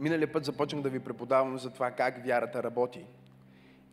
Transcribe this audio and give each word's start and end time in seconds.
Миналия 0.00 0.32
път 0.32 0.44
започнах 0.44 0.82
да 0.82 0.90
ви 0.90 1.00
преподавам 1.00 1.58
за 1.58 1.70
това 1.70 1.90
как 1.90 2.24
вярата 2.24 2.62
работи. 2.62 3.06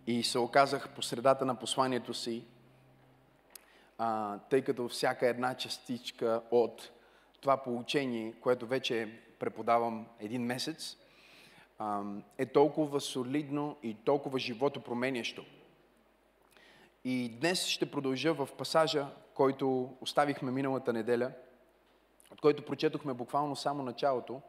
И 0.07 0.23
се 0.23 0.39
оказах 0.39 0.89
по 0.89 1.01
средата 1.01 1.45
на 1.45 1.55
посланието 1.55 2.13
си, 2.13 2.45
а, 3.97 4.37
тъй 4.37 4.61
като 4.61 4.87
всяка 4.87 5.27
една 5.27 5.55
частичка 5.55 6.41
от 6.51 6.91
това 7.41 7.57
получение, 7.57 8.33
което 8.41 8.67
вече 8.67 9.19
преподавам 9.39 10.07
един 10.19 10.45
месец, 10.45 10.97
а, 11.79 12.03
е 12.37 12.45
толкова 12.45 13.01
солидно 13.01 13.77
и 13.83 13.93
толкова 13.93 14.39
живото 14.39 14.83
променящо. 14.83 15.45
И 17.03 17.29
днес 17.29 17.65
ще 17.65 17.91
продължа 17.91 18.33
в 18.33 18.49
пасажа, 18.57 19.07
който 19.33 19.97
оставихме 20.01 20.51
миналата 20.51 20.93
неделя, 20.93 21.31
от 22.31 22.41
който 22.41 22.65
прочетохме 22.65 23.13
буквално 23.13 23.55
само 23.55 23.83
началото, 23.83 24.41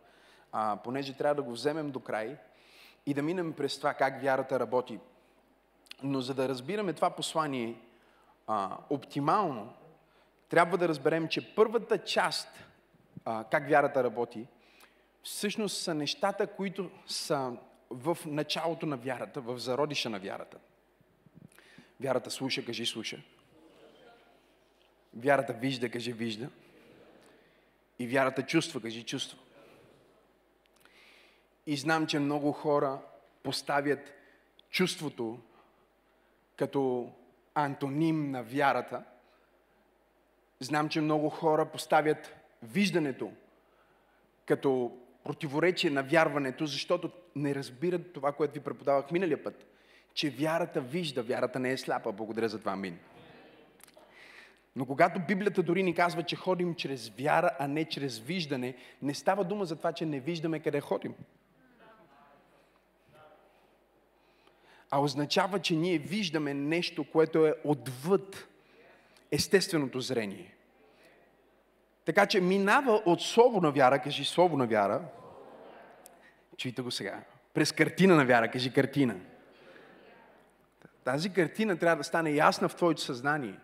а, 0.52 0.76
понеже 0.84 1.16
трябва 1.16 1.34
да 1.34 1.42
го 1.42 1.52
вземем 1.52 1.90
до 1.90 2.00
край 2.00 2.36
и 3.06 3.14
да 3.14 3.22
минем 3.22 3.52
през 3.52 3.78
това 3.78 3.94
как 3.94 4.22
вярата 4.22 4.60
работи. 4.60 4.98
Но 6.02 6.20
за 6.20 6.34
да 6.34 6.48
разбираме 6.48 6.92
това 6.92 7.10
послание 7.10 7.80
а, 8.46 8.76
оптимално, 8.90 9.72
трябва 10.48 10.78
да 10.78 10.88
разберем, 10.88 11.28
че 11.28 11.54
първата 11.54 12.04
част, 12.04 12.48
а, 13.24 13.44
как 13.44 13.68
вярата 13.68 14.04
работи, 14.04 14.46
всъщност 15.22 15.82
са 15.82 15.94
нещата, 15.94 16.46
които 16.46 16.90
са 17.06 17.52
в 17.90 18.18
началото 18.26 18.86
на 18.86 18.96
вярата, 18.96 19.40
в 19.40 19.58
зародиша 19.58 20.10
на 20.10 20.18
вярата. 20.18 20.58
Вярата 22.00 22.30
слуша, 22.30 22.64
кажи 22.64 22.86
слуша. 22.86 23.18
Вярата 25.14 25.52
вижда, 25.52 25.90
кажи 25.90 26.12
вижда. 26.12 26.48
И 27.98 28.06
вярата 28.06 28.46
чувства, 28.46 28.80
кажи 28.80 29.04
чувства. 29.04 29.38
И 31.68 31.76
знам, 31.76 32.06
че 32.06 32.18
много 32.18 32.52
хора 32.52 32.98
поставят 33.42 34.14
чувството 34.70 35.38
като 36.56 37.12
антоним 37.54 38.30
на 38.30 38.42
вярата. 38.42 39.02
Знам, 40.60 40.88
че 40.88 41.00
много 41.00 41.28
хора 41.28 41.66
поставят 41.66 42.34
виждането 42.62 43.32
като 44.46 44.98
противоречие 45.24 45.90
на 45.90 46.02
вярването, 46.02 46.66
защото 46.66 47.10
не 47.36 47.54
разбират 47.54 48.12
това, 48.12 48.32
което 48.32 48.54
ви 48.54 48.60
преподавах 48.60 49.10
миналия 49.10 49.44
път. 49.44 49.66
Че 50.14 50.30
вярата 50.30 50.80
вижда, 50.80 51.22
вярата 51.22 51.58
не 51.58 51.70
е 51.72 51.78
сляпа. 51.78 52.12
Благодаря 52.12 52.48
за 52.48 52.58
това, 52.58 52.72
Амин. 52.72 52.98
Но 54.76 54.86
когато 54.86 55.20
Библията 55.28 55.62
дори 55.62 55.82
ни 55.82 55.94
казва, 55.94 56.22
че 56.22 56.36
ходим 56.36 56.74
чрез 56.74 57.08
вяра, 57.08 57.50
а 57.58 57.68
не 57.68 57.84
чрез 57.84 58.18
виждане, 58.18 58.74
не 59.02 59.14
става 59.14 59.44
дума 59.44 59.64
за 59.64 59.76
това, 59.76 59.92
че 59.92 60.06
не 60.06 60.20
виждаме 60.20 60.60
къде 60.60 60.80
ходим. 60.80 61.14
А 64.90 65.00
означава, 65.00 65.58
че 65.58 65.76
ние 65.76 65.98
виждаме 65.98 66.54
нещо, 66.54 67.04
което 67.04 67.46
е 67.46 67.54
отвъд 67.64 68.48
естественото 69.30 70.00
зрение. 70.00 70.54
Така 72.04 72.26
че 72.26 72.40
минава 72.40 73.02
от 73.06 73.22
слово 73.22 73.60
на 73.60 73.70
вяра, 73.70 74.02
кажи 74.02 74.24
слово 74.24 74.56
на 74.56 74.66
вяра, 74.66 75.02
чуйте 76.56 76.82
го 76.82 76.90
сега, 76.90 77.22
през 77.54 77.72
картина 77.72 78.16
на 78.16 78.24
вяра, 78.24 78.50
кажи 78.50 78.72
картина. 78.72 79.20
Тази 81.04 81.32
картина 81.32 81.78
трябва 81.78 81.96
да 81.96 82.04
стане 82.04 82.30
ясна 82.30 82.68
в 82.68 82.76
твоето 82.76 83.00
съзнание. 83.00 83.58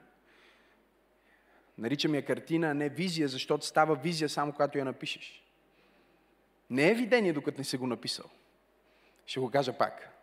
Наричаме 1.78 2.16
я 2.16 2.24
картина, 2.24 2.70
а 2.70 2.74
не 2.74 2.88
визия, 2.88 3.28
защото 3.28 3.66
става 3.66 3.96
визия 3.96 4.28
само 4.28 4.52
когато 4.52 4.78
я 4.78 4.84
напишеш. 4.84 5.44
Не 6.70 6.90
е 6.90 6.94
видение, 6.94 7.32
докато 7.32 7.60
не 7.60 7.64
си 7.64 7.76
го 7.76 7.86
написал. 7.86 8.26
Ще 9.26 9.40
го 9.40 9.50
кажа 9.50 9.72
пак 9.72 10.13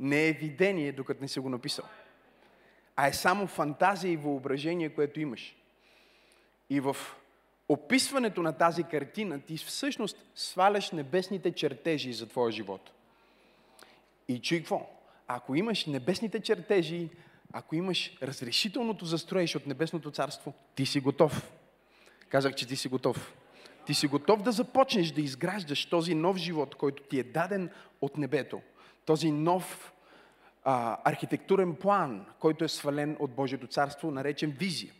не 0.00 0.28
е 0.28 0.32
видение, 0.32 0.92
докато 0.92 1.22
не 1.22 1.28
си 1.28 1.40
го 1.40 1.48
написал. 1.48 1.84
А 2.96 3.06
е 3.06 3.12
само 3.12 3.46
фантазия 3.46 4.12
и 4.12 4.16
въображение, 4.16 4.88
което 4.88 5.20
имаш. 5.20 5.56
И 6.70 6.80
в 6.80 6.96
описването 7.68 8.42
на 8.42 8.52
тази 8.52 8.84
картина 8.84 9.40
ти 9.40 9.56
всъщност 9.56 10.16
сваляш 10.34 10.90
небесните 10.90 11.52
чертежи 11.52 12.12
за 12.12 12.28
твоя 12.28 12.52
живот. 12.52 12.90
И 14.28 14.40
чуй 14.40 14.58
какво? 14.58 14.90
Ако 15.28 15.54
имаш 15.54 15.86
небесните 15.86 16.40
чертежи, 16.40 17.08
ако 17.52 17.74
имаш 17.74 18.18
разрешителното 18.22 19.04
за 19.04 19.18
строеж 19.18 19.56
от 19.56 19.66
небесното 19.66 20.10
царство, 20.10 20.54
ти 20.74 20.86
си 20.86 21.00
готов. 21.00 21.52
Казах, 22.28 22.54
че 22.54 22.66
ти 22.66 22.76
си 22.76 22.88
готов. 22.88 23.34
Ти 23.86 23.94
си 23.94 24.06
готов 24.06 24.42
да 24.42 24.52
започнеш 24.52 25.10
да 25.10 25.20
изграждаш 25.20 25.86
този 25.86 26.14
нов 26.14 26.36
живот, 26.36 26.74
който 26.74 27.02
ти 27.02 27.18
е 27.18 27.22
даден 27.22 27.70
от 28.00 28.16
небето 28.16 28.60
този 29.08 29.30
нов 29.30 29.92
а, 30.70 30.98
архитектурен 31.04 31.74
план, 31.74 32.26
който 32.38 32.64
е 32.64 32.68
свален 32.68 33.16
от 33.18 33.30
Божието 33.30 33.66
царство, 33.66 34.10
наречен 34.10 34.50
визия. 34.50 34.92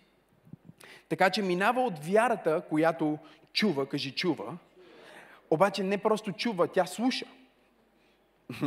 Така 1.08 1.30
че 1.30 1.42
минава 1.42 1.80
от 1.80 1.98
вярата, 1.98 2.62
която 2.68 3.18
чува, 3.52 3.88
кажи 3.88 4.14
чува, 4.14 4.56
обаче 5.50 5.82
не 5.82 5.98
просто 5.98 6.32
чува, 6.32 6.68
тя 6.68 6.86
слуша. 6.86 7.26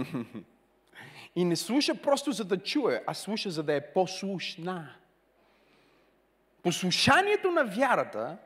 И 1.35 1.45
не 1.45 1.55
слуша 1.55 1.95
просто 1.95 2.31
за 2.31 2.45
да 2.45 2.57
чуе, 2.57 3.03
а 3.07 3.13
слуша 3.13 3.49
за 3.49 3.63
да 3.63 3.73
е 3.73 3.93
послушна. 3.93 4.95
Послушанието 6.63 7.51
на 7.51 7.63
вярата 7.63 8.37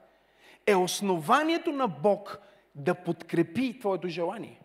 е 0.66 0.76
основанието 0.76 1.72
на 1.72 1.88
Бог 1.88 2.38
да 2.76 2.96
подкрепи 2.96 3.80
твоето 3.80 4.08
желание. 4.08 4.60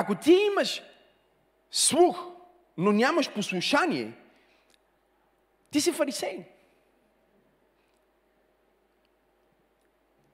Ако 0.00 0.14
ти 0.14 0.32
имаш 0.32 0.82
слух, 1.70 2.26
но 2.76 2.92
нямаш 2.92 3.32
послушание, 3.32 4.12
ти 5.70 5.80
си 5.80 5.92
фарисей. 5.92 6.44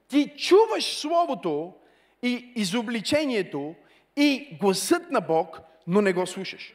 Ти 0.09 0.35
чуваш 0.37 0.99
Словото 1.01 1.75
и 2.23 2.53
изобличението 2.57 3.75
и 4.17 4.57
гласът 4.61 5.11
на 5.11 5.21
Бог, 5.21 5.61
но 5.87 6.01
не 6.01 6.13
го 6.13 6.27
слушаш. 6.27 6.75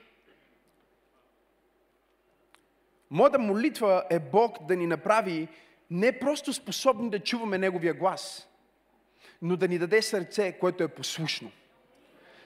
Моята 3.11 3.39
молитва 3.39 4.03
е 4.09 4.19
Бог 4.19 4.65
да 4.67 4.75
ни 4.75 4.87
направи 4.87 5.47
не 5.91 6.19
просто 6.19 6.53
способни 6.53 7.09
да 7.09 7.19
чуваме 7.19 7.57
Неговия 7.57 7.93
глас, 7.93 8.49
но 9.41 9.57
да 9.57 9.67
ни 9.67 9.79
даде 9.79 10.01
сърце, 10.01 10.51
което 10.59 10.83
е 10.83 10.87
послушно. 10.87 11.51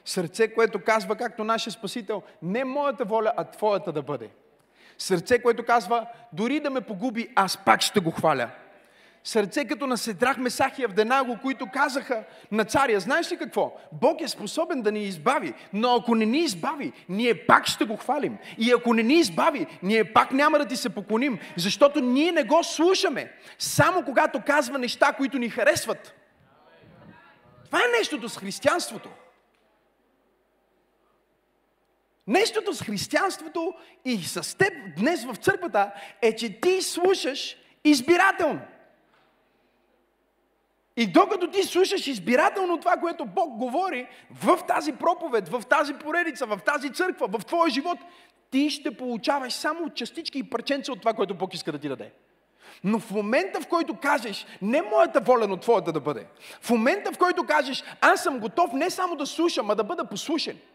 Сърце, 0.05 0.53
което 0.53 0.83
казва, 0.83 1.15
както 1.15 1.43
нашия 1.43 1.73
Спасител, 1.73 2.21
не 2.41 2.63
моята 2.65 3.05
воля, 3.05 3.33
а 3.37 3.43
Твоята 3.43 3.91
да 3.91 4.01
бъде. 4.01 4.29
Сърце, 4.97 5.41
което 5.41 5.65
казва, 5.65 6.07
дори 6.33 6.59
да 6.59 6.69
ме 6.69 6.81
погуби, 6.81 7.29
аз 7.35 7.57
пак 7.57 7.81
ще 7.81 7.99
го 7.99 8.11
хваля. 8.11 8.49
Сърце 9.23 9.65
като 9.65 9.87
на 9.87 9.97
Седрах, 9.97 10.37
Месах 10.37 10.79
и 10.79 10.83
Авденаго, 10.83 11.37
които 11.41 11.67
казаха 11.73 12.23
на 12.51 12.65
царя, 12.65 12.99
знаеш 12.99 13.31
ли 13.31 13.37
какво? 13.37 13.79
Бог 13.91 14.21
е 14.21 14.27
способен 14.27 14.81
да 14.81 14.91
ни 14.91 15.03
избави, 15.03 15.53
но 15.73 15.95
ако 15.95 16.15
не 16.15 16.25
ни 16.25 16.39
избави, 16.39 16.93
ние 17.09 17.45
пак 17.45 17.67
ще 17.67 17.85
го 17.85 17.97
хвалим. 17.97 18.37
И 18.57 18.71
ако 18.71 18.93
не 18.93 19.03
ни 19.03 19.13
избави, 19.13 19.67
ние 19.83 20.13
пак 20.13 20.31
няма 20.31 20.59
да 20.59 20.65
ти 20.65 20.75
се 20.75 20.89
поклоним, 20.89 21.39
защото 21.57 21.99
ние 21.99 22.31
не 22.31 22.43
го 22.43 22.63
слушаме. 22.63 23.31
Само 23.59 24.03
когато 24.03 24.41
казва 24.41 24.77
неща, 24.77 25.13
които 25.13 25.37
ни 25.37 25.49
харесват. 25.49 26.13
Това 27.65 27.79
е 27.79 27.97
нещото 27.99 28.29
с 28.29 28.37
християнството. 28.37 29.09
Нещото 32.27 32.73
с 32.73 32.81
християнството 32.81 33.73
и 34.05 34.17
с 34.17 34.57
теб 34.57 34.73
днес 34.97 35.25
в 35.25 35.35
църквата 35.35 35.91
е, 36.21 36.35
че 36.35 36.59
ти 36.61 36.81
слушаш 36.81 37.57
избирателно. 37.83 38.61
И 40.97 41.07
докато 41.07 41.51
ти 41.51 41.63
слушаш 41.63 42.07
избирателно 42.07 42.79
това, 42.79 42.97
което 42.97 43.25
Бог 43.25 43.57
говори 43.57 44.07
в 44.31 44.59
тази 44.67 44.93
проповед, 44.93 45.49
в 45.49 45.61
тази 45.69 45.93
поредица, 45.93 46.45
в 46.45 46.59
тази 46.65 46.89
църква, 46.89 47.27
в 47.27 47.45
твоя 47.45 47.69
живот, 47.69 47.97
ти 48.51 48.69
ще 48.69 48.97
получаваш 48.97 49.53
само 49.53 49.89
частички 49.89 50.39
и 50.39 50.43
парченца 50.43 50.91
от 50.91 50.99
това, 50.99 51.13
което 51.13 51.33
Бог 51.33 51.53
иска 51.53 51.71
да 51.71 51.79
ти 51.79 51.89
даде. 51.89 52.11
Но 52.83 52.99
в 52.99 53.11
момента, 53.11 53.61
в 53.61 53.67
който 53.67 53.95
кажеш, 53.95 54.45
не 54.61 54.81
моята 54.81 55.19
воля, 55.19 55.47
но 55.47 55.57
твоята 55.57 55.91
да 55.91 55.99
бъде. 55.99 56.25
В 56.61 56.69
момента, 56.69 57.11
в 57.11 57.17
който 57.17 57.43
кажеш, 57.43 57.83
аз 58.01 58.23
съм 58.23 58.39
готов 58.39 58.73
не 58.73 58.89
само 58.89 59.15
да 59.15 59.25
слушам, 59.25 59.71
а 59.71 59.75
да 59.75 59.83
бъда 59.83 60.05
послушен– 60.05 60.57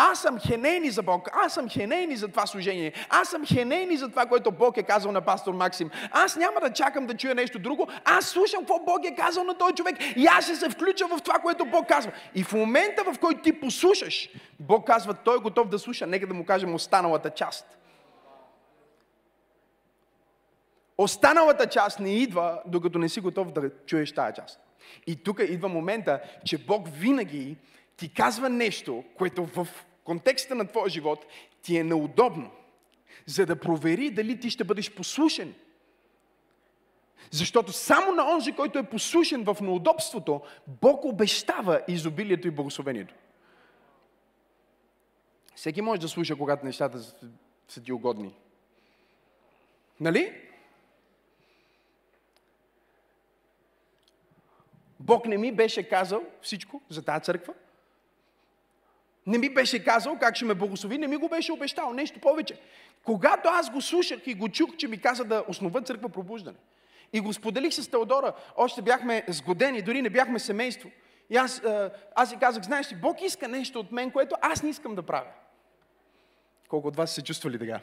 аз 0.00 0.20
съм 0.20 0.38
хенейни 0.38 0.90
за 0.90 1.02
Бог. 1.02 1.28
Аз 1.32 1.54
съм 1.54 1.68
хенейни 1.68 2.16
за 2.16 2.28
това 2.28 2.46
служение. 2.46 2.92
Аз 3.08 3.28
съм 3.28 3.46
хенейни 3.46 3.96
за 3.96 4.08
това, 4.08 4.26
което 4.26 4.52
Бог 4.52 4.76
е 4.76 4.82
казал 4.82 5.12
на 5.12 5.20
пастор 5.20 5.54
Максим. 5.54 5.90
Аз 6.10 6.36
няма 6.36 6.60
да 6.60 6.72
чакам 6.72 7.06
да 7.06 7.16
чуя 7.16 7.34
нещо 7.34 7.58
друго. 7.58 7.88
Аз 8.04 8.26
слушам 8.26 8.60
какво 8.60 8.78
Бог 8.78 9.04
е 9.04 9.14
казал 9.14 9.44
на 9.44 9.58
този 9.58 9.74
човек 9.74 9.96
и 10.16 10.26
аз 10.26 10.44
ще 10.44 10.56
се 10.56 10.70
включа 10.70 11.06
в 11.06 11.20
това, 11.24 11.38
което 11.38 11.64
Бог 11.64 11.88
казва. 11.88 12.12
И 12.34 12.44
в 12.44 12.52
момента, 12.52 13.04
в 13.12 13.18
който 13.18 13.42
ти 13.42 13.60
послушаш, 13.60 14.28
Бог 14.60 14.86
казва, 14.86 15.14
той 15.14 15.36
е 15.36 15.40
готов 15.40 15.68
да 15.68 15.78
слуша. 15.78 16.06
Нека 16.06 16.26
да 16.26 16.34
му 16.34 16.44
кажем 16.44 16.74
останалата 16.74 17.30
част. 17.30 17.78
Останалата 20.98 21.66
част 21.66 22.00
не 22.00 22.14
идва, 22.14 22.60
докато 22.66 22.98
не 22.98 23.08
си 23.08 23.20
готов 23.20 23.52
да 23.52 23.70
чуеш 23.86 24.12
тази 24.12 24.34
част. 24.34 24.60
И 25.06 25.22
тук 25.22 25.40
идва 25.48 25.68
момента, 25.68 26.20
че 26.44 26.58
Бог 26.58 26.88
винаги 26.92 27.56
ти 27.96 28.14
казва 28.14 28.48
нещо, 28.48 29.04
което 29.16 29.44
в 29.44 29.68
контекста 30.08 30.54
на 30.54 30.66
твоя 30.66 30.88
живот 30.88 31.26
ти 31.62 31.76
е 31.76 31.84
неудобно, 31.84 32.50
за 33.26 33.46
да 33.46 33.60
провери 33.60 34.10
дали 34.10 34.40
ти 34.40 34.50
ще 34.50 34.64
бъдеш 34.64 34.94
послушен. 34.94 35.54
Защото 37.30 37.72
само 37.72 38.12
на 38.12 38.30
онзи, 38.32 38.52
който 38.52 38.78
е 38.78 38.90
послушен 38.90 39.44
в 39.44 39.56
неудобството, 39.60 40.40
Бог 40.66 41.04
обещава 41.04 41.82
изобилието 41.88 42.48
и 42.48 42.50
благословението. 42.50 43.14
Всеки 45.54 45.82
може 45.82 46.00
да 46.00 46.08
слуша, 46.08 46.36
когато 46.36 46.66
нещата 46.66 46.98
са 47.68 47.82
ти 47.82 47.92
угодни. 47.92 48.34
Нали? 50.00 50.42
Бог 55.00 55.26
не 55.26 55.38
ми 55.38 55.52
беше 55.52 55.88
казал 55.88 56.22
всичко 56.42 56.82
за 56.88 57.02
тази 57.02 57.24
църква. 57.24 57.54
Не 59.28 59.38
ми 59.38 59.48
беше 59.48 59.84
казал 59.84 60.18
как 60.20 60.36
ще 60.36 60.44
ме 60.44 60.54
благослови, 60.54 60.98
не 60.98 61.06
ми 61.06 61.16
го 61.16 61.28
беше 61.28 61.52
обещал. 61.52 61.92
Нещо 61.92 62.20
повече. 62.20 62.60
Когато 63.04 63.48
аз 63.48 63.70
го 63.70 63.80
слушах 63.80 64.26
и 64.26 64.34
го 64.34 64.48
чух, 64.48 64.76
че 64.76 64.88
ми 64.88 64.98
каза 64.98 65.24
да 65.24 65.44
основа 65.48 65.82
църква 65.82 66.08
пробуждане. 66.08 66.56
И 67.12 67.20
го 67.20 67.32
споделих 67.32 67.74
с 67.74 67.88
Теодора, 67.90 68.32
още 68.56 68.82
бяхме 68.82 69.24
сгодени, 69.28 69.82
дори 69.82 70.02
не 70.02 70.10
бяхме 70.10 70.38
семейство. 70.38 70.90
И 71.30 71.36
аз, 71.36 71.62
аз 72.16 72.30
си 72.30 72.36
казах, 72.36 72.62
знаеш 72.62 72.92
ли, 72.92 72.96
Бог 72.96 73.22
иска 73.22 73.48
нещо 73.48 73.80
от 73.80 73.92
мен, 73.92 74.10
което 74.10 74.36
аз 74.40 74.62
не 74.62 74.70
искам 74.70 74.94
да 74.94 75.02
правя. 75.02 75.30
Колко 76.68 76.88
от 76.88 76.96
вас 76.96 77.14
се 77.14 77.22
чувствали 77.22 77.58
така? 77.58 77.80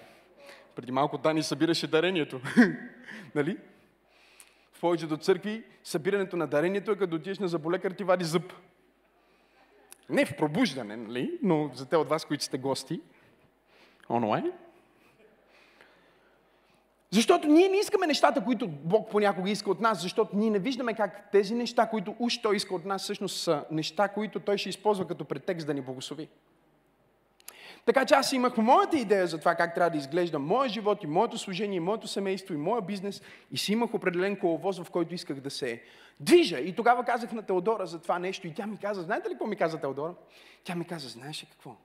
Преди 0.76 0.92
малко 0.92 1.18
Дани 1.18 1.44
събираше 1.44 1.88
дарението. 1.88 2.42
нали? 3.36 3.58
В 4.74 4.80
повечето 4.80 5.18
църкви 5.18 5.64
събирането 5.84 6.38
на 6.38 6.48
дарението 6.48 6.92
е 6.92 6.98
като 6.98 7.16
отидеш 7.16 7.40
на 7.40 7.48
заболекар 7.48 7.92
ти 7.92 8.04
вади 8.04 8.26
зъб. 8.26 8.54
Не 10.10 10.26
в 10.26 10.36
пробуждане, 10.36 10.96
нали? 10.96 11.40
но 11.44 11.72
за 11.74 11.86
те 11.86 11.98
от 11.98 12.10
вас, 12.10 12.26
които 12.26 12.44
сте 12.44 12.58
гости, 12.58 13.02
онлайн. 14.10 14.52
Защото 17.12 17.48
ние 17.48 17.70
не 17.70 17.78
искаме 17.78 18.08
нещата, 18.08 18.44
които 18.44 18.68
Бог 18.68 19.12
понякога 19.12 19.50
иска 19.50 19.72
от 19.72 19.80
нас, 19.80 20.02
защото 20.02 20.38
ние 20.38 20.50
не 20.50 20.60
виждаме 20.60 20.94
как 20.94 21.32
тези 21.32 21.56
неща, 21.56 21.90
които 21.90 22.16
уж 22.20 22.38
Той 22.38 22.56
иска 22.56 22.76
от 22.76 22.86
нас, 22.86 23.04
всъщност 23.04 23.40
са 23.42 23.66
неща, 23.72 24.08
които 24.08 24.40
Той 24.40 24.58
ще 24.58 24.70
използва 24.70 25.08
като 25.08 25.26
претекст 25.26 25.68
да 25.68 25.74
ни 25.74 25.82
благослови. 25.82 26.30
Така 27.86 28.06
че 28.06 28.14
аз 28.14 28.34
имах 28.34 28.58
моята 28.58 28.98
идея 28.98 29.28
за 29.28 29.38
това 29.38 29.56
как 29.56 29.76
трябва 29.76 29.90
да 29.90 29.98
изглежда 29.98 30.40
моя 30.40 30.70
живот 30.70 31.04
и 31.04 31.08
моето 31.08 31.38
служение, 31.38 31.78
и 31.78 31.80
моето 31.80 32.08
семейство, 32.08 32.54
и 32.54 32.58
моя 32.58 32.82
бизнес. 32.82 33.22
И 33.52 33.58
си 33.58 33.74
имах 33.74 33.94
определен 33.94 34.40
коловоз, 34.40 34.80
в 34.80 34.92
който 34.92 35.14
исках 35.14 35.40
да 35.40 35.50
се 35.50 35.84
движа. 36.20 36.60
И 36.60 36.76
тогава 36.76 37.04
казах 37.04 37.32
на 37.32 37.44
Теодора 37.44 37.86
за 37.86 38.02
това 38.02 38.20
нещо. 38.20 38.48
И 38.48 38.54
тя 38.54 38.66
ми 38.66 38.78
каза, 38.78 39.02
знаете 39.02 39.30
ли 39.30 39.34
какво 39.34 39.48
ми 39.48 39.56
каза 39.56 39.78
Теодора? 39.82 40.14
Тя 40.64 40.76
ми 40.76 40.86
каза, 40.86 41.10
знаеш 41.10 41.44
ли 41.44 41.48
какво? 41.52 41.76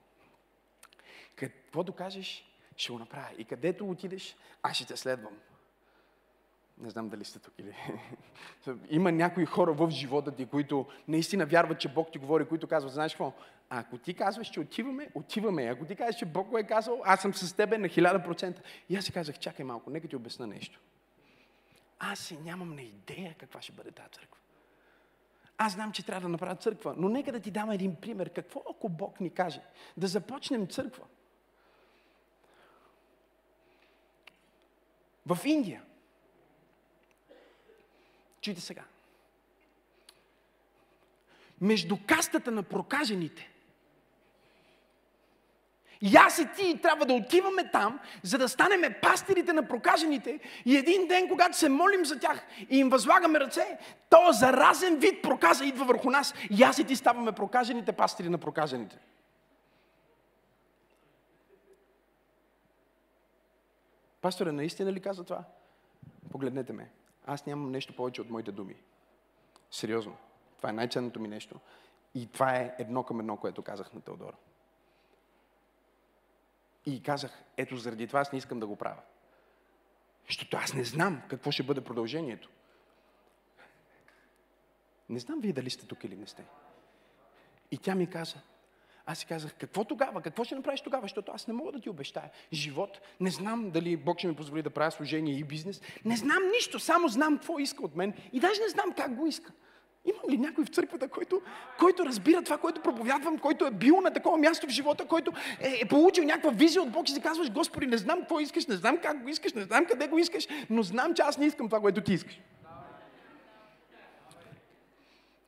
Какво 1.35 1.83
докажеш, 1.83 2.45
ще 2.77 2.91
го 2.91 2.99
направя. 2.99 3.29
И 3.37 3.45
където 3.45 3.89
отидеш, 3.89 4.35
аз 4.63 4.75
ще 4.75 4.85
те 4.85 4.97
следвам. 4.97 5.33
Не 6.77 6.89
знам 6.89 7.09
дали 7.09 7.25
сте 7.25 7.39
тук 7.39 7.53
или... 7.59 7.75
Има 8.89 9.11
някои 9.11 9.45
хора 9.45 9.73
в 9.73 9.89
живота 9.89 10.31
ти, 10.31 10.45
които 10.45 10.85
наистина 11.07 11.45
вярват, 11.45 11.79
че 11.79 11.93
Бог 11.93 12.11
ти 12.11 12.17
говори, 12.17 12.45
които 12.45 12.67
казват, 12.67 12.93
знаеш 12.93 13.13
какво, 13.13 13.33
ако 13.69 13.97
ти 13.97 14.13
казваш, 14.13 14.47
че 14.47 14.59
отиваме, 14.59 15.09
отиваме. 15.13 15.63
Ако 15.63 15.85
ти 15.85 15.95
кажеш, 15.95 16.15
че 16.15 16.25
Бог 16.25 16.47
го 16.47 16.57
е 16.57 16.63
казал, 16.63 17.01
аз 17.05 17.21
съм 17.21 17.33
с 17.33 17.53
тебе 17.53 17.77
на 17.77 17.87
хиляда 17.87 18.23
процента. 18.23 18.61
И 18.89 18.95
аз 18.95 19.05
си 19.05 19.11
казах, 19.11 19.39
чакай 19.39 19.65
малко, 19.65 19.89
нека 19.89 20.07
ти 20.07 20.15
обясна 20.15 20.47
нещо. 20.47 20.79
Аз 21.99 22.19
си 22.19 22.37
нямам 22.45 22.75
на 22.75 22.81
идея 22.81 23.35
каква 23.39 23.61
ще 23.61 23.71
бъде 23.71 23.91
тази 23.91 24.09
църква. 24.09 24.37
Аз 25.57 25.73
знам, 25.73 25.91
че 25.91 26.05
трябва 26.05 26.21
да 26.21 26.29
направя 26.29 26.55
църква, 26.55 26.95
но 26.97 27.09
нека 27.09 27.31
да 27.31 27.39
ти 27.39 27.51
дам 27.51 27.71
един 27.71 27.95
пример. 27.95 28.29
Какво 28.29 28.63
ако 28.69 28.89
Бог 28.89 29.19
ни 29.19 29.29
каже? 29.29 29.61
Да 29.97 30.07
започнем 30.07 30.67
църква. 30.67 31.03
В 35.25 35.39
Индия. 35.45 35.83
Чуйте 38.41 38.61
сега. 38.61 38.83
Между 41.61 41.97
кастата 42.07 42.51
на 42.51 42.63
прокажените 42.63 43.51
и 46.01 46.15
аз 46.15 46.39
и 46.39 46.47
ти 46.55 46.81
трябва 46.81 47.05
да 47.05 47.13
отиваме 47.13 47.71
там, 47.71 47.99
за 48.23 48.37
да 48.37 48.49
станеме 48.49 48.99
пастирите 49.01 49.53
на 49.53 49.67
прокажените 49.67 50.39
и 50.65 50.77
един 50.77 51.07
ден, 51.07 51.29
когато 51.29 51.57
се 51.57 51.69
молим 51.69 52.05
за 52.05 52.19
тях 52.19 52.45
и 52.69 52.77
им 52.77 52.89
възлагаме 52.89 53.39
ръце, 53.39 53.77
то 54.09 54.31
заразен 54.31 54.99
вид 54.99 55.21
проказа 55.21 55.65
идва 55.65 55.85
върху 55.85 56.09
нас 56.09 56.33
и 56.59 56.63
аз 56.63 56.79
и 56.79 56.83
ти 56.83 56.95
ставаме 56.95 57.31
прокажените 57.31 57.91
пастири 57.91 58.29
на 58.29 58.37
прокажените. 58.37 58.97
Пасторе, 64.21 64.51
наистина 64.51 64.93
ли 64.93 64.99
каза 64.99 65.23
това? 65.23 65.43
Погледнете 66.31 66.73
ме. 66.73 66.89
Аз 67.31 67.45
нямам 67.45 67.71
нещо 67.71 67.95
повече 67.95 68.21
от 68.21 68.29
моите 68.29 68.51
думи. 68.51 68.75
Сериозно. 69.71 70.17
Това 70.57 70.69
е 70.69 70.73
най-ценното 70.73 71.19
ми 71.19 71.27
нещо. 71.27 71.59
И 72.15 72.27
това 72.31 72.55
е 72.55 72.75
едно 72.79 73.03
към 73.03 73.19
едно, 73.19 73.37
което 73.37 73.61
казах 73.61 73.93
на 73.93 74.01
Теодора. 74.01 74.35
И 76.85 77.03
казах, 77.03 77.43
ето 77.57 77.77
заради 77.77 78.07
това 78.07 78.19
аз 78.19 78.31
не 78.31 78.37
искам 78.37 78.59
да 78.59 78.67
го 78.67 78.75
правя. 78.75 79.01
Защото 80.27 80.57
аз 80.57 80.73
не 80.73 80.83
знам 80.83 81.21
какво 81.29 81.51
ще 81.51 81.63
бъде 81.63 81.83
продължението. 81.83 82.49
Не 85.09 85.19
знам 85.19 85.39
вие 85.41 85.53
дали 85.53 85.69
сте 85.69 85.87
тук 85.87 86.03
или 86.03 86.15
не 86.15 86.27
сте. 86.27 86.45
И 87.71 87.77
тя 87.77 87.95
ми 87.95 88.09
каза, 88.09 88.37
аз 89.05 89.17
си 89.17 89.25
казах, 89.25 89.53
какво 89.59 89.83
тогава? 89.83 90.21
Какво 90.21 90.43
ще 90.43 90.55
направиш 90.55 90.81
тогава? 90.81 91.03
Защото 91.03 91.31
аз 91.35 91.47
не 91.47 91.53
мога 91.53 91.71
да 91.71 91.79
ти 91.79 91.89
обещая 91.89 92.29
живот. 92.53 93.01
Не 93.19 93.29
знам 93.29 93.71
дали 93.71 93.97
Бог 93.97 94.17
ще 94.17 94.27
ми 94.27 94.35
позволи 94.35 94.61
да 94.61 94.69
правя 94.69 94.91
служение 94.91 95.37
и 95.37 95.43
бизнес. 95.43 95.81
Не 96.05 96.17
знам 96.17 96.43
нищо, 96.55 96.79
само 96.79 97.07
знам 97.07 97.37
какво 97.37 97.59
иска 97.59 97.83
от 97.83 97.95
мен. 97.95 98.13
И 98.33 98.39
даже 98.39 98.61
не 98.61 98.69
знам 98.69 98.93
как 98.97 99.15
го 99.15 99.27
иска. 99.27 99.51
Имам 100.05 100.21
ли 100.29 100.37
някой 100.37 100.65
в 100.65 100.69
църквата, 100.69 101.07
който, 101.07 101.41
който 101.79 102.05
разбира 102.05 102.41
това, 102.41 102.57
което 102.57 102.81
проповядвам, 102.81 103.37
който 103.37 103.65
е 103.65 103.71
бил 103.71 104.01
на 104.01 104.13
такова 104.13 104.37
място 104.37 104.67
в 104.67 104.69
живота, 104.69 105.05
който 105.05 105.31
е, 105.59 105.79
е 105.81 105.87
получил 105.87 106.23
някаква 106.23 106.51
визия 106.51 106.81
от 106.81 106.91
Бог 106.91 107.09
и 107.09 107.11
си 107.11 107.21
казваш, 107.21 107.51
Господи, 107.51 107.87
не 107.87 107.97
знам 107.97 108.19
какво 108.19 108.39
искаш, 108.39 108.67
не 108.67 108.75
знам 108.75 108.97
как 108.97 109.23
го 109.23 109.29
искаш, 109.29 109.53
не 109.53 109.61
знам 109.61 109.85
къде 109.85 110.07
го 110.07 110.17
искаш, 110.17 110.47
но 110.69 110.83
знам, 110.83 111.13
че 111.13 111.21
аз 111.21 111.37
не 111.37 111.45
искам 111.45 111.67
това, 111.67 111.79
което 111.79 112.01
ти 112.01 112.13
искаш. 112.13 112.39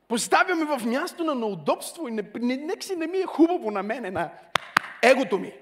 Поставяме 0.08 0.64
в 0.64 0.86
място 0.86 1.24
на 1.24 1.34
неудобство 1.34 2.08
и 2.08 2.10
не, 2.10 2.30
не, 2.34 2.56
нека 2.56 2.82
си 2.82 2.96
не 2.96 3.06
ми 3.06 3.18
е 3.18 3.26
хубаво 3.26 3.70
на 3.70 3.82
мене, 3.82 4.10
на 4.10 4.30
егото 5.02 5.38
ми. 5.38 5.52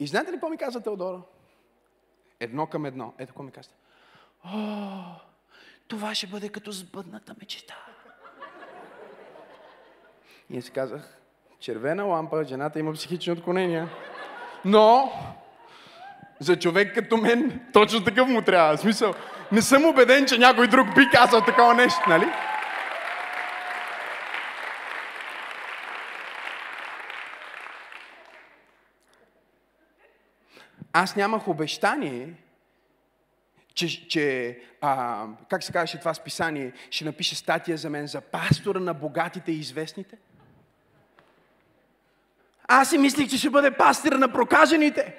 И 0.00 0.06
знаете 0.06 0.30
ли 0.30 0.34
какво 0.34 0.48
ми 0.48 0.56
каза 0.56 0.80
Теодора? 0.80 1.20
Едно 2.40 2.66
към 2.66 2.86
едно. 2.86 3.14
Ето 3.18 3.32
какво 3.32 3.42
ми 3.42 3.50
каза. 3.50 3.70
О, 4.44 5.02
това 5.88 6.14
ще 6.14 6.26
бъде 6.26 6.48
като 6.48 6.72
сбъдната 6.72 7.34
мечта. 7.40 7.74
И 10.50 10.58
аз 10.58 10.64
си 10.64 10.70
казах, 10.70 11.20
червена 11.60 12.04
лампа, 12.04 12.44
жената 12.44 12.78
има 12.78 12.92
психични 12.92 13.32
отклонения. 13.32 13.88
Но, 14.64 15.12
за 16.40 16.58
човек 16.58 16.94
като 16.94 17.16
мен, 17.16 17.60
точно 17.72 18.04
такъв 18.04 18.28
му 18.28 18.42
трябва. 18.42 18.76
В 18.76 18.80
смисъл, 18.80 19.14
не 19.52 19.62
съм 19.62 19.84
убеден, 19.84 20.26
че 20.26 20.38
някой 20.38 20.68
друг 20.68 20.94
би 20.94 21.08
казал 21.12 21.40
такова 21.40 21.74
нещо, 21.74 22.00
нали? 22.08 22.26
Аз 30.92 31.16
нямах 31.16 31.48
обещание, 31.48 32.34
че, 33.74 34.08
че 34.08 34.58
а, 34.80 35.26
как 35.50 35.62
се 35.62 35.72
казваше 35.72 35.98
това 35.98 36.14
списание, 36.14 36.72
ще 36.90 37.04
напише 37.04 37.36
статия 37.36 37.76
за 37.76 37.90
мен 37.90 38.06
за 38.06 38.20
пастора 38.20 38.80
на 38.80 38.94
богатите 38.94 39.52
и 39.52 39.58
известните. 39.58 40.16
Аз 42.68 42.90
си 42.90 42.98
мислих, 42.98 43.30
че 43.30 43.38
ще 43.38 43.50
бъде 43.50 43.70
пастира 43.70 44.18
на 44.18 44.32
прокажените. 44.32 45.14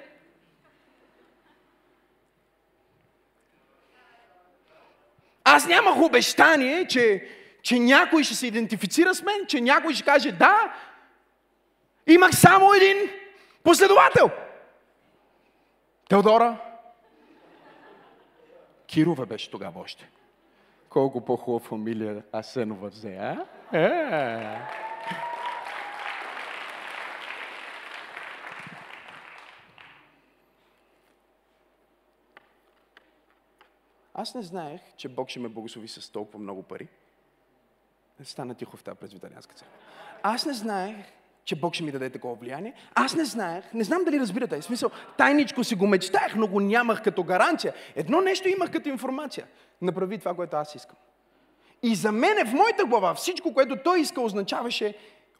Аз 5.44 5.66
нямах 5.66 5.96
обещание, 5.96 6.86
че, 6.86 7.28
че 7.62 7.78
някой 7.78 8.24
ще 8.24 8.34
се 8.34 8.46
идентифицира 8.46 9.14
с 9.14 9.22
мен, 9.22 9.46
че 9.48 9.60
някой 9.60 9.94
ще 9.94 10.04
каже 10.04 10.32
да. 10.32 10.74
Имах 12.06 12.34
само 12.34 12.74
един 12.74 12.96
последовател. 13.62 14.30
Теодора, 16.14 16.60
Кирова 18.86 19.26
беше 19.26 19.50
тогава 19.50 19.80
още. 19.80 20.10
Колко 20.88 21.24
по-хубава 21.24 21.60
фамилия 21.60 22.22
Асенова 22.32 22.88
взе, 22.88 23.16
а? 23.16 23.46
Е. 23.72 24.60
Аз 34.14 34.34
не 34.34 34.42
знаех, 34.42 34.80
че 34.96 35.08
Бог 35.08 35.28
ще 35.28 35.40
ме 35.40 35.48
благослови 35.48 35.88
с 35.88 36.12
толкова 36.12 36.38
много 36.38 36.62
пари. 36.62 36.88
Стана 38.24 38.54
тихо 38.54 38.76
в 38.76 38.84
тази 38.84 38.98
презвитарианска 38.98 39.54
църква. 39.54 39.76
Аз 40.22 40.46
не 40.46 40.52
знаех, 40.52 40.96
че 41.44 41.56
Бог 41.56 41.74
ще 41.74 41.84
ми 41.84 41.92
даде 41.92 42.10
такова 42.10 42.34
влияние. 42.34 42.74
Аз 42.94 43.14
не 43.14 43.24
знаех, 43.24 43.64
не 43.74 43.84
знам 43.84 44.04
дали 44.04 44.20
разбирате. 44.20 44.60
В 44.60 44.64
смисъл, 44.64 44.90
тайничко 45.18 45.64
си 45.64 45.74
го 45.74 45.86
мечтаях, 45.86 46.34
но 46.36 46.46
го 46.46 46.60
нямах 46.60 47.02
като 47.02 47.22
гаранция. 47.22 47.74
Едно 47.96 48.20
нещо 48.20 48.48
имах 48.48 48.70
като 48.70 48.88
информация. 48.88 49.46
Направи 49.82 50.18
това, 50.18 50.34
което 50.34 50.56
аз 50.56 50.74
искам. 50.74 50.96
И 51.82 51.94
за 51.94 52.12
мене 52.12 52.44
в 52.44 52.52
моята 52.52 52.84
глава 52.84 53.14
всичко, 53.14 53.54
което 53.54 53.76
той 53.84 54.00
иска, 54.00 54.20
означаваше 54.20 54.94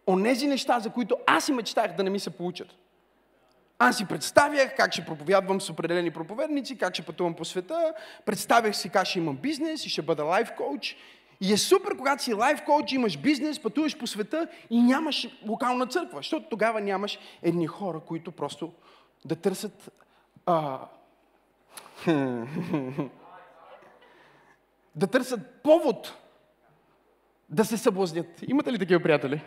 онези 0.06 0.46
неща, 0.46 0.80
за 0.80 0.90
които 0.90 1.16
аз 1.26 1.48
и 1.48 1.52
мечтах 1.52 1.96
да 1.96 2.02
не 2.02 2.10
ми 2.10 2.20
се 2.20 2.30
получат. 2.30 2.68
Аз 3.78 3.96
си 3.96 4.04
представях 4.04 4.76
как 4.76 4.92
ще 4.92 5.04
проповядвам 5.04 5.60
с 5.60 5.70
определени 5.70 6.10
проповедници, 6.10 6.78
как 6.78 6.94
ще 6.94 7.02
пътувам 7.02 7.34
по 7.34 7.44
света, 7.44 7.94
представях 8.24 8.76
си 8.76 8.88
как 8.88 9.06
ще 9.06 9.18
имам 9.18 9.36
бизнес 9.36 9.86
и 9.86 9.88
ще 9.88 10.02
бъда 10.02 10.24
лайф 10.24 10.52
коуч. 10.56 10.96
И 11.40 11.52
е 11.52 11.56
супер, 11.56 11.96
когато 11.96 12.22
си 12.22 12.34
лайф 12.34 12.64
коуч, 12.64 12.92
имаш 12.92 13.18
бизнес, 13.18 13.62
пътуваш 13.62 13.98
по 13.98 14.06
света 14.06 14.48
и 14.70 14.82
нямаш 14.82 15.28
локална 15.48 15.86
църква, 15.86 16.18
защото 16.18 16.48
тогава 16.50 16.80
нямаш 16.80 17.18
едни 17.42 17.66
хора, 17.66 18.00
които 18.00 18.32
просто 18.32 18.72
да 19.24 19.36
търсят 19.36 19.90
а... 20.46 20.80
да 24.96 25.06
търсят 25.06 25.62
повод 25.62 26.14
да 27.48 27.64
се 27.64 27.78
съблазнят. 27.78 28.42
Имате 28.48 28.72
ли 28.72 28.78
такива 28.78 29.02
приятели? 29.02 29.42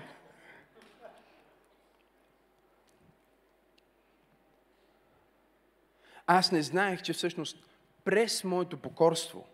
Аз 6.27 6.51
не 6.51 6.61
знаех, 6.61 7.01
че 7.01 7.13
всъщност 7.13 7.57
през 8.05 8.43
моето 8.43 8.77
покорство 8.77 9.47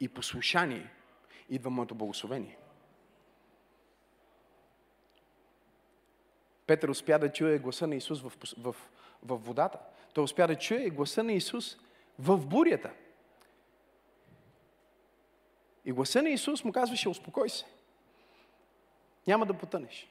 и 0.00 0.08
послушание 0.08 0.90
идва 1.50 1.70
моето 1.70 1.94
благословение. 1.94 2.58
Петър 6.66 6.88
успя 6.88 7.18
да 7.18 7.32
чуе 7.32 7.58
гласа 7.58 7.86
на 7.86 7.94
Исус 7.94 8.22
в, 8.22 8.32
в, 8.58 8.74
в 9.22 9.36
водата. 9.36 9.78
Той 10.14 10.24
успя 10.24 10.46
да 10.46 10.58
чуе 10.58 10.90
гласа 10.90 11.22
на 11.22 11.32
Исус 11.32 11.76
в 12.18 12.46
бурята. 12.46 12.90
И 15.84 15.92
гласа 15.92 16.22
на 16.22 16.30
Исус 16.30 16.64
му 16.64 16.72
казваше, 16.72 17.08
успокой 17.08 17.48
се. 17.48 17.64
Няма 19.26 19.46
да 19.46 19.54
потънеш. 19.54 20.08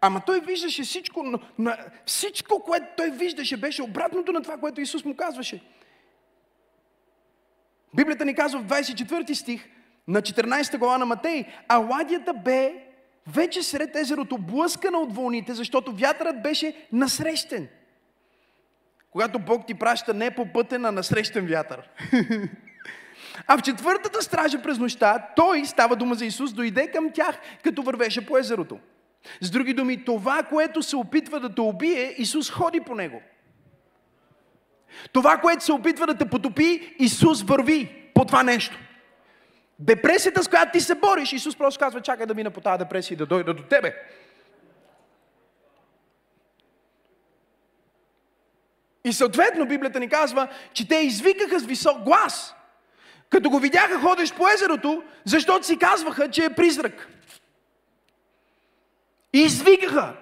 Ама 0.00 0.22
той 0.26 0.40
виждаше 0.40 0.82
всичко, 0.82 1.22
но, 1.22 1.38
но 1.58 1.72
всичко, 2.06 2.62
което 2.62 2.86
той 2.96 3.10
виждаше, 3.10 3.56
беше 3.56 3.82
обратното 3.82 4.32
на 4.32 4.42
това, 4.42 4.58
което 4.58 4.80
Исус 4.80 5.04
му 5.04 5.16
казваше. 5.16 5.62
Библията 7.94 8.24
ни 8.24 8.34
казва 8.34 8.60
в 8.60 8.66
24 8.66 9.32
стих 9.34 9.68
на 10.08 10.22
14 10.22 10.78
глава 10.78 10.98
на 10.98 11.06
Матей, 11.06 11.44
а 11.68 11.76
ладията 11.76 12.34
бе 12.34 12.74
вече 13.26 13.62
сред 13.62 13.96
езерото, 13.96 14.38
блъскана 14.38 14.98
от 14.98 15.16
вълните, 15.16 15.54
защото 15.54 15.92
вятърът 15.92 16.42
беше 16.42 16.86
насрещен. 16.92 17.68
Когато 19.10 19.38
Бог 19.38 19.66
ти 19.66 19.74
праща 19.74 20.14
не 20.14 20.30
по 20.30 20.52
пътен, 20.52 20.84
а 20.84 20.92
насрещен 20.92 21.46
вятър. 21.46 21.88
А 23.46 23.58
в 23.58 23.62
четвъртата 23.62 24.22
стража 24.22 24.62
през 24.62 24.78
нощта, 24.78 25.26
той, 25.36 25.66
става 25.66 25.96
дума 25.96 26.14
за 26.14 26.24
Исус, 26.26 26.52
дойде 26.52 26.90
към 26.90 27.10
тях, 27.10 27.38
като 27.62 27.82
вървеше 27.82 28.26
по 28.26 28.38
езерото. 28.38 28.78
С 29.40 29.50
други 29.50 29.74
думи, 29.74 30.04
това, 30.04 30.42
което 30.42 30.82
се 30.82 30.96
опитва 30.96 31.40
да 31.40 31.54
те 31.54 31.60
убие, 31.60 32.14
Исус 32.18 32.50
ходи 32.50 32.80
по 32.80 32.94
него. 32.94 33.22
Това, 35.12 35.36
което 35.36 35.64
се 35.64 35.72
опитва 35.72 36.06
да 36.06 36.18
те 36.18 36.30
потопи, 36.30 36.96
Исус 36.98 37.42
върви 37.42 38.10
по 38.14 38.24
това 38.24 38.42
нещо. 38.42 38.78
Депресията, 39.78 40.42
с 40.42 40.48
която 40.48 40.72
ти 40.72 40.80
се 40.80 40.94
бориш, 40.94 41.32
Исус 41.32 41.56
просто 41.56 41.80
казва, 41.80 42.00
чакай 42.00 42.26
да 42.26 42.34
мина 42.34 42.50
по 42.50 42.60
тази 42.60 42.78
депресия 42.78 43.14
и 43.14 43.18
да 43.18 43.26
дойда 43.26 43.54
до 43.54 43.62
тебе. 43.62 43.94
И 49.04 49.12
съответно 49.12 49.66
Библията 49.66 50.00
ни 50.00 50.08
казва, 50.08 50.48
че 50.72 50.88
те 50.88 50.96
извикаха 50.96 51.60
с 51.60 51.64
висок 51.64 52.02
глас, 52.02 52.54
като 53.30 53.50
го 53.50 53.58
видяха 53.58 54.00
ходиш 54.00 54.32
по 54.32 54.48
езерото, 54.48 55.02
защото 55.24 55.66
си 55.66 55.78
казваха, 55.78 56.30
че 56.30 56.44
е 56.44 56.54
призрак. 56.54 57.08
И 59.32 59.38
извикаха 59.38 60.16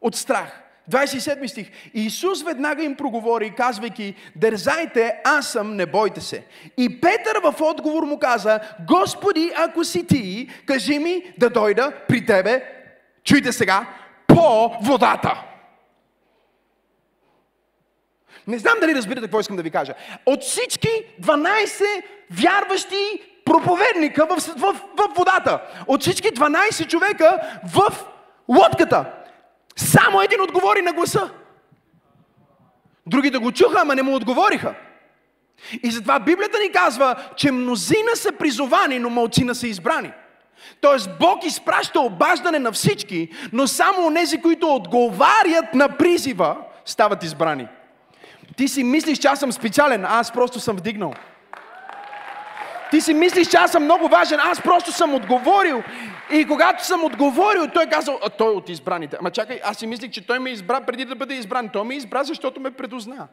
от 0.00 0.16
страх. 0.16 0.62
27 0.90 1.46
стих. 1.46 1.70
Исус 1.94 2.42
веднага 2.42 2.84
им 2.84 2.96
проговори, 2.96 3.54
казвайки, 3.56 4.14
дързайте, 4.36 5.14
аз 5.24 5.52
съм, 5.52 5.76
не 5.76 5.86
бойте 5.86 6.20
се. 6.20 6.44
И 6.76 7.00
Петър 7.00 7.40
в 7.42 7.60
отговор 7.60 8.02
му 8.02 8.18
каза, 8.18 8.60
Господи, 8.88 9.52
ако 9.56 9.84
си 9.84 10.06
ти, 10.06 10.50
кажи 10.66 10.98
ми 10.98 11.22
да 11.38 11.50
дойда 11.50 11.92
при 12.08 12.26
тебе, 12.26 12.62
чуйте 13.24 13.52
сега, 13.52 13.86
по 14.26 14.68
водата. 14.82 15.44
Не 18.46 18.58
знам 18.58 18.74
дали 18.80 18.94
разбирате 18.94 19.26
какво 19.26 19.40
искам 19.40 19.56
да 19.56 19.62
ви 19.62 19.70
кажа. 19.70 19.94
От 20.26 20.42
всички 20.42 20.88
12 21.22 21.84
вярващи 22.30 23.22
проповедника 23.44 24.26
в, 24.26 24.36
в, 24.36 24.72
в 24.96 25.14
водата, 25.16 25.62
от 25.86 26.00
всички 26.00 26.28
12 26.28 26.86
човека 26.86 27.38
в 27.74 28.04
лодката. 28.48 29.04
Само 29.80 30.22
един 30.22 30.40
отговори 30.40 30.82
на 30.82 30.92
гласа. 30.92 31.30
Другите 33.06 33.38
го 33.38 33.52
чуха, 33.52 33.78
ама 33.80 33.94
не 33.94 34.02
му 34.02 34.14
отговориха. 34.14 34.74
И 35.82 35.90
затова 35.90 36.20
Библията 36.20 36.58
ни 36.58 36.72
казва, 36.72 37.16
че 37.36 37.52
мнозина 37.52 38.10
са 38.14 38.32
призовани, 38.32 38.98
но 38.98 39.10
малцина 39.10 39.54
са 39.54 39.66
избрани. 39.66 40.12
Тоест 40.80 41.10
Бог 41.20 41.44
изпраща 41.44 42.00
обаждане 42.00 42.58
на 42.58 42.72
всички, 42.72 43.28
но 43.52 43.66
само 43.66 44.06
онези, 44.06 44.40
които 44.40 44.74
отговарят 44.74 45.74
на 45.74 45.88
призива, 45.88 46.56
стават 46.84 47.22
избрани. 47.24 47.68
Ти 48.56 48.68
си 48.68 48.84
мислиш, 48.84 49.18
че 49.18 49.28
аз 49.28 49.40
съм 49.40 49.52
специален, 49.52 50.04
а 50.04 50.08
аз 50.18 50.32
просто 50.32 50.60
съм 50.60 50.76
вдигнал. 50.76 51.14
Ти 52.90 53.00
си 53.00 53.14
мислиш, 53.14 53.48
че 53.48 53.56
аз 53.56 53.72
съм 53.72 53.84
много 53.84 54.08
важен, 54.08 54.40
аз 54.42 54.62
просто 54.62 54.92
съм 54.92 55.14
отговорил. 55.14 55.82
И 56.32 56.46
когато 56.46 56.86
съм 56.86 57.04
отговорил, 57.04 57.66
той 57.74 57.86
казал, 57.86 58.18
а 58.26 58.30
той 58.30 58.52
е 58.52 58.56
от 58.56 58.68
избраните. 58.68 59.16
Ама 59.20 59.30
чакай, 59.30 59.60
аз 59.64 59.76
си 59.76 59.86
мислих, 59.86 60.10
че 60.10 60.26
той 60.26 60.38
ме 60.38 60.50
избра 60.50 60.80
преди 60.80 61.04
да 61.04 61.14
бъде 61.14 61.34
избран. 61.34 61.68
Той 61.68 61.84
ме 61.84 61.94
избра, 61.94 62.24
защото 62.24 62.60
ме 62.60 62.70
предозна. 62.70 63.28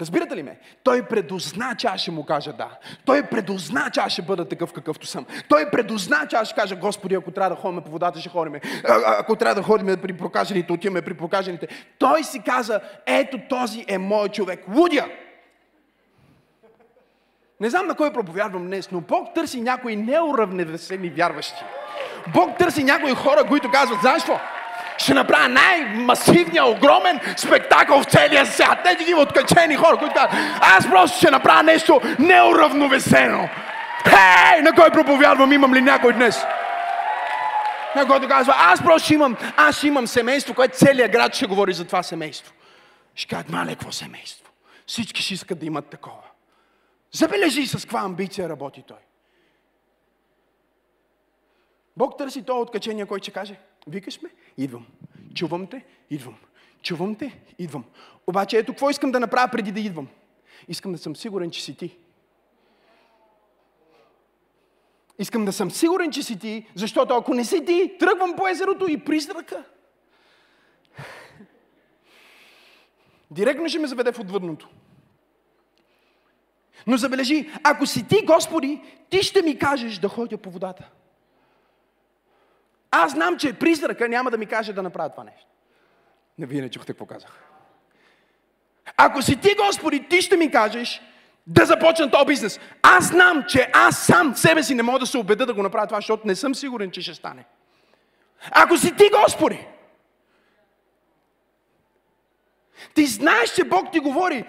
Разбирате 0.00 0.36
ли 0.36 0.42
ме? 0.42 0.58
Той 0.84 1.02
предозна, 1.02 1.74
че 1.78 1.86
аз 1.86 2.00
ще 2.00 2.10
му 2.10 2.24
кажа 2.24 2.52
да. 2.52 2.68
Той 3.04 3.22
предозна, 3.22 3.90
че 3.92 4.00
аз 4.00 4.12
ще 4.12 4.22
бъда 4.22 4.48
такъв 4.48 4.72
какъвто 4.72 5.06
съм. 5.06 5.26
Той 5.48 5.70
предозна, 5.70 6.26
че 6.30 6.36
аз 6.36 6.48
ще 6.48 6.60
кажа, 6.60 6.76
Господи, 6.76 7.14
ако 7.14 7.30
трябва 7.30 7.56
да 7.56 7.60
ходим 7.62 7.82
по 7.82 7.90
водата, 7.90 8.20
ще 8.20 8.28
ходим. 8.28 8.60
Ако 9.06 9.36
трябва 9.36 9.54
да 9.54 9.62
ходим 9.62 9.96
при 10.02 10.12
прокажените, 10.12 10.72
отиваме 10.72 11.02
при 11.02 11.14
прокажените. 11.14 11.68
Той 11.98 12.24
си 12.24 12.42
каза, 12.42 12.80
ето 13.06 13.38
този 13.48 13.84
е 13.88 13.98
мой 13.98 14.28
човек. 14.28 14.64
Лудя! 14.76 15.06
Не 17.60 17.70
знам 17.70 17.86
на 17.86 17.94
кой 17.94 18.12
проповядвам 18.12 18.66
днес, 18.66 18.90
но 18.90 19.00
Бог 19.00 19.34
търси 19.34 19.60
някои 19.60 19.96
неуравновесени 19.96 21.08
вярващи. 21.08 21.62
Бог 22.26 22.58
търси 22.58 22.84
някои 22.84 23.14
хора, 23.14 23.44
които 23.44 23.70
казват, 23.70 24.00
знаеш 24.00 24.22
какво? 24.22 24.40
Ще 24.98 25.14
направя 25.14 25.48
най-масивния, 25.48 26.64
огромен 26.64 27.20
спектакъл 27.36 28.02
в 28.02 28.04
целия 28.04 28.46
свят. 28.46 28.78
Не 28.84 29.04
ги 29.04 29.14
откачени 29.14 29.76
хора, 29.76 29.96
които 29.96 30.14
казват, 30.14 30.40
аз 30.60 30.90
просто 30.90 31.16
ще 31.16 31.30
направя 31.30 31.62
нещо 31.62 32.00
неуравновесено. 32.18 33.48
Хей, 34.08 34.62
на 34.62 34.72
кой 34.72 34.90
проповядвам, 34.90 35.52
имам 35.52 35.74
ли 35.74 35.80
някой 35.80 36.12
днес? 36.12 36.44
На 37.96 38.06
който 38.06 38.28
казва, 38.28 38.54
аз 38.58 38.82
просто 38.82 39.04
ще 39.04 39.14
имам, 39.14 39.36
аз 39.56 39.82
имам 39.82 40.06
семейство, 40.06 40.54
което 40.54 40.76
целият 40.76 41.12
град 41.12 41.34
ще 41.34 41.46
говори 41.46 41.72
за 41.72 41.84
това 41.84 42.02
семейство. 42.02 42.52
Ще 43.14 43.28
кажат, 43.34 43.48
мале, 43.48 43.70
какво 43.70 43.92
семейство? 43.92 44.50
Всички 44.86 45.22
ще 45.22 45.34
искат 45.34 45.58
да 45.58 45.66
имат 45.66 45.86
такова. 45.86 46.27
Забележи 47.12 47.66
с 47.66 47.82
каква 47.82 48.00
амбиция 48.00 48.48
работи 48.48 48.84
той. 48.86 48.98
Бог 51.96 52.18
търси 52.18 52.42
това 52.42 52.60
откачение, 52.60 53.06
който 53.06 53.24
ще 53.24 53.32
каже, 53.32 53.60
викаш 53.86 54.22
ме, 54.22 54.30
идвам. 54.56 54.86
Чувам 55.34 55.66
те, 55.66 55.84
идвам. 56.10 56.36
Чувам 56.82 57.14
те, 57.14 57.40
идвам. 57.58 57.84
Обаче 58.26 58.58
ето 58.58 58.72
какво 58.72 58.90
искам 58.90 59.10
да 59.10 59.20
направя 59.20 59.48
преди 59.52 59.72
да 59.72 59.80
идвам. 59.80 60.08
Искам 60.68 60.92
да 60.92 60.98
съм 60.98 61.16
сигурен, 61.16 61.50
че 61.50 61.62
си 61.62 61.76
ти. 61.76 61.98
Искам 65.18 65.44
да 65.44 65.52
съм 65.52 65.70
сигурен, 65.70 66.10
че 66.10 66.22
си 66.22 66.38
ти, 66.38 66.66
защото 66.74 67.14
ако 67.14 67.34
не 67.34 67.44
си 67.44 67.64
ти, 67.64 67.96
тръгвам 68.00 68.36
по 68.36 68.48
езерото 68.48 68.90
и 68.90 69.04
призрака. 69.04 69.64
Директно 73.30 73.68
ще 73.68 73.78
ме 73.78 73.88
заведе 73.88 74.12
в 74.12 74.20
отвъдното. 74.20 74.68
Но 76.86 76.96
забележи, 76.96 77.50
ако 77.62 77.86
си 77.86 78.08
ти, 78.08 78.22
Господи, 78.24 78.82
ти 79.10 79.22
ще 79.22 79.42
ми 79.42 79.58
кажеш 79.58 79.98
да 79.98 80.08
ходя 80.08 80.38
по 80.38 80.50
водата. 80.50 80.88
Аз 82.90 83.12
знам, 83.12 83.38
че 83.38 83.52
призрака 83.52 84.08
няма 84.08 84.30
да 84.30 84.38
ми 84.38 84.46
каже 84.46 84.72
да 84.72 84.82
направя 84.82 85.10
това 85.10 85.24
нещо. 85.24 85.46
Не, 86.38 86.46
вие 86.46 86.60
не 86.62 86.70
чухте 86.70 86.92
какво 86.92 87.06
казах. 87.06 87.48
Ако 88.96 89.22
си 89.22 89.36
ти, 89.36 89.54
Господи, 89.54 90.08
ти 90.08 90.22
ще 90.22 90.36
ми 90.36 90.50
кажеш 90.50 91.02
да 91.46 91.66
започна 91.66 92.10
този 92.10 92.26
бизнес. 92.26 92.60
Аз 92.82 93.08
знам, 93.08 93.44
че 93.48 93.70
аз 93.74 93.98
сам 93.98 94.36
себе 94.36 94.62
си 94.62 94.74
не 94.74 94.82
мога 94.82 94.98
да 94.98 95.06
се 95.06 95.18
убеда 95.18 95.46
да 95.46 95.54
го 95.54 95.62
направя 95.62 95.86
това, 95.86 95.98
защото 95.98 96.26
не 96.26 96.34
съм 96.34 96.54
сигурен, 96.54 96.90
че 96.90 97.02
ще 97.02 97.14
стане. 97.14 97.44
Ако 98.50 98.76
си 98.76 98.96
ти, 98.96 99.10
Господи, 99.24 99.66
ти 102.94 103.06
знаеш, 103.06 103.50
че 103.50 103.64
Бог 103.64 103.92
ти 103.92 103.98
говори, 103.98 104.44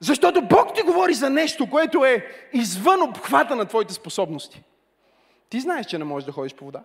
защото 0.00 0.42
Бог 0.42 0.74
ти 0.74 0.82
говори 0.82 1.14
за 1.14 1.30
нещо, 1.30 1.70
което 1.70 2.04
е 2.04 2.26
извън 2.52 3.02
обхвата 3.02 3.56
на 3.56 3.64
твоите 3.64 3.94
способности. 3.94 4.62
Ти 5.48 5.60
знаеш, 5.60 5.86
че 5.86 5.98
не 5.98 6.04
можеш 6.04 6.26
да 6.26 6.32
ходиш 6.32 6.54
по 6.54 6.64
вода. 6.64 6.82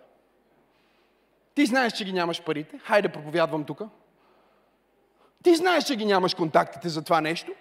Ти 1.54 1.66
знаеш, 1.66 1.92
че 1.92 2.04
ги 2.04 2.12
нямаш 2.12 2.42
парите. 2.42 2.78
Хайде, 2.78 3.08
проповядвам 3.08 3.64
тук. 3.64 3.82
Ти 5.42 5.56
знаеш, 5.56 5.84
че 5.84 5.96
ги 5.96 6.04
нямаш 6.04 6.34
контактите 6.34 6.88
за 6.88 7.02
това 7.02 7.20
нещо. 7.20 7.52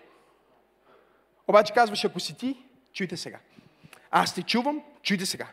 Обаче 1.47 1.73
казваш, 1.73 2.05
ако 2.05 2.19
си 2.19 2.37
ти, 2.37 2.57
чуйте 2.93 3.17
сега. 3.17 3.39
Аз 4.11 4.35
те 4.35 4.43
чувам, 4.43 4.81
чуйте 5.01 5.25
сега. 5.25 5.47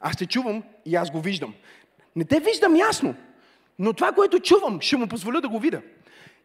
Аз 0.00 0.16
те 0.16 0.26
чувам 0.26 0.62
и 0.84 0.96
аз 0.96 1.10
го 1.10 1.20
виждам. 1.20 1.54
Не 2.16 2.24
те 2.24 2.40
виждам 2.40 2.76
ясно, 2.76 3.14
но 3.78 3.92
това, 3.92 4.12
което 4.12 4.40
чувам, 4.40 4.80
ще 4.80 4.96
му 4.96 5.08
позволя 5.08 5.40
да 5.40 5.48
го 5.48 5.58
видя. 5.58 5.82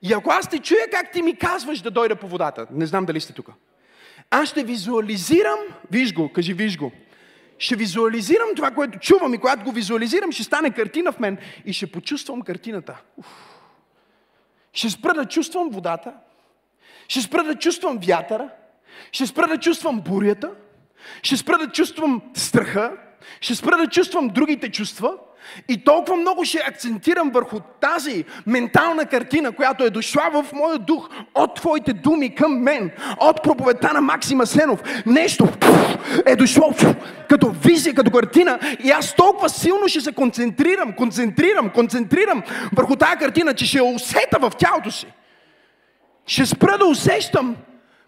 И 0.02 0.14
ако 0.14 0.30
аз 0.30 0.50
те 0.50 0.60
чуя 0.60 0.88
как 0.92 1.12
ти 1.12 1.22
ми 1.22 1.36
казваш 1.36 1.82
да 1.82 1.92
дойда 1.92 2.16
по 2.16 2.28
водата, 2.28 2.68
не 2.72 2.86
знам 2.86 3.06
дали 3.06 3.22
сте 3.22 3.34
тук, 3.34 3.50
аз 4.30 4.50
ще 4.50 4.64
визуализирам, 4.64 5.60
виж 5.92 6.14
го, 6.14 6.34
кажи 6.34 6.54
виж 6.54 6.78
го, 6.78 6.92
ще 7.58 7.76
визуализирам 7.76 8.48
това, 8.56 8.72
което 8.72 9.00
чувам 9.00 9.34
и 9.34 9.38
когато 9.38 9.64
го 9.64 9.72
визуализирам, 9.72 10.32
ще 10.32 10.44
стане 10.44 10.72
картина 10.72 11.12
в 11.12 11.20
мен 11.20 11.38
и 11.66 11.74
ще 11.74 11.92
почувствам 11.92 12.42
картината. 12.42 13.02
Уф. 13.18 13.26
Ще 14.74 14.90
спра 14.90 15.14
да 15.14 15.26
чувствам 15.26 15.70
водата, 15.70 16.14
ще 17.08 17.22
спра 17.22 17.44
да 17.44 17.56
чувствам 17.56 18.00
вятъра, 18.08 18.50
ще 19.12 19.28
спра 19.28 19.48
да 19.48 19.58
чувствам 19.58 20.02
бурята, 20.02 20.52
ще 21.24 21.38
спра 21.38 21.58
да 21.58 21.72
чувствам 21.72 22.22
страха, 22.34 22.98
ще 23.42 23.56
спра 23.56 23.78
да 23.78 23.88
чувствам 23.88 24.28
другите 24.28 24.72
чувства 24.72 25.18
и 25.68 25.84
толкова 25.84 26.16
много 26.16 26.46
ще 26.46 26.58
акцентирам 26.68 27.30
върху 27.30 27.60
тази 27.60 28.26
ментална 28.46 29.06
картина, 29.06 29.52
която 29.52 29.84
е 29.84 29.90
дошла 29.90 30.30
в 30.34 30.54
моя 30.54 30.80
дух 30.80 31.10
от 31.36 31.56
твоите 31.56 31.94
думи 31.94 32.36
към 32.36 32.60
мен, 32.60 32.92
от 33.20 33.44
проповедта 33.44 33.94
на 33.94 34.02
Максима 34.02 34.46
Сенов. 34.46 34.84
Нещо 35.06 35.48
е 36.26 36.36
дошло 36.36 36.74
като 37.30 37.52
визия, 37.52 37.94
като 37.94 38.12
картина 38.12 38.60
и 38.84 38.92
аз 38.92 39.16
толкова 39.16 39.50
силно 39.50 39.88
ще 39.88 40.02
се 40.02 40.12
концентрирам, 40.12 40.94
концентрирам, 40.94 41.70
концентрирам 41.70 42.44
върху 42.74 42.96
тази 42.96 43.18
картина, 43.18 43.54
че 43.54 43.66
ще 43.66 43.78
я 43.78 43.84
усета 43.84 44.40
в 44.40 44.52
тялото 44.58 44.92
си. 44.92 45.08
Ще 46.26 46.46
спра 46.46 46.78
да 46.78 46.86
усещам 46.86 47.56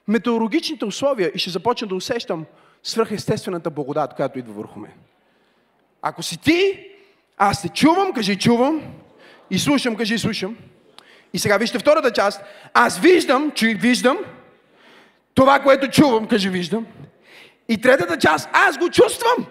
метеорологичните 0.08 0.86
условия 0.86 1.32
и 1.36 1.40
ще 1.40 1.50
започна 1.50 1.88
да 1.88 1.96
усещам 1.96 2.46
свръхестествената 2.84 3.70
благодат, 3.70 4.14
която 4.14 4.40
идва 4.40 4.54
върху 4.54 4.80
мен. 4.80 4.92
Ако 6.02 6.24
си 6.24 6.38
ти, 6.38 6.86
аз 7.40 7.62
те 7.62 7.70
чувам, 7.70 8.14
кажи 8.14 8.38
чувам, 8.40 8.94
и 9.50 9.60
слушам, 9.60 9.96
кажи 9.96 10.18
слушам. 10.18 10.58
И 11.34 11.40
сега 11.40 11.58
вижте 11.58 11.80
втората 11.80 12.12
част. 12.12 12.42
Аз 12.74 13.00
виждам, 13.00 13.52
че 13.52 13.68
виждам, 13.68 14.18
това, 15.34 15.60
което 15.60 15.88
чувам, 15.88 16.28
кажи 16.28 16.50
виждам. 16.50 16.88
И 17.70 17.82
третата 17.82 18.18
част, 18.18 18.50
аз 18.54 18.78
го 18.78 18.90
чувствам. 18.90 19.46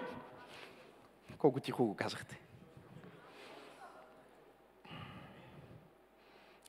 Колко 1.37 1.59
тихо 1.59 1.85
го 1.85 1.95
казахте. 1.95 2.39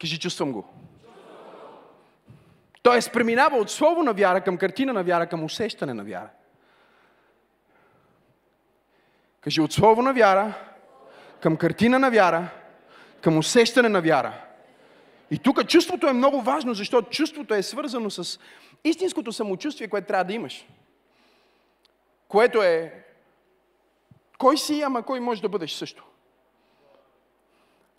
Кажи, 0.01 0.19
чувствам 0.19 0.53
го. 0.53 0.65
Тоест, 2.83 3.13
преминава 3.13 3.57
от 3.57 3.71
слово 3.71 4.03
на 4.03 4.13
вяра 4.13 4.41
към 4.41 4.57
картина 4.57 4.93
на 4.93 5.03
вяра, 5.03 5.27
към 5.27 5.45
усещане 5.45 5.95
на 5.95 6.05
вяра. 6.05 6.29
Кажи 9.41 9.61
от 9.61 9.73
слово 9.73 10.03
на 10.03 10.13
вяра 10.13 10.55
към 11.41 11.57
картина 11.57 11.99
на 11.99 12.11
вяра, 12.11 12.49
към 13.21 13.39
усещане 13.39 13.89
на 13.89 14.01
вяра. 14.01 14.45
И 15.31 15.39
тук 15.39 15.69
чувството 15.69 16.07
е 16.07 16.13
много 16.13 16.41
важно, 16.41 16.75
защото 16.75 17.11
чувството 17.11 17.55
е 17.55 17.63
свързано 17.63 18.11
с 18.11 18.39
истинското 18.85 19.33
самочувствие, 19.33 19.89
което 19.89 20.07
трябва 20.07 20.25
да 20.25 20.33
имаш. 20.33 20.67
Което 22.29 22.63
е 22.63 23.05
кой 24.39 24.59
си, 24.59 24.81
ама 24.81 25.03
кой 25.03 25.21
може 25.21 25.43
да 25.43 25.49
бъдеш 25.49 25.73
също. 25.73 26.05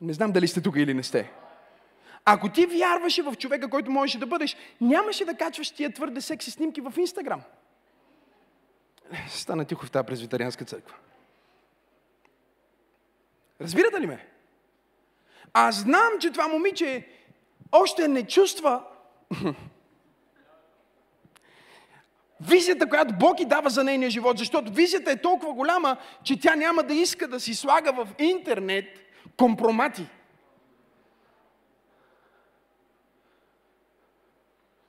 Не 0.01 0.13
знам 0.13 0.31
дали 0.31 0.47
сте 0.47 0.61
тук 0.61 0.75
или 0.75 0.93
не 0.93 1.03
сте. 1.03 1.31
Ако 2.25 2.49
ти 2.49 2.65
вярваше 2.65 3.21
в 3.21 3.35
човека, 3.35 3.69
който 3.69 3.91
можеше 3.91 4.19
да 4.19 4.25
бъдеш, 4.25 4.57
нямаше 4.81 5.25
да 5.25 5.37
качваш 5.37 5.71
тия 5.71 5.93
твърде 5.93 6.21
секси 6.21 6.51
снимки 6.51 6.81
в 6.81 6.93
Инстаграм. 6.97 7.41
Стана 9.29 9.65
тихо 9.65 9.85
в 9.85 9.91
тази 9.91 10.05
презвитарианска 10.05 10.65
църква. 10.65 10.95
Разбирате 13.61 14.01
ли 14.01 14.07
ме? 14.07 14.27
Аз 15.53 15.75
знам, 15.75 16.09
че 16.19 16.31
това 16.31 16.47
момиче 16.47 17.07
още 17.71 18.07
не 18.07 18.27
чувства 18.27 18.83
визията, 22.41 22.89
която 22.89 23.13
Бог 23.19 23.39
и 23.39 23.45
дава 23.45 23.69
за 23.69 23.83
нейния 23.83 24.09
живот, 24.09 24.37
защото 24.37 24.71
визията 24.71 25.11
е 25.11 25.21
толкова 25.21 25.53
голяма, 25.53 25.97
че 26.23 26.39
тя 26.39 26.55
няма 26.55 26.83
да 26.83 26.93
иска 26.93 27.27
да 27.27 27.39
си 27.39 27.53
слага 27.53 27.93
в 27.93 28.07
интернет 28.19 28.85
компромати. 29.37 30.07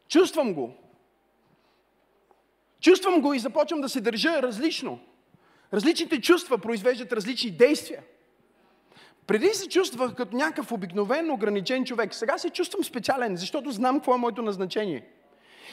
Чувствам 0.08 0.54
го. 0.54 0.74
Чувствам 2.80 3.20
го 3.20 3.34
и 3.34 3.38
започвам 3.38 3.80
да 3.80 3.88
се 3.88 4.00
държа 4.00 4.42
различно. 4.42 5.00
Различните 5.72 6.20
чувства 6.20 6.58
произвеждат 6.58 7.12
различни 7.12 7.50
действия. 7.50 8.02
Преди 9.32 9.48
се 9.48 9.68
чувствах 9.68 10.14
като 10.14 10.36
някакъв 10.36 10.72
обикновен, 10.72 11.30
ограничен 11.30 11.84
човек. 11.84 12.14
Сега 12.14 12.38
се 12.38 12.50
чувствам 12.50 12.84
специален, 12.84 13.36
защото 13.36 13.70
знам 13.70 13.96
какво 13.96 14.14
е 14.14 14.18
моето 14.18 14.42
назначение. 14.42 15.06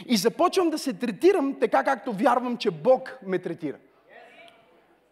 И 0.05 0.17
започвам 0.17 0.69
да 0.69 0.77
се 0.77 0.93
третирам 0.93 1.59
така, 1.59 1.83
както 1.83 2.13
вярвам, 2.13 2.57
че 2.57 2.71
Бог 2.71 3.17
ме 3.25 3.39
третира. 3.39 3.77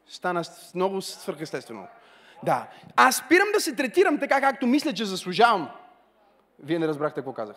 Стана 0.05 0.43
много 0.75 1.01
свърхестествено. 1.01 1.87
Да. 2.43 2.67
Аз 2.95 3.15
спирам 3.15 3.47
да 3.53 3.59
се 3.59 3.75
третирам 3.75 4.19
така, 4.19 4.41
както 4.41 4.67
мисля, 4.67 4.93
че 4.93 5.05
заслужавам. 5.05 5.69
Вие 6.59 6.79
не 6.79 6.87
разбрахте 6.87 7.15
какво 7.15 7.33
казах. 7.33 7.55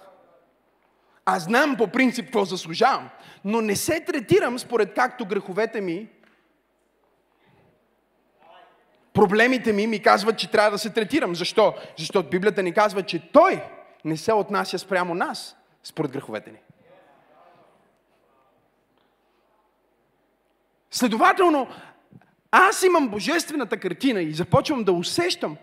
Аз 1.24 1.42
знам 1.42 1.76
по 1.76 1.86
принцип 1.86 2.24
какво 2.24 2.44
заслужавам, 2.44 3.10
но 3.44 3.60
не 3.60 3.76
се 3.76 4.00
третирам 4.00 4.58
според 4.58 4.94
както 4.94 5.26
греховете 5.26 5.80
ми 5.80 6.08
проблемите 9.12 9.72
ми 9.72 9.86
ми 9.86 10.02
казват, 10.02 10.38
че 10.38 10.50
трябва 10.50 10.70
да 10.70 10.78
се 10.78 10.90
третирам. 10.90 11.34
Защо? 11.34 11.74
Защото 11.98 12.28
Библията 12.28 12.62
ни 12.62 12.72
казва, 12.72 13.02
че 13.02 13.32
Той 13.32 13.62
не 14.04 14.16
се 14.16 14.32
отнася 14.32 14.78
спрямо 14.78 15.14
нас, 15.14 15.56
според 15.82 16.12
греховете 16.12 16.50
ни. 16.50 16.58
Следователно, 20.90 21.68
аз 22.50 22.82
имам 22.82 23.08
божествената 23.08 23.76
картина 23.76 24.22
и 24.22 24.32
започвам 24.32 24.84
да 24.84 24.92
усещам 24.92 25.56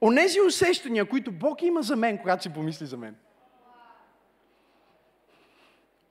онези 0.00 0.40
усещания, 0.40 1.08
които 1.08 1.32
Бог 1.32 1.62
има 1.62 1.82
за 1.82 1.96
мен, 1.96 2.18
когато 2.18 2.42
си 2.42 2.52
помисли 2.52 2.86
за 2.86 2.96
мен. 2.96 3.16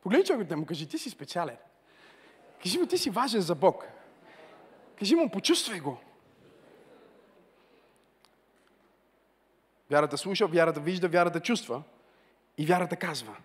Погледни 0.02 0.26
човекът 0.26 0.58
му, 0.58 0.66
кажи, 0.66 0.88
ти 0.88 0.98
си 0.98 1.10
специален. 1.10 1.58
Кажи 2.64 2.80
му, 2.80 2.86
ти 2.86 2.98
си 2.98 3.10
важен 3.10 3.42
за 3.42 3.56
Бог. 3.56 3.88
Кажи 5.00 5.16
му, 5.16 5.30
почувствай 5.30 5.80
го. 5.80 5.98
Вярата 9.92 10.18
слуша, 10.18 10.48
вярата 10.48 10.80
вижда, 10.80 11.08
вярата 11.08 11.40
чувства 11.40 11.84
и 12.58 12.66
вярата 12.66 12.96
казва. 12.96 13.36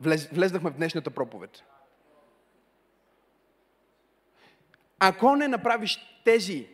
Влез, 0.00 0.28
влезнахме 0.32 0.70
в 0.70 0.76
днешната 0.76 1.10
проповед. 1.10 1.62
Ако 4.98 5.36
не 5.36 5.48
направиш 5.48 6.20
тези 6.24 6.68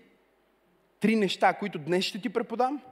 три 1.00 1.16
неща, 1.16 1.54
които 1.54 1.78
днес 1.78 2.04
ще 2.04 2.20
ти 2.20 2.28
преподам, 2.28 2.82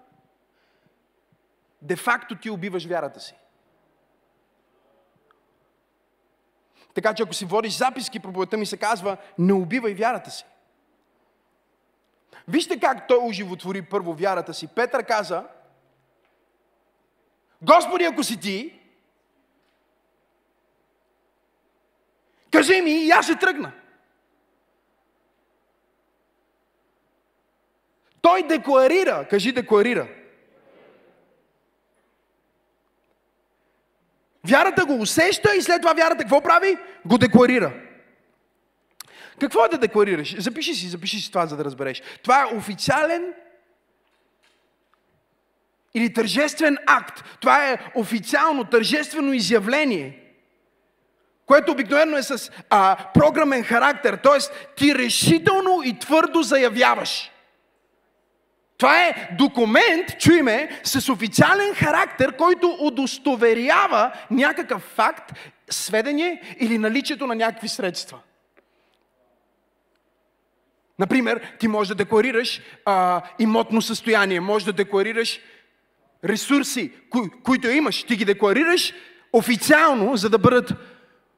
де-факто 1.83 2.39
ти 2.39 2.51
убиваш 2.51 2.87
вярата 2.87 3.21
си. 3.21 3.35
Така 6.95 7.15
че 7.15 7.23
ако 7.23 7.35
си 7.35 7.45
водиш 7.45 7.77
записки, 7.77 8.21
проповедта 8.21 8.57
ми 8.57 8.67
се 8.67 8.77
казва, 8.77 9.17
не 9.39 9.53
убивай 9.53 9.95
вярата 9.95 10.31
си. 10.31 10.45
Вижте 12.49 12.81
как 12.81 13.09
той 13.09 13.19
оживотвори 13.29 13.83
първо 13.83 14.15
вярата 14.15 14.55
си. 14.55 14.67
Петър 14.67 15.07
каза, 15.07 15.49
Господи, 17.63 18.05
ако 18.05 18.25
си 18.25 18.41
ти, 18.41 18.81
кажи 22.51 22.83
ми 22.83 22.91
и 22.91 23.11
аз 23.11 23.25
ще 23.27 23.39
тръгна. 23.39 23.73
Той 28.21 28.43
декларира, 28.43 29.27
кажи 29.31 29.53
декларира. 29.53 30.09
Вярата 34.49 34.85
го 34.85 34.95
усеща 34.95 35.57
и 35.57 35.63
след 35.63 35.83
това 35.83 35.93
вярата 35.93 36.23
какво 36.23 36.41
прави? 36.41 36.77
Го 37.07 37.19
декларира. 37.19 37.73
Какво 39.41 39.65
е 39.65 39.69
да 39.69 39.79
декларираш? 39.79 40.41
Запиши 40.43 40.75
си, 40.75 40.89
запиши 40.89 41.21
си 41.21 41.31
това, 41.31 41.47
за 41.47 41.57
да 41.57 41.65
разбереш. 41.65 42.03
Това 42.23 42.43
е 42.43 42.57
официален 42.57 43.35
или 45.95 46.13
тържествен 46.13 46.79
акт. 46.87 47.25
Това 47.41 47.71
е 47.71 47.79
официално, 47.95 48.65
тържествено 48.65 49.33
изявление 49.33 50.23
което 51.53 51.73
обикновено 51.73 52.17
е 52.17 52.23
с 52.23 52.51
а, 52.71 52.97
програмен 53.15 53.65
характер, 53.65 54.19
т.е. 54.23 54.39
ти 54.77 54.95
решително 54.95 55.83
и 55.85 55.99
твърдо 55.99 56.43
заявяваш. 56.43 57.31
Това 58.79 59.05
е 59.05 59.29
документ, 59.39 60.19
чуй 60.19 60.43
ме, 60.43 60.81
с 60.85 61.09
официален 61.09 61.75
характер, 61.75 62.37
който 62.37 62.77
удостоверява 62.81 64.13
някакъв 64.31 64.83
факт, 64.83 65.33
сведение 65.71 66.57
или 66.61 66.79
наличието 66.79 67.27
на 67.27 67.35
някакви 67.35 67.69
средства. 67.69 68.19
Например, 70.99 71.41
ти 71.59 71.69
можеш 71.69 71.89
да 71.89 71.95
декларираш 71.95 72.61
а, 72.85 73.23
имотно 73.39 73.83
състояние, 73.83 74.41
можеш 74.41 74.67
да 74.67 74.73
декларираш 74.73 75.41
ресурси, 76.25 76.93
кои, 77.11 77.31
които 77.45 77.69
имаш. 77.69 78.03
Ти 78.03 78.17
ги 78.17 78.25
декларираш 78.25 78.95
официално, 79.33 80.17
за 80.17 80.31
да 80.31 80.39
бъдат 80.39 80.73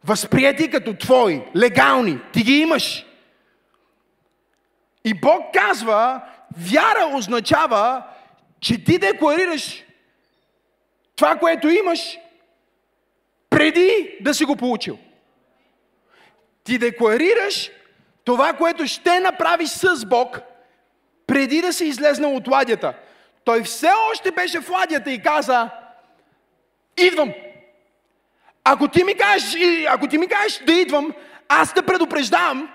възприяти 0.04 0.70
като 0.70 0.94
твои, 0.94 1.42
легални. 1.56 2.18
Ти 2.32 2.42
ги 2.42 2.58
имаш. 2.58 3.06
И 5.04 5.14
Бог 5.14 5.54
казва, 5.54 6.20
вяра 6.56 7.16
означава, 7.16 8.02
че 8.60 8.84
ти 8.84 8.98
декларираш 8.98 9.84
това, 11.16 11.36
което 11.36 11.68
имаш, 11.68 12.18
преди 13.50 14.18
да 14.20 14.34
си 14.34 14.44
го 14.44 14.56
получил. 14.56 14.98
Ти 16.64 16.78
декларираш 16.78 17.70
това, 18.24 18.52
което 18.52 18.86
ще 18.86 19.20
направиш 19.20 19.68
с 19.68 20.06
Бог, 20.06 20.40
преди 21.26 21.60
да 21.60 21.72
си 21.72 21.84
излезнал 21.84 22.36
от 22.36 22.48
ладията. 22.48 22.94
Той 23.44 23.62
все 23.62 23.90
още 24.10 24.30
беше 24.30 24.60
в 24.60 24.70
ладията 24.70 25.10
и 25.10 25.22
каза, 25.22 25.70
идвам. 26.96 27.32
Ако 28.64 28.88
ти 28.88 29.04
ми 29.04 29.16
кажеш, 29.16 29.56
ако 29.88 30.08
ти 30.08 30.18
ми 30.18 30.28
кажеш 30.28 30.58
да 30.58 30.72
идвам, 30.72 31.14
аз 31.48 31.74
те 31.74 31.86
предупреждавам, 31.86 32.72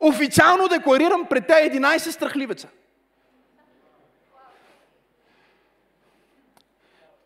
официално 0.00 0.68
декларирам 0.68 1.26
пред 1.30 1.46
те 1.46 1.52
11 1.52 2.10
страхливеца. 2.10 2.68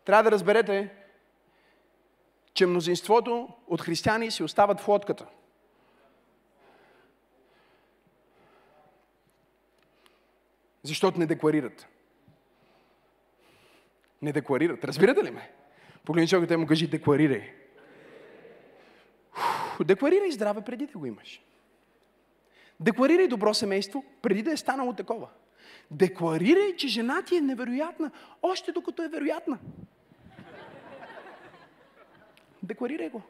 Трябва 0.05 0.23
да 0.23 0.31
разберете, 0.31 0.89
че 2.53 2.65
мнозинството 2.65 3.49
от 3.67 3.81
християни 3.81 4.31
си 4.31 4.43
остават 4.43 4.79
в 4.79 4.87
лодката. 4.87 5.25
Защото 10.83 11.19
не 11.19 11.25
декларират. 11.25 11.87
Не 14.21 14.31
декларират. 14.31 14.83
Разбирате 14.85 15.23
ли 15.23 15.31
ме? 15.31 15.51
Погледни 16.05 16.27
човекът 16.27 16.51
и 16.51 16.55
му 16.55 16.67
кажи, 16.67 16.87
декларирай. 16.87 17.53
Декларирай 19.85 20.31
здраве 20.31 20.61
преди 20.61 20.85
да 20.85 20.97
го 20.97 21.05
имаш. 21.05 21.41
Декларирай 22.79 23.27
добро 23.27 23.53
семейство 23.53 24.05
преди 24.21 24.43
да 24.43 24.51
е 24.51 24.57
станало 24.57 24.93
такова. 24.93 25.29
Декларирай, 25.91 26.75
че 26.75 26.87
жена 26.87 27.21
ти 27.21 27.35
е 27.35 27.41
невероятна, 27.41 28.11
още 28.41 28.71
докато 28.71 29.03
е 29.03 29.07
вероятна. 29.07 29.59
Декларирай 32.63 33.09
го. 33.09 33.21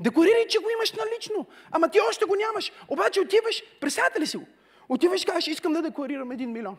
Декларирай, 0.00 0.46
че 0.48 0.58
го 0.58 0.70
имаш 0.70 0.92
налично. 0.92 1.46
Ама 1.70 1.90
ти 1.90 1.98
още 2.08 2.24
го 2.24 2.34
нямаш. 2.34 2.72
Обаче 2.88 3.20
отиваш, 3.20 3.62
представете 3.80 4.20
ли 4.20 4.26
си 4.26 4.36
го? 4.36 4.46
Отиваш 4.88 5.22
и 5.22 5.26
кажеш, 5.26 5.46
искам 5.46 5.72
да 5.72 5.82
декларирам 5.82 6.32
един 6.32 6.52
милион. 6.52 6.76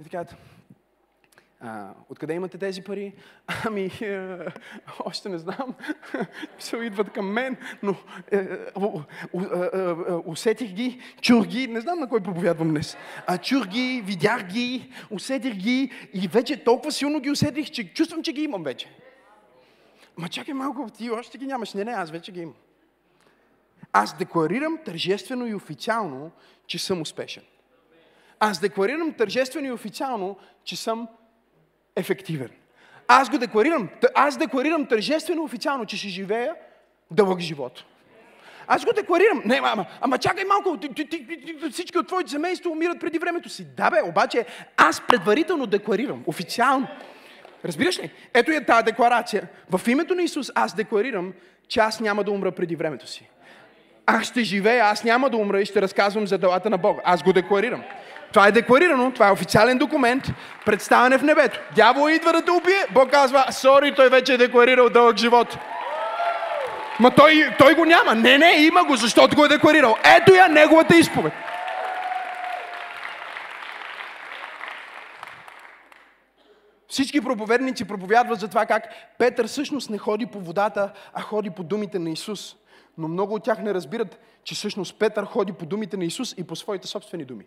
И 0.00 0.02
така, 0.02 0.24
а, 1.64 1.94
откъде 2.08 2.34
имате 2.34 2.58
тези 2.58 2.82
пари? 2.82 3.12
Ами, 3.66 3.90
е, 4.00 4.38
още 5.04 5.28
не 5.28 5.38
знам. 5.38 5.74
Се 6.58 6.76
идват 6.76 7.10
към 7.12 7.32
мен, 7.32 7.56
но 7.82 7.94
е, 8.32 8.36
е, 8.36 8.46
е, 9.32 10.12
усетих 10.26 10.72
ги, 10.72 11.00
чух 11.20 11.46
ги, 11.46 11.66
не 11.66 11.80
знам 11.80 12.00
на 12.00 12.08
кой 12.08 12.20
проповядвам 12.20 12.68
днес. 12.68 12.96
А, 13.26 13.38
чух 13.38 13.66
ги, 13.66 14.02
видях 14.06 14.46
ги, 14.46 14.92
усетих 15.10 15.54
ги 15.54 15.90
и 16.14 16.28
вече 16.28 16.64
толкова 16.64 16.92
силно 16.92 17.20
ги 17.20 17.30
усетих, 17.30 17.70
че 17.70 17.94
чувствам, 17.94 18.22
че 18.22 18.32
ги 18.32 18.42
имам 18.42 18.62
вече. 18.62 18.88
Ма 20.16 20.28
чакай 20.28 20.54
малко, 20.54 20.90
ти 20.90 21.10
още 21.10 21.38
ги 21.38 21.46
нямаш. 21.46 21.74
Не, 21.74 21.84
не, 21.84 21.92
аз 21.92 22.10
вече 22.10 22.32
ги 22.32 22.40
имам. 22.40 22.54
Аз 23.92 24.16
декларирам 24.16 24.78
тържествено 24.84 25.46
и 25.46 25.54
официално, 25.54 26.30
че 26.66 26.78
съм 26.78 27.00
успешен. 27.00 27.42
Аз 28.40 28.60
декларирам 28.60 29.12
тържествено 29.12 29.66
и 29.66 29.72
официално, 29.72 30.36
че 30.64 30.76
съм 30.76 31.08
ефективен. 31.96 32.50
Аз 33.08 33.30
го 33.30 33.38
декларирам. 33.38 33.88
Аз 34.14 34.36
декларирам 34.36 34.86
тържествено 34.86 35.42
официално, 35.44 35.86
че 35.86 35.96
ще 35.96 36.08
живея 36.08 36.54
дълъг 37.10 37.40
живот. 37.40 37.84
Аз 38.66 38.84
го 38.84 38.92
декларирам. 38.92 39.42
Не, 39.44 39.60
ама, 39.64 39.86
ама 40.00 40.18
чакай 40.18 40.44
малко, 40.44 40.78
всички 41.70 41.98
от 41.98 42.06
твоите 42.06 42.30
семейство 42.30 42.70
умират 42.70 43.00
преди 43.00 43.18
времето 43.18 43.48
си. 43.48 43.66
Да, 43.76 43.90
бе, 43.90 44.02
обаче 44.02 44.46
аз 44.76 45.06
предварително 45.06 45.66
декларирам, 45.66 46.22
официално. 46.26 46.88
Разбираш 47.64 47.98
ли? 47.98 48.10
Ето 48.34 48.50
е 48.50 48.64
тази 48.64 48.84
декларация. 48.84 49.48
В 49.70 49.88
името 49.88 50.14
на 50.14 50.22
Исус 50.22 50.50
аз 50.54 50.74
декларирам, 50.74 51.32
че 51.68 51.80
аз 51.80 52.00
няма 52.00 52.24
да 52.24 52.30
умра 52.30 52.52
преди 52.52 52.76
времето 52.76 53.06
си. 53.06 53.28
Аз 54.06 54.26
ще 54.26 54.44
живея, 54.44 54.84
аз 54.84 55.04
няма 55.04 55.30
да 55.30 55.36
умра 55.36 55.60
и 55.60 55.66
ще 55.66 55.82
разказвам 55.82 56.26
за 56.26 56.38
делата 56.38 56.70
на 56.70 56.78
Бога. 56.78 57.00
Аз 57.04 57.22
го 57.22 57.32
декларирам. 57.32 57.82
Това 58.32 58.46
е 58.46 58.52
декларирано, 58.52 59.12
това 59.12 59.28
е 59.28 59.32
официален 59.32 59.78
документ, 59.78 60.24
представяне 60.66 61.18
в 61.18 61.22
небето. 61.22 61.60
Дявол 61.74 62.08
идва 62.08 62.32
да 62.32 62.44
те 62.44 62.50
убие, 62.50 62.86
Бог 62.90 63.10
казва, 63.10 63.44
сори, 63.50 63.94
той 63.94 64.08
вече 64.08 64.34
е 64.34 64.38
декларирал 64.38 64.88
дълъг 64.88 65.16
живот. 65.16 65.58
Ма 67.00 67.10
той, 67.10 67.54
той 67.58 67.74
го 67.74 67.84
няма. 67.84 68.14
Не, 68.14 68.38
не, 68.38 68.52
има 68.52 68.84
го, 68.84 68.96
защото 68.96 69.36
го 69.36 69.44
е 69.44 69.48
декларирал. 69.48 69.96
Ето 70.16 70.34
я 70.34 70.48
неговата 70.48 70.96
изповед. 70.96 71.32
Всички 76.88 77.20
проповедници 77.20 77.84
проповядват 77.84 78.40
за 78.40 78.48
това 78.48 78.66
как 78.66 78.88
Петър 79.18 79.46
всъщност 79.46 79.90
не 79.90 79.98
ходи 79.98 80.26
по 80.26 80.40
водата, 80.40 80.92
а 81.14 81.20
ходи 81.20 81.50
по 81.50 81.62
думите 81.62 81.98
на 81.98 82.10
Исус. 82.10 82.56
Но 82.98 83.08
много 83.08 83.34
от 83.34 83.44
тях 83.44 83.62
не 83.62 83.74
разбират, 83.74 84.20
че 84.44 84.54
всъщност 84.54 84.98
Петър 84.98 85.24
ходи 85.24 85.52
по 85.52 85.66
думите 85.66 85.96
на 85.96 86.04
Исус 86.04 86.34
и 86.38 86.44
по 86.44 86.56
своите 86.56 86.86
собствени 86.86 87.24
думи. 87.24 87.44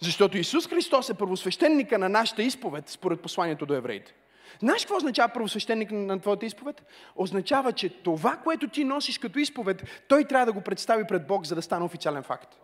Защото 0.00 0.38
Исус 0.38 0.68
Христос 0.68 1.10
е 1.10 1.14
първосвещеника 1.14 1.98
на 1.98 2.08
нашата 2.08 2.42
изповед, 2.42 2.88
според 2.88 3.20
посланието 3.20 3.66
до 3.66 3.74
евреите. 3.74 4.14
Знаеш 4.60 4.82
какво 4.82 4.96
означава 4.96 5.32
първосвещеник 5.32 5.90
на 5.90 6.20
твоята 6.20 6.46
изповед? 6.46 6.82
Означава, 7.16 7.72
че 7.72 7.88
това, 7.88 8.36
което 8.36 8.68
ти 8.68 8.84
носиш 8.84 9.18
като 9.18 9.38
изповед, 9.38 10.04
той 10.08 10.24
трябва 10.24 10.46
да 10.46 10.52
го 10.52 10.60
представи 10.60 11.06
пред 11.06 11.26
Бог, 11.26 11.46
за 11.46 11.54
да 11.54 11.62
стане 11.62 11.84
официален 11.84 12.22
факт. 12.22 12.58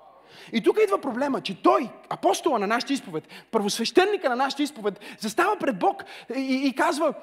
И 0.52 0.62
тук 0.62 0.78
идва 0.84 1.00
проблема, 1.00 1.40
че 1.40 1.62
той, 1.62 1.88
апостола 2.08 2.58
на 2.58 2.66
нашата 2.66 2.92
изповед, 2.92 3.28
първосвещеника 3.50 4.28
на 4.28 4.36
нашата 4.36 4.62
изповед, 4.62 5.00
застава 5.18 5.56
пред 5.56 5.78
Бог 5.78 6.04
и, 6.36 6.62
и 6.66 6.74
казва 6.74 7.14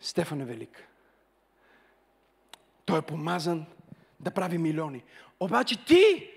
Стефан 0.00 0.40
е 0.40 0.44
велик. 0.44 0.88
Той 2.84 2.98
е 2.98 3.02
помазан 3.02 3.66
да 4.20 4.30
прави 4.30 4.58
милиони. 4.58 5.02
Обаче 5.40 5.84
ти 5.84 6.30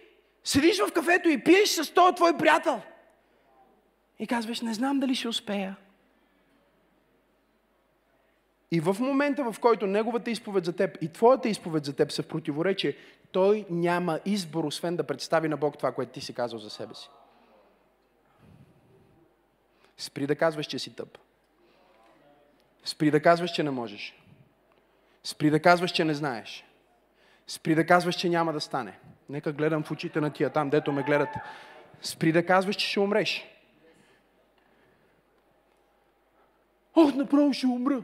седиш 0.43 0.79
в 0.79 0.93
кафето 0.93 1.29
и 1.29 1.43
пиеш 1.43 1.69
с 1.69 1.93
този 1.93 2.15
твой 2.15 2.37
приятел. 2.37 2.81
И 4.19 4.27
казваш, 4.27 4.61
не 4.61 4.73
знам 4.73 4.99
дали 4.99 5.15
ще 5.15 5.27
успея. 5.27 5.77
И 8.71 8.79
в 8.79 8.97
момента, 8.99 9.51
в 9.51 9.59
който 9.59 9.87
неговата 9.87 10.31
изповед 10.31 10.65
за 10.65 10.75
теб 10.75 10.97
и 11.01 11.07
твоята 11.07 11.49
изповед 11.49 11.85
за 11.85 11.95
теб 11.95 12.11
са 12.11 12.23
в 12.23 12.27
противоречие, 12.27 12.95
той 13.31 13.65
няма 13.69 14.19
избор, 14.25 14.63
освен 14.63 14.95
да 14.95 15.03
представи 15.03 15.47
на 15.47 15.57
Бог 15.57 15.77
това, 15.77 15.91
което 15.91 16.11
ти 16.11 16.21
си 16.21 16.33
казал 16.33 16.59
за 16.59 16.69
себе 16.69 16.95
си. 16.95 17.09
Спри 19.97 20.27
да 20.27 20.35
казваш, 20.35 20.65
че 20.65 20.79
си 20.79 20.95
тъп. 20.95 21.17
Спри 22.83 23.11
да 23.11 23.21
казваш, 23.21 23.51
че 23.51 23.63
не 23.63 23.69
можеш. 23.71 24.15
Спри 25.23 25.49
да 25.49 25.61
казваш, 25.61 25.91
че 25.91 26.05
не 26.05 26.13
знаеш. 26.13 26.65
Спри 27.47 27.75
да 27.75 27.85
казваш, 27.85 28.15
че 28.15 28.29
няма 28.29 28.53
да 28.53 28.61
стане. 28.61 28.99
Нека 29.29 29.51
гледам 29.51 29.83
в 29.83 29.91
очите 29.91 30.21
на 30.21 30.33
тия 30.33 30.49
там, 30.49 30.69
дето 30.69 30.91
ме 30.91 31.03
гледат. 31.03 31.29
Спри 32.01 32.31
да 32.31 32.45
казваш, 32.45 32.75
че 32.75 32.87
ще 32.87 32.99
умреш. 32.99 33.45
Ох, 36.95 37.13
направо 37.15 37.53
ще 37.53 37.67
умра. 37.67 38.03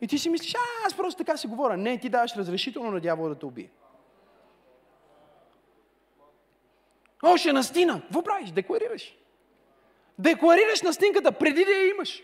И 0.00 0.06
ти 0.06 0.18
си 0.18 0.30
мислиш, 0.30 0.54
а, 0.54 0.86
аз 0.86 0.96
просто 0.96 1.24
така 1.24 1.36
си 1.36 1.46
говоря. 1.46 1.76
Не, 1.76 1.98
ти 1.98 2.08
даваш 2.08 2.36
разрешително 2.36 2.90
на 2.90 3.00
дявола 3.00 3.28
да 3.28 3.38
те 3.38 3.46
убие. 3.46 3.70
О, 7.22 7.36
ще 7.36 7.52
настина. 7.52 8.00
Какво 8.00 8.22
правиш? 8.22 8.50
Декларираш. 8.50 9.16
Декларираш 10.18 10.82
настинката 10.82 11.32
преди 11.32 11.64
да 11.64 11.70
я 11.70 11.88
имаш. 11.88 12.22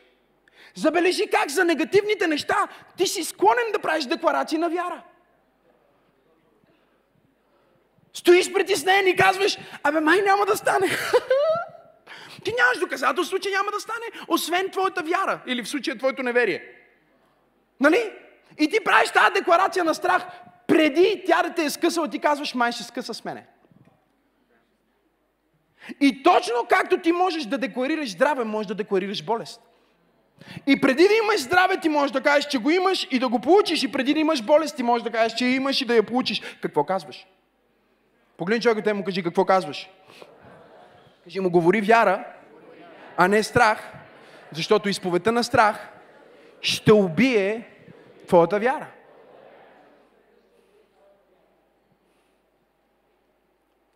Забележи 0.74 1.30
как 1.30 1.50
за 1.50 1.64
негативните 1.64 2.26
неща 2.26 2.68
ти 2.96 3.07
си 3.07 3.24
склонен 3.24 3.72
да 3.72 3.78
правиш 3.78 4.04
декларации 4.04 4.59
на 4.59 4.68
вяра. 4.68 5.02
Стоиш 8.12 8.52
притеснен 8.52 9.07
и 9.07 9.16
казваш, 9.16 9.59
абе 9.83 10.00
май 10.00 10.22
няма 10.22 10.46
да 10.46 10.57
стане. 10.57 10.87
ти 12.44 12.52
нямаш 12.59 12.78
доказателство, 12.78 13.38
че 13.38 13.50
няма 13.50 13.70
да 13.70 13.80
стане, 13.80 14.24
освен 14.28 14.70
твоята 14.70 15.02
вяра 15.02 15.40
или 15.46 15.62
в 15.62 15.68
случая 15.68 15.98
твоето 15.98 16.22
неверие. 16.22 16.62
Нали? 17.80 18.12
И 18.59 18.70
ти 18.70 18.85
правиш 18.85 19.11
тази 19.11 19.33
декларация 19.33 19.85
на 19.85 19.94
страх, 19.94 20.22
преди 20.66 21.24
тя 21.26 21.42
да 21.42 21.54
те 21.54 21.64
е 21.64 21.70
скъсала, 21.70 22.09
ти 22.09 22.18
казваш, 22.18 22.54
май 22.54 22.72
ще 22.72 22.83
скъса 22.83 23.14
с 23.14 23.24
мене. 23.24 23.46
И 26.01 26.23
точно 26.23 26.66
както 26.68 26.99
ти 26.99 27.12
можеш 27.12 27.44
да 27.44 27.59
декларираш 27.59 28.11
здраве, 28.11 28.44
можеш 28.44 28.66
да 28.66 28.75
декларираш 28.75 29.25
болест. 29.25 29.61
И 30.66 30.81
преди 30.81 31.09
да 31.09 31.14
имаш 31.14 31.40
здраве, 31.40 31.81
ти 31.81 31.88
можеш 31.88 32.12
да 32.12 32.20
кажеш, 32.20 32.47
че 32.47 32.59
го 32.59 32.70
имаш 32.70 33.09
и 33.11 33.18
да 33.18 33.29
го 33.29 33.38
получиш. 33.38 33.83
И 33.83 33.92
преди 33.92 34.14
да 34.14 34.20
имаш 34.20 34.42
болест, 34.42 34.77
ти 34.77 34.83
можеш 34.83 35.05
да 35.05 35.11
кажеш, 35.11 35.38
че 35.38 35.47
имаш 35.47 35.81
и 35.81 35.85
да 35.85 35.94
я 35.94 36.03
получиш. 36.03 36.42
Какво 36.62 36.85
казваш? 36.85 37.27
Погледни 38.37 38.62
човека, 38.62 38.83
те 38.83 38.92
му 38.92 39.05
кажи, 39.05 39.23
какво 39.23 39.44
казваш? 39.44 39.90
Кажи 41.25 41.40
му, 41.40 41.51
говори 41.51 41.81
вяра, 41.81 42.25
а 43.16 43.29
не 43.29 43.42
страх, 43.42 43.92
защото 44.53 44.88
изповедта 44.88 45.33
на 45.33 45.44
страх 45.44 45.88
ще 46.61 46.92
убие 46.92 47.68
твоята 48.27 48.59
вяра. 48.59 48.87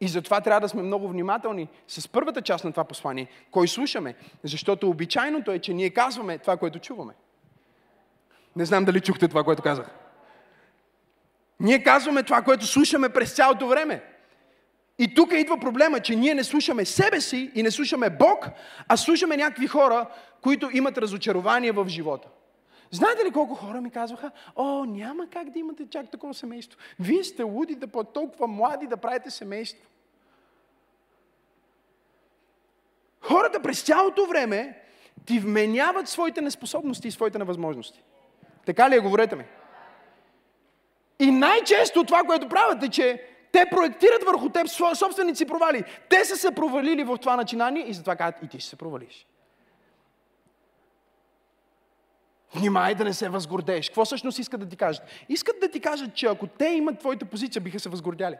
И 0.00 0.08
затова 0.08 0.40
трябва 0.40 0.60
да 0.60 0.68
сме 0.68 0.82
много 0.82 1.08
внимателни 1.08 1.68
с 1.88 2.08
първата 2.08 2.42
част 2.42 2.64
на 2.64 2.70
това 2.70 2.84
послание, 2.84 3.26
кой 3.50 3.68
слушаме. 3.68 4.14
Защото 4.44 4.90
обичайното 4.90 5.50
е, 5.50 5.58
че 5.58 5.74
ние 5.74 5.90
казваме 5.90 6.38
това, 6.38 6.56
което 6.56 6.78
чуваме. 6.78 7.12
Не 8.56 8.64
знам 8.64 8.84
дали 8.84 9.00
чухте 9.00 9.28
това, 9.28 9.44
което 9.44 9.62
казах. 9.62 9.90
Ние 11.60 11.82
казваме 11.82 12.22
това, 12.22 12.42
което 12.42 12.66
слушаме 12.66 13.08
през 13.08 13.32
цялото 13.32 13.68
време. 13.68 14.02
И 14.98 15.14
тук 15.14 15.32
идва 15.32 15.60
проблема, 15.60 16.00
че 16.00 16.16
ние 16.16 16.34
не 16.34 16.44
слушаме 16.44 16.84
себе 16.84 17.20
си 17.20 17.50
и 17.54 17.62
не 17.62 17.70
слушаме 17.70 18.10
Бог, 18.10 18.48
а 18.88 18.96
слушаме 18.96 19.36
някакви 19.36 19.66
хора, 19.66 20.06
които 20.40 20.70
имат 20.72 20.98
разочарование 20.98 21.72
в 21.72 21.88
живота. 21.88 22.28
Знаете 22.90 23.24
ли 23.24 23.30
колко 23.30 23.54
хора 23.54 23.80
ми 23.80 23.90
казваха, 23.90 24.30
о, 24.56 24.84
няма 24.84 25.26
как 25.30 25.50
да 25.50 25.58
имате 25.58 25.90
чак 25.90 26.10
такова 26.10 26.34
семейство. 26.34 26.78
Вие 27.00 27.24
сте 27.24 27.42
луди 27.42 27.74
да 27.74 27.86
по 27.86 28.04
толкова 28.04 28.46
млади 28.46 28.86
да 28.86 28.96
правите 28.96 29.30
семейство. 29.30 29.88
Хората 33.20 33.62
през 33.62 33.82
цялото 33.82 34.26
време 34.26 34.82
ти 35.26 35.38
вменяват 35.38 36.08
своите 36.08 36.40
неспособности 36.40 37.08
и 37.08 37.10
своите 37.10 37.38
невъзможности. 37.38 38.02
Така 38.66 38.90
ли 38.90 38.94
е? 38.94 39.00
Говорете 39.00 39.36
ми. 39.36 39.44
И 41.18 41.30
най-често 41.30 42.04
това, 42.04 42.22
което 42.22 42.48
правят 42.48 42.82
е, 42.82 42.88
че 42.88 43.22
те 43.52 43.66
проектират 43.70 44.24
върху 44.24 44.48
теб 44.48 44.68
собственици 44.94 45.46
провали. 45.46 45.84
Те 46.08 46.24
са 46.24 46.36
се 46.36 46.54
провалили 46.54 47.04
в 47.04 47.18
това 47.18 47.36
начинание 47.36 47.84
и 47.88 47.94
затова 47.94 48.16
казват, 48.16 48.42
и 48.42 48.48
ти 48.48 48.60
ще 48.60 48.70
се 48.70 48.76
провалиш. 48.76 49.27
Внимай 52.54 52.94
да 52.94 53.04
не 53.04 53.14
се 53.14 53.28
възгордееш. 53.28 53.88
Какво 53.88 54.04
всъщност 54.04 54.38
искат 54.38 54.60
да 54.60 54.68
ти 54.68 54.76
кажат? 54.76 55.02
Искат 55.28 55.60
да 55.60 55.70
ти 55.70 55.80
кажат, 55.80 56.14
че 56.14 56.26
ако 56.26 56.46
те 56.46 56.64
имат 56.64 56.98
твоята 56.98 57.24
позиция, 57.24 57.62
биха 57.62 57.80
се 57.80 57.88
възгордяли. 57.88 58.36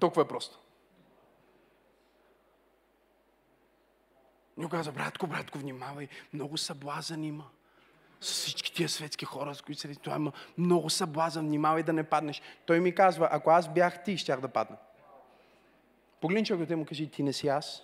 Толкова 0.00 0.22
е 0.22 0.28
просто. 0.28 0.58
Но 4.56 4.68
каза, 4.68 4.92
братко, 4.92 5.26
братко, 5.26 5.58
внимавай, 5.58 6.08
много 6.32 6.56
съблазън 6.58 7.24
има. 7.24 7.44
С 8.20 8.30
всички 8.30 8.74
тия 8.74 8.88
светски 8.88 9.24
хора, 9.24 9.54
с 9.54 9.62
които 9.62 9.80
се 9.80 9.94
това 9.94 10.16
има 10.16 10.32
много 10.58 10.90
съблазън, 10.90 11.46
внимавай 11.46 11.82
да 11.82 11.92
не 11.92 12.04
паднеш. 12.04 12.42
Той 12.66 12.80
ми 12.80 12.94
казва, 12.94 13.28
ако 13.30 13.50
аз 13.50 13.68
бях 13.68 14.04
ти, 14.04 14.16
щях 14.16 14.40
да 14.40 14.48
падна. 14.48 14.76
Погледни 16.20 16.46
човекът 16.46 16.70
и 16.70 16.74
му 16.74 16.84
кажи, 16.84 17.10
ти 17.10 17.22
не 17.22 17.32
си 17.32 17.48
аз. 17.48 17.82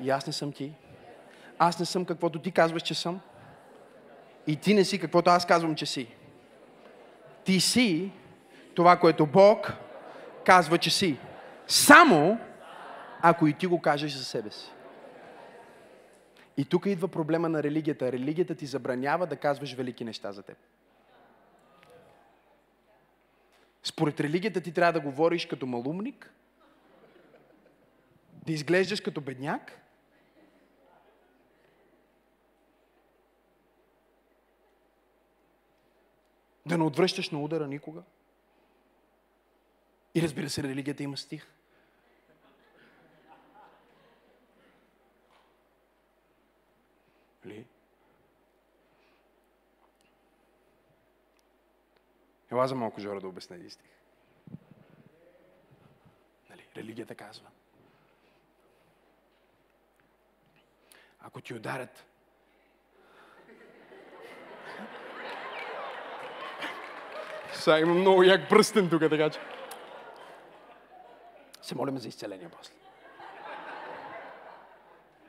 И 0.00 0.10
аз 0.10 0.26
не 0.26 0.32
съм 0.32 0.52
ти. 0.52 0.74
Аз 1.64 1.78
не 1.78 1.86
съм 1.86 2.04
каквото 2.04 2.38
ти 2.38 2.50
казваш, 2.50 2.82
че 2.82 2.94
съм. 2.94 3.20
И 4.46 4.56
ти 4.56 4.74
не 4.74 4.84
си 4.84 4.98
каквото 4.98 5.30
аз 5.30 5.46
казвам, 5.46 5.74
че 5.74 5.86
си. 5.86 6.08
Ти 7.44 7.60
си 7.60 8.12
това, 8.74 8.96
което 8.96 9.26
Бог 9.26 9.72
казва, 10.44 10.78
че 10.78 10.90
си. 10.90 11.18
Само 11.66 12.38
ако 13.22 13.46
и 13.46 13.52
ти 13.52 13.66
го 13.66 13.80
кажеш 13.80 14.12
за 14.12 14.24
себе 14.24 14.50
си. 14.50 14.72
И 16.56 16.64
тук 16.64 16.86
идва 16.86 17.08
проблема 17.08 17.48
на 17.48 17.62
религията. 17.62 18.12
Религията 18.12 18.54
ти 18.54 18.66
забранява 18.66 19.26
да 19.26 19.36
казваш 19.36 19.74
велики 19.74 20.04
неща 20.04 20.32
за 20.32 20.42
теб. 20.42 20.56
Според 23.82 24.20
религията 24.20 24.60
ти 24.60 24.72
трябва 24.72 24.92
да 24.92 25.00
говориш 25.00 25.46
като 25.46 25.66
малумник, 25.66 26.30
да 28.46 28.52
изглеждаш 28.52 29.00
като 29.00 29.20
бедняк, 29.20 29.83
да 36.74 36.78
не 36.78 36.84
отвръщаш 36.84 37.30
на 37.30 37.42
удара 37.42 37.66
никога. 37.66 38.02
И 40.14 40.22
разбира 40.22 40.50
се, 40.50 40.62
религията 40.62 41.02
има 41.02 41.16
стих. 41.16 41.46
Ли? 47.46 47.66
Ела 52.52 52.68
за 52.68 52.74
малко 52.74 53.00
Жора 53.00 53.20
да 53.20 53.28
обясня 53.28 53.56
един 53.56 53.70
стих. 53.70 53.90
Нали? 56.50 56.66
Религията 56.76 57.14
казва. 57.14 57.48
Ако 61.20 61.40
ти 61.40 61.54
ударят 61.54 62.06
Сега 67.54 67.78
има 67.78 67.94
много 67.94 68.22
як 68.22 68.48
пръстен 68.48 68.90
тук, 68.90 69.00
така 69.00 69.30
че. 69.30 69.40
Се 71.62 71.74
молим 71.74 71.98
за 71.98 72.08
изцеление 72.08 72.48
после. 72.48 72.74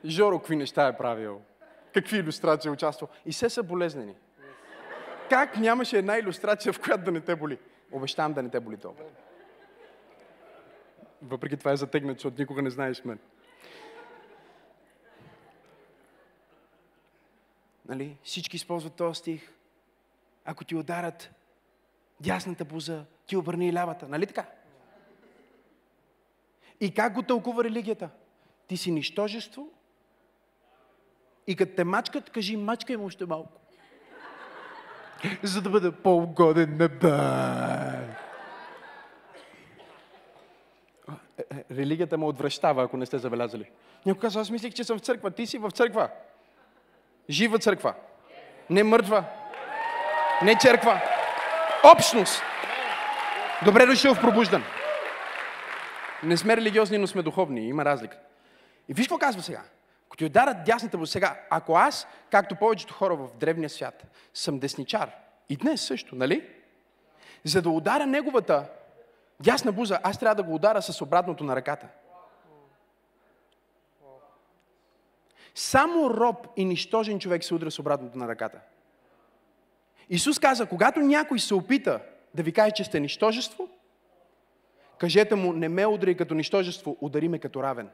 Жоро, 0.06 0.40
какви 0.40 0.56
неща 0.56 0.88
е 0.88 0.98
правил? 0.98 1.42
Какви 1.94 2.18
иллюстрации 2.18 2.70
е 2.70 2.72
участвал? 2.72 3.10
И 3.26 3.32
все 3.32 3.50
са 3.50 3.64
болезнени. 3.64 4.16
Как 5.30 5.58
нямаше 5.58 5.98
една 5.98 6.18
иллюстрация, 6.18 6.74
в 6.74 6.82
която 6.82 7.04
да 7.04 7.12
не 7.12 7.22
те 7.22 7.36
боли? 7.36 7.60
Обещавам 7.92 8.34
да 8.34 8.44
не 8.44 8.50
те 8.50 8.60
боли 8.60 8.78
това. 8.78 8.94
Въпреки 11.22 11.58
това 11.58 11.72
е 11.72 11.78
затегнат, 11.78 12.18
защото 12.18 12.42
никога 12.42 12.62
не 12.62 12.70
знаеш 12.70 13.04
мен. 13.04 13.20
Нали? 17.88 18.18
Всички 18.24 18.56
използват 18.56 18.94
този 18.94 19.20
стих. 19.20 19.52
Ако 20.46 20.64
ти 20.66 20.76
ударят 20.76 21.32
дясната 22.20 22.66
буза, 22.66 23.06
ти 23.28 23.38
обърни 23.38 23.74
лявата. 23.74 24.08
Нали 24.08 24.28
така? 24.28 24.46
И 26.80 26.94
как 26.94 27.14
го 27.14 27.24
тълкува 27.24 27.64
религията? 27.64 28.10
Ти 28.68 28.78
си 28.78 28.92
нищожество 28.92 29.70
и 31.48 31.56
като 31.56 31.76
те 31.76 31.84
мачкат, 31.84 32.30
кажи, 32.30 32.58
мачкай 32.58 32.98
му 32.98 33.06
още 33.06 33.26
малко. 33.26 33.52
За 35.44 35.62
да 35.62 35.70
бъде 35.70 35.92
по-угоден 35.92 36.78
на 36.78 36.90
е, 41.38 41.64
религията 41.72 42.18
ме 42.18 42.26
отвръщава, 42.26 42.84
ако 42.84 42.98
не 42.98 43.06
сте 43.06 43.18
забелязали. 43.18 43.70
Някой 44.06 44.22
казва, 44.22 44.42
аз 44.42 44.50
мислих, 44.50 44.74
че 44.74 44.84
съм 44.84 44.98
в 44.98 45.02
църква. 45.02 45.32
Ти 45.32 45.48
си 45.48 45.58
в 45.58 45.72
църква. 45.72 46.10
Жива 47.30 47.60
църква. 47.60 47.94
Не 48.70 48.84
мъртва. 48.84 49.26
Не 50.44 50.58
църква. 50.58 51.15
Общност. 51.92 52.42
Добре 53.66 53.86
дошъл 53.86 54.16
в 54.16 54.22
пробуждан. 54.22 54.64
Не 56.24 56.38
сме 56.38 56.58
религиозни, 56.58 56.98
но 56.98 57.08
сме 57.08 57.22
духовни. 57.22 57.68
Има 57.68 57.86
разлика. 57.86 58.18
И 58.90 58.94
виж 58.94 59.06
какво 59.06 59.18
казва 59.18 59.42
сега. 59.42 59.62
Ако 60.08 60.18
ти 60.18 60.26
ударят 60.26 60.64
дясната 60.66 60.98
му 60.98 61.06
сега, 61.06 61.40
ако 61.50 61.76
аз, 61.76 62.08
както 62.32 62.56
повечето 62.56 62.94
хора 62.94 63.16
в 63.16 63.38
древния 63.38 63.70
свят, 63.70 64.04
съм 64.34 64.60
десничар, 64.60 65.10
и 65.50 65.58
днес 65.58 65.82
също, 65.82 66.16
нали? 66.16 66.50
За 67.44 67.62
да 67.62 67.70
ударя 67.70 68.06
неговата 68.06 68.70
дясна 69.40 69.72
буза, 69.72 70.00
аз 70.04 70.20
трябва 70.20 70.36
да 70.36 70.44
го 70.44 70.56
удара 70.56 70.82
с 70.82 71.02
обратното 71.02 71.44
на 71.44 71.56
ръката. 71.56 71.88
Само 75.56 76.10
роб 76.10 76.48
и 76.58 76.66
нищожен 76.66 77.20
човек 77.20 77.44
се 77.44 77.54
удря 77.54 77.72
с 77.72 77.80
обратното 77.80 78.18
на 78.18 78.28
ръката. 78.28 78.60
Исус 80.10 80.40
каза, 80.40 80.66
когато 80.66 81.00
някой 81.00 81.40
се 81.40 81.54
опита 81.54 82.00
да 82.36 82.44
ви 82.44 82.52
каже, 82.52 82.72
че 82.72 82.84
сте 82.84 83.00
нищожество, 83.00 83.70
Кажете 84.98 85.36
му, 85.36 85.54
не 85.54 85.70
ме 85.70 85.86
удари 85.86 86.18
като 86.18 86.34
нищожество, 86.34 86.98
удари 87.02 87.28
ме 87.28 87.40
като 87.40 87.64
равен. 87.64 87.90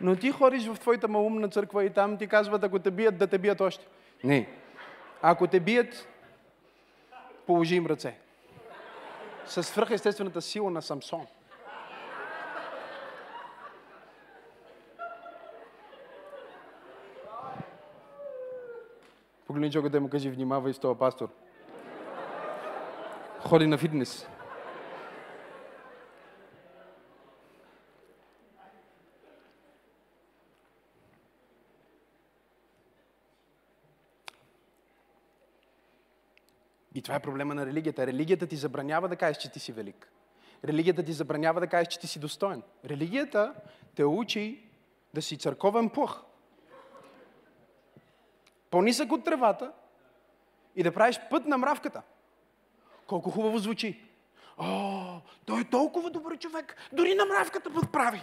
Но 0.00 0.16
ти 0.16 0.30
ходиш 0.30 0.66
в 0.66 0.78
твоята 0.78 1.08
малумна 1.08 1.48
църква 1.48 1.84
и 1.84 1.90
там 1.90 2.16
ти 2.16 2.26
казват, 2.26 2.64
ако 2.64 2.78
те 2.78 2.90
бият, 2.90 3.18
да 3.18 3.26
те 3.26 3.38
бият 3.38 3.60
още. 3.60 3.86
Не. 4.24 4.48
Ако 5.22 5.46
те 5.46 5.60
бият, 5.60 6.08
положи 7.46 7.76
им 7.76 7.86
ръце. 7.86 8.18
С 9.46 9.62
свръхестествената 9.62 10.42
сила 10.42 10.70
на 10.70 10.82
Самсон. 10.82 11.26
Погледни 19.46 19.72
човека 19.72 19.90
да 19.90 20.00
му 20.00 20.10
кажи, 20.10 20.30
внимавай 20.30 20.72
с 20.72 20.78
този 20.78 20.98
пастор. 20.98 21.28
Ходи 23.40 23.66
на 23.66 23.78
фитнес. 23.78 24.28
Това 37.08 37.16
е 37.16 37.20
проблема 37.20 37.54
на 37.54 37.66
религията. 37.66 38.06
Религията 38.06 38.46
ти 38.46 38.56
забранява 38.56 39.08
да 39.08 39.16
кажеш, 39.16 39.36
че 39.36 39.50
ти 39.50 39.60
си 39.60 39.72
велик. 39.72 40.12
Религията 40.64 41.02
ти 41.02 41.12
забранява 41.12 41.60
да 41.60 41.66
кажеш, 41.66 41.88
че 41.88 42.00
ти 42.00 42.06
си 42.06 42.18
достоен. 42.18 42.62
Религията 42.84 43.54
те 43.94 44.04
учи 44.04 44.68
да 45.14 45.22
си 45.22 45.38
църковен 45.38 45.90
плъх. 45.90 46.22
По-нисък 48.70 49.12
от 49.12 49.24
тревата 49.24 49.72
и 50.76 50.82
да 50.82 50.94
правиш 50.94 51.20
път 51.30 51.46
на 51.46 51.58
мравката. 51.58 52.02
Колко 53.06 53.30
хубаво 53.30 53.58
звучи. 53.58 54.04
О, 54.58 55.20
той 55.46 55.60
е 55.60 55.64
толкова 55.64 56.10
добър 56.10 56.38
човек, 56.38 56.76
дори 56.92 57.14
на 57.14 57.24
мравката 57.24 57.72
път 57.74 57.92
прави. 57.92 58.22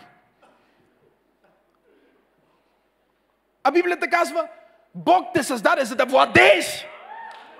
А 3.63 3.71
Библията 3.71 4.10
казва, 4.10 4.48
Бог 4.95 5.28
те 5.34 5.43
създаде, 5.43 5.86
за 5.86 5.95
да 5.95 6.06
владееш 6.06 6.88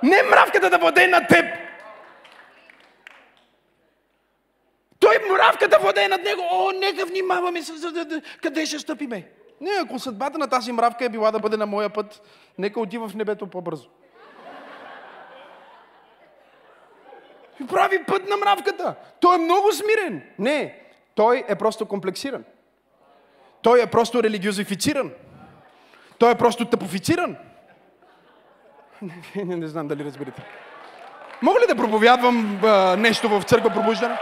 не 0.04 0.24
мравката 0.24 0.70
да 0.70 0.78
владее 0.78 1.08
над 1.08 1.28
теб. 1.28 1.46
Той 5.00 5.16
мравката 5.32 5.80
владее 5.80 6.08
над 6.08 6.24
него. 6.24 6.42
О, 6.52 6.72
нека 6.72 7.06
внимаваме 7.06 7.62
къде 8.42 8.66
ще 8.66 8.80
стъпиме. 8.80 9.30
Не, 9.62 9.72
ако 9.82 10.00
съдбата 10.00 10.38
на 10.38 10.48
тази 10.48 10.72
мравка 10.72 11.06
е 11.06 11.10
била 11.10 11.32
да 11.32 11.40
бъде 11.40 11.58
на 11.58 11.66
моя 11.66 11.90
път, 11.90 12.22
нека 12.58 12.80
отива 12.80 13.10
в 13.10 13.16
небето 13.16 13.48
по-бързо. 13.48 13.90
И 17.64 17.68
прави 17.68 18.04
път 18.04 18.30
на 18.30 18.38
мравката. 18.38 18.96
Той 19.20 19.36
е 19.36 19.38
много 19.38 19.72
смирен. 19.72 20.24
Не, 20.40 20.82
той 21.16 21.44
е 21.48 21.56
просто 21.56 21.86
комплексиран. 21.86 22.44
Той 23.62 23.82
е 23.82 23.88
просто 23.88 24.24
религиозифициран. 24.24 25.12
Той 26.18 26.32
е 26.32 26.36
просто 26.36 26.66
тъпофициран. 26.66 27.38
Не, 29.36 29.56
не, 29.56 29.68
знам 29.68 29.88
дали 29.88 30.06
разберете. 30.06 30.42
Мога 31.42 31.60
ли 31.60 31.66
да 31.68 31.76
проповядвам 31.76 32.60
а, 32.64 32.96
нещо 32.98 33.30
в 33.30 33.44
църква 33.44 33.70
пробуждане? 33.70 34.18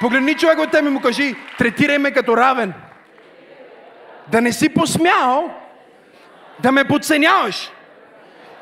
Погледни 0.00 0.36
човек 0.36 0.58
от 0.58 0.70
теб 0.70 0.84
и 0.84 0.88
му 0.88 1.00
кажи, 1.00 1.36
третирай 1.58 1.98
ме 1.98 2.12
като 2.12 2.36
равен. 2.36 2.74
Да 4.28 4.40
не 4.40 4.52
си 4.52 4.74
посмял 4.74 5.54
да 6.60 6.72
ме 6.72 6.88
подценяваш. 6.88 7.70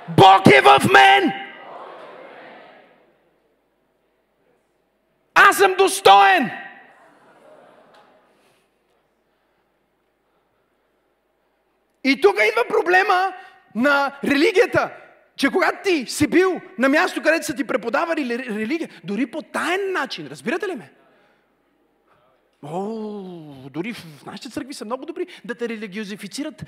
Бог 0.09 0.47
е 0.47 0.61
в 0.61 0.81
мен! 0.93 1.33
Аз 5.35 5.57
съм 5.57 5.75
достоен! 5.75 6.51
И 12.05 12.21
тук 12.21 12.37
идва 12.49 12.65
проблема 12.69 13.33
на 13.75 14.19
религията. 14.25 14.91
Че 15.37 15.51
когато 15.51 15.79
ти 15.85 16.07
си 16.07 16.27
бил 16.27 16.61
на 16.79 16.89
място, 16.89 17.23
където 17.23 17.47
са 17.47 17.55
ти 17.55 17.65
преподавали 17.65 18.39
религия, 18.39 18.89
дори 19.05 19.27
по 19.27 19.43
таен 19.43 19.93
начин, 19.93 20.27
разбирате 20.27 20.69
ли 20.69 20.75
ме? 20.75 20.93
О, 22.63 22.89
дори 23.71 23.93
в 23.93 24.27
нашите 24.27 24.51
църкви 24.51 24.75
са 24.75 24.85
много 24.85 25.07
добри 25.07 25.27
да 25.45 25.55
те 25.55 25.69
религиозифицират 25.69 26.65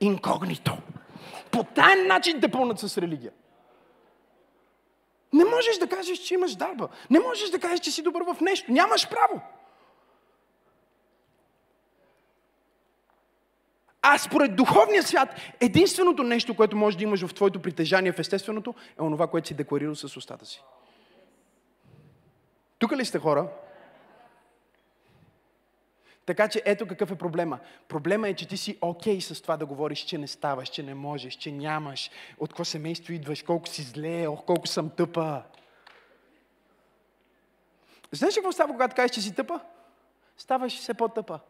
инкогнито. 0.00 0.78
По 1.50 1.64
таен 1.64 2.06
начин 2.06 2.40
те 2.40 2.50
пълнат 2.50 2.78
с 2.78 2.98
религия. 2.98 3.32
Не 5.32 5.44
можеш 5.44 5.78
да 5.78 5.88
кажеш, 5.88 6.18
че 6.18 6.34
имаш 6.34 6.54
дарба. 6.54 6.88
Не 7.10 7.20
можеш 7.20 7.50
да 7.50 7.58
кажеш, 7.58 7.80
че 7.80 7.90
си 7.90 8.02
добър 8.02 8.22
в 8.22 8.40
нещо. 8.40 8.72
Нямаш 8.72 9.08
право. 9.08 9.40
А 14.02 14.18
според 14.18 14.56
духовния 14.56 15.02
свят, 15.02 15.28
единственото 15.60 16.22
нещо, 16.22 16.56
което 16.56 16.76
може 16.76 16.96
да 16.96 17.04
имаш 17.04 17.26
в 17.26 17.34
твоето 17.34 17.62
притежание 17.62 18.12
в 18.12 18.18
естественото, 18.18 18.74
е 18.98 19.02
онова, 19.02 19.26
което 19.26 19.48
си 19.48 19.54
декларирал 19.54 19.94
с 19.94 20.16
устата 20.16 20.46
си. 20.46 20.62
Тук 22.78 22.92
ли 22.92 23.04
сте 23.04 23.18
хора? 23.18 23.48
Така 26.26 26.48
че 26.48 26.62
ето 26.64 26.86
какъв 26.86 27.10
е 27.10 27.18
проблема. 27.18 27.58
Проблема 27.88 28.28
е, 28.28 28.34
че 28.34 28.48
ти 28.48 28.56
си 28.56 28.78
окей 28.80 29.18
okay 29.18 29.20
с 29.20 29.42
това 29.42 29.56
да 29.56 29.66
говориш, 29.66 29.98
че 29.98 30.18
не 30.18 30.26
ставаш, 30.26 30.68
че 30.68 30.82
не 30.82 30.94
можеш, 30.94 31.34
че 31.34 31.52
нямаш, 31.52 32.10
от 32.38 32.50
какво 32.50 32.64
семейство 32.64 33.12
идваш, 33.12 33.42
колко 33.42 33.68
си 33.68 33.82
зле, 33.82 34.26
ох, 34.26 34.44
колко 34.44 34.66
съм 34.66 34.90
тъпа. 34.90 35.42
Знаеш 38.12 38.34
ли 38.34 38.40
какво 38.40 38.52
става, 38.52 38.72
когато 38.72 38.96
кажеш, 38.96 39.10
че 39.10 39.20
си 39.20 39.34
тъпа? 39.34 39.60
Ставаш 40.36 40.78
все 40.78 40.94
по-тъпа. 40.94 41.40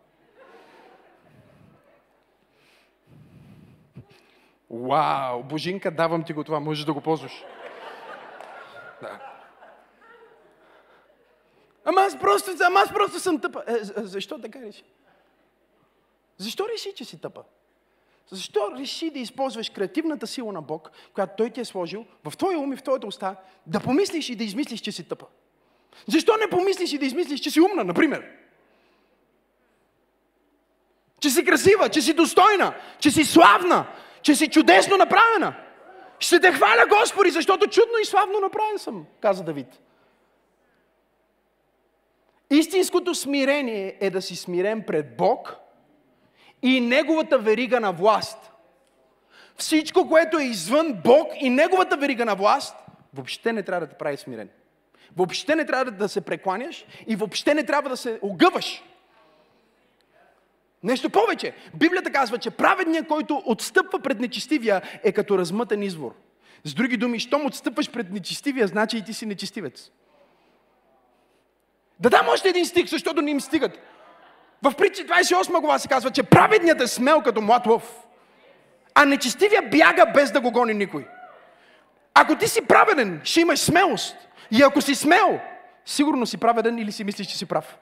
Вау, 4.73 5.43
Божинка, 5.43 5.91
давам 5.91 6.25
ти 6.25 6.33
го 6.33 6.45
това, 6.45 6.61
можеш 6.61 6.85
да 6.85 6.93
го 6.93 7.01
ползваш. 7.01 7.45
Да. 9.03 9.21
Ама 11.85 12.01
аз 12.01 12.19
просто, 12.19 12.51
ама 12.67 12.81
аз 12.81 12.93
просто 12.93 13.21
съм 13.21 13.41
тъпа. 13.41 13.65
Е, 13.67 13.79
защо 13.83 14.39
така 14.39 14.61
реши? 14.61 14.85
Защо 16.39 16.69
реши, 16.75 16.93
че 16.95 17.05
си 17.05 17.21
тъпа? 17.21 17.43
Защо 18.31 18.75
реши 18.79 19.11
да 19.11 19.19
използваш 19.19 19.71
креативната 19.71 20.27
сила 20.27 20.53
на 20.53 20.63
Бог, 20.63 20.91
която 21.15 21.33
Той 21.37 21.51
ти 21.51 21.61
е 21.61 21.65
сложил 21.65 22.07
в 22.25 22.37
твоя 22.37 22.59
ум 22.59 22.73
и 22.73 22.77
в 22.77 22.83
твоята 22.83 23.07
уста, 23.07 23.37
да 23.67 23.81
помислиш 23.81 24.29
и 24.29 24.37
да 24.37 24.45
измислиш, 24.45 24.81
че 24.81 24.93
си 24.93 25.09
тъпа? 25.09 25.27
Защо 26.07 26.37
не 26.37 26.51
помислиш 26.51 26.93
и 26.93 26.99
да 26.99 27.07
измислиш, 27.07 27.41
че 27.41 27.51
си 27.51 27.61
умна, 27.61 27.85
например? 27.85 28.31
Че 31.21 31.31
си 31.31 31.45
красива, 31.45 31.89
че 31.89 32.03
си 32.03 32.13
достойна, 32.13 32.75
че 33.01 33.11
си 33.11 33.25
славна, 33.25 33.87
че 34.23 34.35
си 34.35 34.49
чудесно 34.49 34.97
направена. 34.97 35.55
Ще 36.19 36.41
те 36.41 36.53
хваля, 36.53 36.87
Господи, 36.89 37.31
защото 37.31 37.67
чудно 37.67 37.99
и 38.03 38.05
славно 38.05 38.41
направен 38.41 38.79
съм, 38.79 39.07
каза 39.21 39.45
Давид. 39.45 39.81
Истинското 42.51 43.15
смирение 43.15 43.97
е 44.01 44.11
да 44.11 44.23
си 44.23 44.37
смирен 44.37 44.83
пред 44.87 45.17
Бог 45.17 45.57
и 46.63 46.81
Неговата 46.81 47.39
верига 47.39 47.81
на 47.81 47.93
власт. 47.93 48.53
Всичко, 49.57 50.09
което 50.09 50.39
е 50.39 50.45
извън 50.45 51.01
Бог 51.05 51.29
и 51.41 51.51
Неговата 51.51 51.97
верига 51.97 52.25
на 52.25 52.35
власт, 52.35 52.77
въобще 53.15 53.53
не 53.53 53.63
трябва 53.63 53.87
да 53.87 53.93
те 53.93 53.99
прави 53.99 54.17
смирен. 54.17 54.49
Въобще 55.17 55.57
не 55.57 55.67
трябва 55.67 55.91
да 55.91 56.09
се 56.09 56.21
прекланяш 56.21 56.87
и 57.07 57.17
въобще 57.17 57.55
не 57.55 57.67
трябва 57.67 57.91
да 57.91 57.97
се 57.97 58.19
огъваш. 58.23 58.83
Нещо 60.83 61.11
повече. 61.11 61.55
Библията 61.75 62.11
казва, 62.11 62.39
че 62.39 62.51
праведният, 62.51 63.09
който 63.09 63.43
отстъпва 63.47 64.01
пред 64.01 64.21
нечестивия, 64.21 64.83
е 65.03 65.13
като 65.13 65.39
размътен 65.39 65.83
извор. 65.83 66.15
С 66.65 66.75
други 66.75 66.97
думи, 66.97 67.19
щом 67.19 67.47
отстъпваш 67.47 67.91
пред 67.91 68.11
нечестивия, 68.11 68.67
значи 68.67 68.97
и 68.97 69.03
ти 69.03 69.15
си 69.15 69.27
нечестивец. 69.27 69.91
Да 72.01 72.11
дам 72.11 72.29
още 72.29 72.49
един 72.49 72.67
стих, 72.67 72.89
защото 72.89 73.23
не 73.23 73.31
им 73.31 73.41
стигат. 73.41 73.79
В 74.63 74.75
притчи 74.75 75.07
28 75.07 75.61
глава 75.61 75.79
се 75.79 75.89
казва, 75.89 76.11
че 76.11 76.23
праведният 76.23 76.81
е 76.81 76.87
смел 76.87 77.21
като 77.21 77.41
млад 77.41 77.67
лъв, 77.67 77.97
а 78.95 79.05
нечестивия 79.05 79.63
бяга 79.63 80.07
без 80.15 80.33
да 80.33 80.41
го 80.41 80.51
гони 80.51 80.75
никой. 80.75 81.07
Ако 82.15 82.37
ти 82.37 82.49
си 82.49 82.67
праведен, 82.67 83.21
ще 83.25 83.41
имаш 83.41 83.59
смелост. 83.59 84.17
И 84.51 84.63
ако 84.63 84.81
си 84.81 84.95
смел, 84.95 85.41
сигурно 85.87 86.27
си 86.27 86.37
праведен 86.37 86.79
или 86.79 86.93
си 86.93 87.05
мислиш, 87.05 87.27
че 87.27 87.39
си 87.39 87.47
прав. 87.47 87.79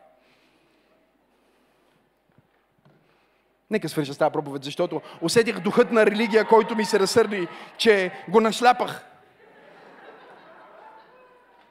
Нека 3.70 3.88
свърша 3.88 4.14
с 4.14 4.18
тази 4.18 4.32
проповед, 4.32 4.64
защото 4.64 5.00
усетих 5.20 5.60
духът 5.60 5.92
на 5.92 6.06
религия, 6.06 6.48
който 6.48 6.76
ми 6.76 6.84
се 6.84 7.00
разсърди, 7.00 7.48
че 7.76 8.12
го 8.28 8.40
нашляпах. 8.40 9.04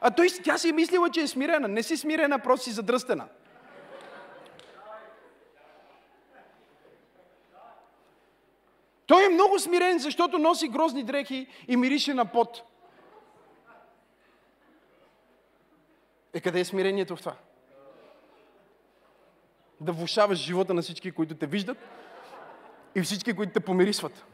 А 0.00 0.10
той, 0.10 0.28
тя 0.44 0.58
си 0.58 0.68
е 0.68 0.72
мислила, 0.72 1.10
че 1.10 1.20
е 1.20 1.26
смирена. 1.26 1.68
Не 1.68 1.82
си 1.82 1.96
смирена, 1.96 2.38
просто 2.38 2.64
си 2.64 2.70
задръстена. 2.70 3.26
Той 9.06 9.26
е 9.26 9.28
много 9.28 9.58
смирен, 9.58 9.98
защото 9.98 10.38
носи 10.38 10.68
грозни 10.68 11.04
дрехи 11.04 11.46
и 11.68 11.76
мирише 11.76 12.14
на 12.14 12.24
пот. 12.24 12.62
Е, 16.34 16.40
къде 16.40 16.60
е 16.60 16.64
смирението 16.64 17.16
в 17.16 17.18
това? 17.18 17.34
Да 19.80 19.92
влушаваш 19.92 20.38
живота 20.38 20.74
на 20.74 20.82
всички, 20.82 21.12
които 21.12 21.34
те 21.34 21.46
виждат 21.46 21.78
и 22.94 23.02
всички, 23.02 23.32
които 23.32 23.52
те 23.52 23.60
помирисват. 23.60 24.24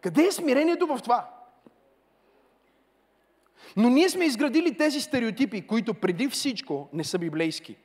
Къде 0.00 0.22
е 0.22 0.32
смирението 0.32 0.86
в 0.86 1.00
това? 1.02 1.30
Но 3.76 3.90
ние 3.90 4.08
сме 4.08 4.24
изградили 4.24 4.76
тези 4.76 5.00
стереотипи, 5.00 5.66
които 5.66 5.94
преди 5.94 6.28
всичко 6.28 6.88
не 6.92 7.04
са 7.04 7.18
библейски, 7.18 7.76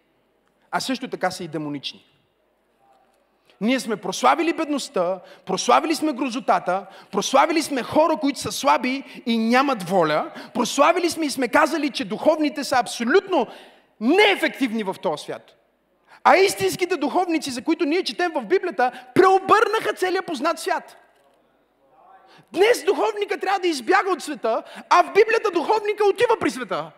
а 0.71 0.79
също 0.79 1.07
така 1.07 1.31
са 1.31 1.43
и 1.43 1.47
демонични. 1.47 2.05
Ние 3.61 3.79
сме 3.79 3.97
прославили 3.97 4.53
бедността, 4.53 5.19
прославили 5.45 5.95
сме 5.95 6.13
грозотата, 6.13 6.85
прославили 7.11 7.61
сме 7.61 7.83
хора, 7.83 8.17
които 8.17 8.39
са 8.39 8.51
слаби 8.51 9.21
и 9.25 9.37
нямат 9.37 9.83
воля, 9.83 10.31
прославили 10.53 11.09
сме 11.09 11.25
и 11.25 11.29
сме 11.29 11.47
казали, 11.47 11.89
че 11.89 12.05
духовните 12.05 12.63
са 12.63 12.75
абсолютно 12.77 13.47
неефективни 13.99 14.83
в 14.83 14.95
този 15.01 15.23
свят. 15.23 15.53
А 16.29 16.37
истинските 16.37 16.97
духовници, 16.97 17.51
за 17.51 17.61
които 17.63 17.85
ние 17.85 18.03
четем 18.03 18.31
в 18.35 18.45
Библията, 18.45 18.91
преобърнаха 19.15 19.93
целия 19.93 20.21
познат 20.21 20.59
свят. 20.59 20.97
Днес 22.53 22.83
духовника 22.83 23.37
трябва 23.37 23.59
да 23.59 23.67
избяга 23.67 24.11
от 24.11 24.23
света, 24.23 24.63
а 24.89 25.03
в 25.03 25.13
Библията 25.13 25.51
духовника 25.51 26.05
отива 26.05 26.37
при 26.39 26.49
света. 26.49 26.91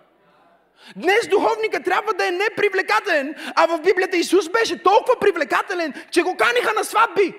Днес 0.95 1.27
духовника 1.27 1.83
трябва 1.83 2.13
да 2.13 2.27
е 2.27 2.31
непривлекателен, 2.31 3.35
а 3.55 3.67
в 3.67 3.81
Библията 3.81 4.17
Исус 4.17 4.49
беше 4.49 4.83
толкова 4.83 5.19
привлекателен, 5.19 5.93
че 6.11 6.21
го 6.21 6.37
каниха 6.37 6.73
на 6.73 6.83
сватби. 6.83 7.33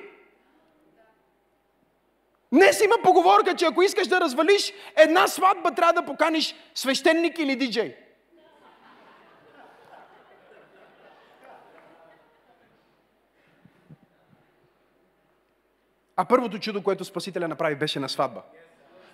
Днес 2.53 2.81
има 2.81 2.97
поговорка, 3.03 3.55
че 3.55 3.65
ако 3.65 3.83
искаш 3.83 4.07
да 4.07 4.21
развалиш 4.21 4.73
една 4.97 5.29
сватба, 5.29 5.71
трябва 5.71 5.93
да 5.93 6.07
поканиш 6.07 6.55
свещеник 6.75 7.39
или 7.39 7.57
диджей. 7.57 7.97
А 16.21 16.25
първото 16.25 16.59
чудо, 16.59 16.83
което 16.83 17.05
Спасителя 17.05 17.49
направи, 17.49 17.75
беше 17.75 18.01
на 18.01 18.09
сватба. 18.09 18.43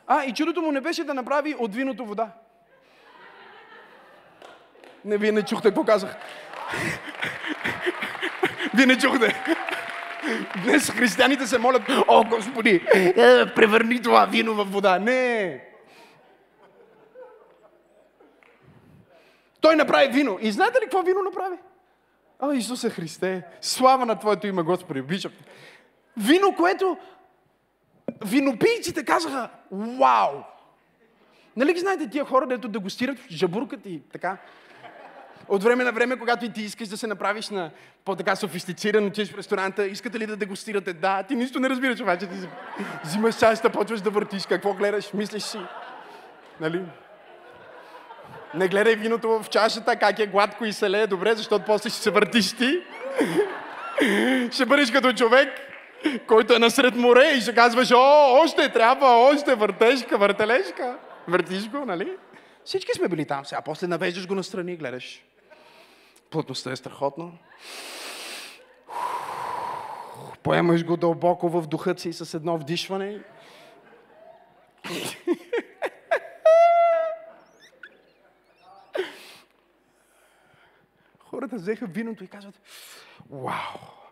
А, 0.06 0.24
и 0.24 0.34
чудото 0.34 0.62
му 0.62 0.72
не 0.72 0.80
беше 0.80 1.04
да 1.04 1.14
направи 1.14 1.54
от 1.58 1.74
виното 1.74 2.06
вода. 2.06 2.30
Не, 5.04 5.18
вие 5.18 5.32
не 5.32 5.42
чухте 5.42 5.68
какво 5.68 5.84
казах. 5.84 6.16
Вие 8.74 8.86
не 8.86 8.98
чухте. 8.98 9.44
Днес 10.64 10.90
християните 10.90 11.46
се 11.46 11.58
молят, 11.58 11.82
о 12.08 12.24
Господи, 12.24 12.86
е, 12.94 13.46
превърни 13.54 14.02
това 14.02 14.24
вино 14.24 14.54
в 14.54 14.64
вода. 14.64 14.98
Не. 14.98 15.64
Той 19.60 19.76
направи 19.76 20.08
вино. 20.08 20.38
И 20.40 20.52
знаете 20.52 20.78
ли 20.78 20.82
какво 20.82 21.02
вино 21.02 21.22
направи? 21.22 21.56
О, 22.40 22.52
Исусе 22.52 22.90
Христе, 22.90 23.42
слава 23.60 24.06
на 24.06 24.18
Твоето 24.18 24.46
име, 24.46 24.62
Господи, 24.62 25.00
обичам. 25.00 25.32
Вино, 26.16 26.54
което 26.56 26.98
винопийците 28.24 29.04
казаха, 29.04 29.48
вау! 29.72 30.30
Нали 31.56 31.72
ги 31.72 31.80
знаете 31.80 32.10
тия 32.10 32.24
хора, 32.24 32.46
дето 32.46 32.68
дегустират 32.68 33.18
жабурката 33.30 33.88
и 33.88 34.00
така? 34.12 34.36
От 35.48 35.62
време 35.62 35.84
на 35.84 35.92
време, 35.92 36.18
когато 36.18 36.44
и 36.44 36.52
ти 36.52 36.62
искаш 36.62 36.88
да 36.88 36.96
се 36.96 37.06
направиш 37.06 37.50
на 37.50 37.70
по-така 38.04 38.36
софистициран, 38.36 39.06
отидеш 39.06 39.32
в 39.32 39.38
ресторанта, 39.38 39.86
искате 39.86 40.18
ли 40.18 40.26
да 40.26 40.36
дегустирате? 40.36 40.92
Да, 40.92 41.22
ти 41.22 41.34
нищо 41.34 41.60
не 41.60 41.70
разбираш, 41.70 42.00
обаче 42.00 42.26
ти 42.26 42.34
взимаш 43.04 43.38
чашата, 43.38 43.70
почваш 43.70 44.00
да 44.00 44.10
въртиш, 44.10 44.46
какво 44.46 44.74
гледаш, 44.74 45.12
мислиш 45.12 45.42
си. 45.42 45.58
Нали? 46.60 46.84
Не 48.54 48.68
гледай 48.68 48.96
виното 48.96 49.28
в 49.42 49.48
чашата, 49.48 49.96
как 49.96 50.18
е 50.18 50.26
гладко 50.26 50.64
и 50.64 50.72
се 50.72 50.90
лее 50.90 51.06
добре, 51.06 51.34
защото 51.34 51.64
после 51.64 51.90
ще 51.90 51.98
се 51.98 52.10
въртиш 52.10 52.52
ти. 52.52 52.82
ще 54.52 54.66
бъдеш 54.66 54.90
като 54.90 55.12
човек, 55.12 55.48
който 56.26 56.54
е 56.54 56.58
насред 56.58 56.96
море 56.96 57.32
и 57.36 57.40
ще 57.40 57.54
казваш, 57.54 57.90
о, 57.90 58.40
още 58.44 58.72
трябва, 58.72 59.06
още 59.06 59.54
въртежка, 59.54 60.18
въртележка. 60.18 60.98
Въртиш 61.28 61.68
го, 61.68 61.84
нали? 61.84 62.16
Всички 62.64 62.92
сме 62.94 63.08
били 63.08 63.26
там 63.26 63.44
сега. 63.44 63.60
После 63.60 63.86
навеждаш 63.86 64.28
го 64.28 64.34
настрани 64.34 64.72
и 64.72 64.76
гледаш. 64.76 65.24
Плътността 66.30 66.72
е 66.72 66.76
страхотна. 66.76 67.30
Поемаш 70.42 70.84
го 70.84 70.96
дълбоко 70.96 71.48
в 71.48 71.66
духът 71.66 72.00
си 72.00 72.12
с 72.12 72.34
едно 72.34 72.58
вдишване. 72.58 73.20
Хората 81.18 81.56
взеха 81.56 81.86
виното 81.86 82.24
и 82.24 82.28
казват, 82.28 82.60
вау, 83.30 84.05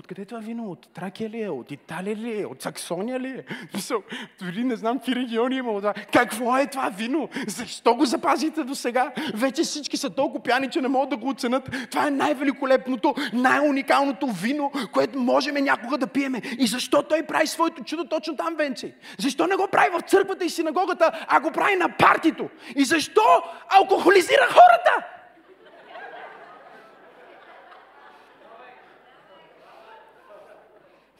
Откъде 0.00 0.24
това 0.24 0.40
вино? 0.40 0.70
От 0.70 0.88
Тракия 0.94 1.30
ли 1.30 1.42
е? 1.42 1.50
От 1.50 1.70
Италия 1.70 2.16
ли 2.16 2.40
е? 2.40 2.46
От 2.46 2.62
Саксония 2.62 3.20
ли 3.20 3.28
е? 3.28 3.44
Мисъл, 3.74 4.02
дори 4.42 4.64
не 4.64 4.76
знам 4.76 4.98
какви 4.98 5.16
региони 5.16 5.56
има 5.56 5.72
това. 5.72 5.94
Какво 6.12 6.56
е 6.56 6.66
това 6.66 6.88
вино? 6.88 7.28
Защо 7.46 7.94
го 7.94 8.04
запазите 8.04 8.64
до 8.64 8.74
сега? 8.74 9.12
Вече 9.34 9.62
всички 9.62 9.96
са 9.96 10.10
толкова 10.10 10.42
пяни, 10.42 10.70
че 10.70 10.80
не 10.80 10.88
могат 10.88 11.10
да 11.10 11.16
го 11.16 11.28
оценят. 11.28 11.70
Това 11.90 12.06
е 12.06 12.10
най-великолепното, 12.10 13.14
най-уникалното 13.32 14.26
вино, 14.26 14.72
което 14.92 15.18
можем 15.18 15.54
някога 15.54 15.98
да 15.98 16.06
пиеме. 16.06 16.42
И 16.58 16.66
защо 16.66 17.02
той 17.02 17.22
прави 17.22 17.46
своето 17.46 17.84
чудо 17.84 18.04
точно 18.04 18.36
там, 18.36 18.54
Венци? 18.54 18.94
Защо 19.18 19.46
не 19.46 19.56
го 19.56 19.68
прави 19.68 19.90
в 19.90 20.10
църквата 20.10 20.44
и 20.44 20.50
синагогата, 20.50 21.26
а 21.28 21.40
го 21.40 21.50
прави 21.50 21.76
на 21.76 21.88
партито? 21.88 22.48
И 22.76 22.84
защо 22.84 23.22
алкохолизира 23.68 24.46
хората? 24.48 25.06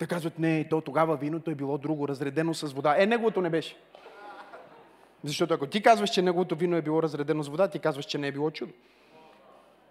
Те 0.00 0.06
казват, 0.06 0.38
не, 0.38 0.68
то 0.68 0.80
тогава 0.80 1.16
виното 1.16 1.50
е 1.50 1.54
било 1.54 1.78
друго, 1.78 2.08
разредено 2.08 2.54
с 2.54 2.72
вода. 2.72 2.94
Е, 2.98 3.06
неговото 3.06 3.40
не 3.40 3.50
беше. 3.50 3.76
Защото 5.24 5.54
ако 5.54 5.66
ти 5.66 5.82
казваш, 5.82 6.10
че 6.10 6.22
неговото 6.22 6.56
вино 6.56 6.76
е 6.76 6.82
било 6.82 7.02
разредено 7.02 7.42
с 7.42 7.48
вода, 7.48 7.68
ти 7.68 7.78
казваш, 7.78 8.04
че 8.04 8.18
не 8.18 8.28
е 8.28 8.32
било 8.32 8.50
чудо. 8.50 8.72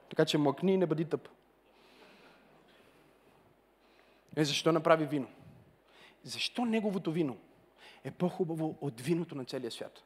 Така 0.10 0.26
че 0.26 0.38
мъкни 0.38 0.74
и 0.74 0.78
не 0.78 0.86
бъди 0.86 1.06
тъп. 1.06 1.30
Е, 4.36 4.46
защо 4.46 4.72
направи 4.72 5.06
вино? 5.06 5.28
Защо 6.24 6.66
неговото 6.66 7.12
вино 7.12 7.38
е 8.04 8.12
по-хубаво 8.12 8.78
от 8.82 9.02
виното 9.02 9.36
на 9.36 9.46
целия 9.46 9.72
свят? 9.72 10.04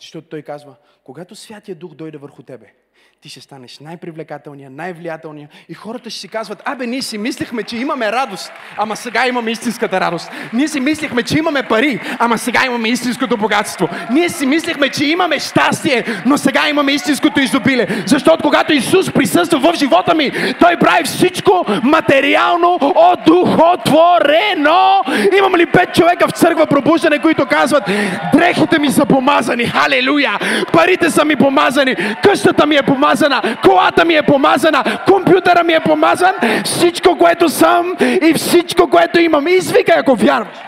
Защото 0.00 0.28
той 0.28 0.42
казва, 0.42 0.76
когато 1.04 1.34
Святия 1.34 1.74
Дух 1.74 1.94
дойде 1.94 2.18
върху 2.18 2.42
тебе, 2.42 2.74
ти 3.22 3.28
ще 3.28 3.40
станеш 3.40 3.78
най-привлекателния, 3.78 4.70
най-влиятелния. 4.70 5.48
И 5.68 5.74
хората 5.74 6.10
ще 6.10 6.20
си 6.20 6.28
казват, 6.28 6.62
абе, 6.64 6.86
ние 6.86 7.02
си 7.02 7.18
мислихме, 7.18 7.62
че 7.62 7.76
имаме 7.76 8.12
радост, 8.12 8.52
ама 8.76 8.96
сега 8.96 9.26
имаме 9.26 9.50
истинската 9.50 10.00
радост. 10.00 10.30
Ние 10.52 10.68
си 10.68 10.80
мислихме, 10.80 11.22
че 11.22 11.38
имаме 11.38 11.62
пари, 11.62 12.00
ама 12.18 12.38
сега 12.38 12.66
имаме 12.66 12.88
истинското 12.88 13.36
богатство. 13.36 13.88
Ние 14.10 14.28
си 14.28 14.46
мислихме, 14.46 14.88
че 14.88 15.04
имаме 15.04 15.38
щастие, 15.38 16.04
но 16.26 16.38
сега 16.38 16.68
имаме 16.68 16.92
истинското 16.92 17.40
изобилие. 17.40 17.88
Защото 18.06 18.42
когато 18.42 18.72
Исус 18.72 19.12
присъства 19.12 19.58
в 19.58 19.76
живота 19.76 20.14
ми, 20.14 20.32
Той 20.60 20.76
прави 20.76 21.04
всичко 21.04 21.64
материално, 21.82 22.78
одухотворено. 22.96 25.02
Имам 25.38 25.56
ли 25.56 25.66
пет 25.66 25.94
човека 25.94 26.28
в 26.28 26.32
църква 26.32 26.66
пробуждане, 26.66 27.18
които 27.18 27.46
казват, 27.46 27.84
дрехите 28.32 28.78
ми 28.78 28.90
са 28.90 29.06
помазани, 29.06 29.64
халелуя, 29.64 30.38
парите 30.72 31.10
са 31.10 31.24
ми 31.24 31.36
помазани, 31.36 31.96
къщата 32.22 32.66
ми 32.66 32.76
е 32.76 32.82
помазана, 32.94 33.56
колата 33.64 34.04
ми 34.04 34.14
е 34.14 34.22
помазана, 34.22 34.84
компютъра 35.06 35.64
ми 35.64 35.72
е 35.72 35.80
помазан, 35.80 36.32
всичко, 36.64 37.18
което 37.18 37.48
съм 37.48 37.94
и 38.00 38.32
всичко, 38.36 38.90
което 38.90 39.20
имам. 39.20 39.48
Извикай, 39.48 39.94
ако 39.98 40.14
вярваш. 40.14 40.58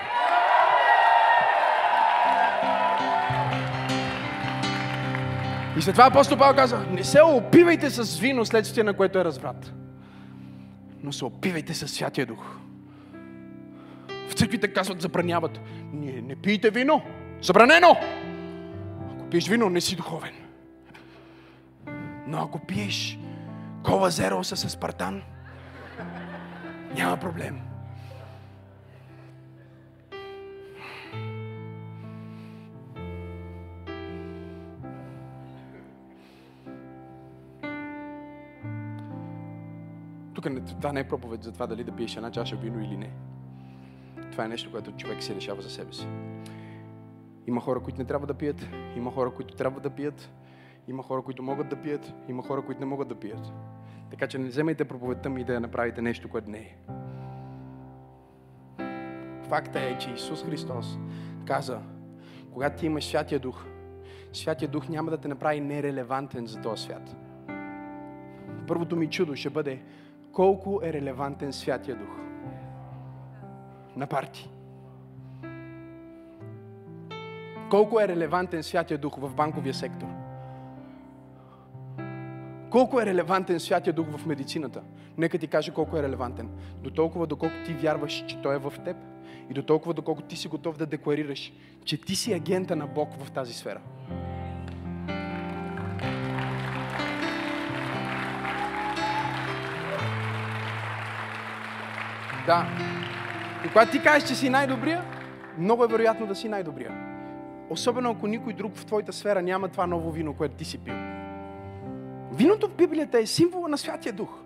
И 5.78 5.82
след 5.82 5.94
това 5.94 6.06
апостол 6.06 6.38
Павел 6.38 6.56
каза, 6.56 6.78
не 6.90 7.04
се 7.04 7.22
опивайте 7.22 7.90
с 7.90 8.18
вино, 8.18 8.44
следствие 8.44 8.84
на 8.84 8.94
което 8.94 9.18
е 9.18 9.24
разврат. 9.24 9.72
Но 11.02 11.12
се 11.12 11.24
опивайте 11.24 11.74
с 11.74 11.88
Святия 11.88 12.26
Дух. 12.26 12.44
В 14.28 14.32
църквите 14.32 14.68
казват, 14.68 15.02
забраняват. 15.02 15.60
Не, 15.92 16.12
не 16.12 16.36
пийте 16.36 16.70
вино. 16.70 17.02
Забранено! 17.42 17.96
Ако 19.16 19.30
пиеш 19.30 19.48
вино, 19.48 19.68
не 19.68 19.80
си 19.80 19.96
духовен. 19.96 20.41
Но 22.26 22.38
ако 22.38 22.58
пиеш 22.58 23.18
кола 23.84 24.10
зеро 24.10 24.44
с 24.44 24.52
аспартан, 24.52 25.22
няма 26.94 27.16
проблем. 27.16 27.60
Тук 40.34 40.46
това 40.66 40.92
не 40.92 41.00
е 41.00 41.08
проповед 41.08 41.42
за 41.42 41.52
това 41.52 41.66
дали 41.66 41.84
да 41.84 41.92
пиеш 41.92 42.16
една 42.16 42.30
чаша 42.30 42.56
вино 42.56 42.80
или 42.80 42.96
не. 42.96 43.10
Това 44.32 44.44
е 44.44 44.48
нещо, 44.48 44.70
което 44.70 44.92
човек 44.92 45.22
се 45.22 45.34
решава 45.34 45.62
за 45.62 45.70
себе 45.70 45.92
си. 45.92 46.06
Има 47.46 47.60
хора, 47.60 47.80
които 47.80 47.98
не 47.98 48.04
трябва 48.04 48.26
да 48.26 48.34
пият, 48.34 48.68
има 48.96 49.10
хора, 49.10 49.30
които 49.30 49.54
трябва 49.54 49.80
да 49.80 49.90
пият, 49.90 50.30
има 50.88 51.02
хора, 51.02 51.22
които 51.22 51.42
могат 51.42 51.68
да 51.68 51.76
пият, 51.76 52.12
има 52.28 52.42
хора, 52.42 52.62
които 52.62 52.80
не 52.80 52.86
могат 52.86 53.08
да 53.08 53.14
пият. 53.14 53.52
Така 54.10 54.26
че 54.26 54.38
не 54.38 54.48
вземайте 54.48 54.84
проповедта 54.84 55.30
ми 55.30 55.44
да 55.44 55.60
направите 55.60 56.02
нещо, 56.02 56.28
което 56.28 56.50
не 56.50 56.58
е. 56.58 56.76
Факта 59.48 59.80
е, 59.80 59.98
че 59.98 60.10
Исус 60.10 60.44
Христос 60.44 60.98
каза, 61.44 61.80
когато 62.52 62.80
ти 62.80 62.86
имаш 62.86 63.04
Святия 63.04 63.40
Дух, 63.40 63.64
Святия 64.32 64.68
Дух 64.68 64.88
няма 64.88 65.10
да 65.10 65.18
те 65.18 65.28
направи 65.28 65.60
нерелевантен 65.60 66.46
за 66.46 66.60
този 66.60 66.82
свят. 66.82 67.16
Първото 68.68 68.96
ми 68.96 69.10
чудо 69.10 69.36
ще 69.36 69.50
бъде 69.50 69.82
колко 70.32 70.80
е 70.82 70.92
релевантен 70.92 71.52
Святия 71.52 71.96
Дух 71.96 72.16
на 73.96 74.06
парти. 74.06 74.50
Колко 77.70 78.00
е 78.00 78.08
релевантен 78.08 78.62
Святия 78.62 78.98
Дух 78.98 79.16
в 79.16 79.34
банковия 79.34 79.74
сектор. 79.74 80.21
Колко 82.72 83.00
е 83.00 83.06
релевантен 83.06 83.60
Святия 83.60 83.92
Дух 83.92 84.06
в 84.16 84.26
медицината? 84.26 84.82
Нека 85.18 85.38
ти 85.38 85.46
кажа 85.46 85.72
колко 85.72 85.96
е 85.96 86.02
релевантен. 86.02 86.48
До 86.82 86.90
толкова, 86.90 87.26
доколко 87.26 87.54
ти 87.66 87.74
вярваш, 87.74 88.24
че 88.26 88.42
Той 88.42 88.54
е 88.54 88.58
в 88.58 88.72
теб 88.84 88.96
и 89.50 89.54
до 89.54 89.62
толкова, 89.62 89.94
доколко 89.94 90.22
ти 90.22 90.36
си 90.36 90.48
готов 90.48 90.76
да 90.76 90.86
декларираш, 90.86 91.52
че 91.84 92.00
ти 92.00 92.16
си 92.16 92.32
агента 92.32 92.76
на 92.76 92.86
Бог 92.86 93.08
в 93.24 93.30
тази 93.30 93.52
сфера. 93.54 93.80
Да. 102.46 102.66
И 103.64 103.68
когато 103.68 103.90
ти 103.92 104.02
кажеш, 104.02 104.28
че 104.28 104.34
си 104.34 104.50
най-добрия, 104.50 105.04
много 105.58 105.84
е 105.84 105.88
вероятно 105.88 106.26
да 106.26 106.34
си 106.34 106.48
най-добрия. 106.48 106.92
Особено 107.70 108.10
ако 108.10 108.26
никой 108.26 108.52
друг 108.52 108.76
в 108.76 108.86
твоята 108.86 109.12
сфера 109.12 109.42
няма 109.42 109.68
това 109.68 109.86
ново 109.86 110.10
вино, 110.10 110.34
което 110.34 110.54
ти 110.54 110.64
си 110.64 110.78
пил. 110.78 110.94
Виното 112.32 112.68
в 112.68 112.74
Библията 112.74 113.18
е 113.18 113.26
символа 113.26 113.68
на 113.68 113.78
Святия 113.78 114.12
Дух. 114.12 114.42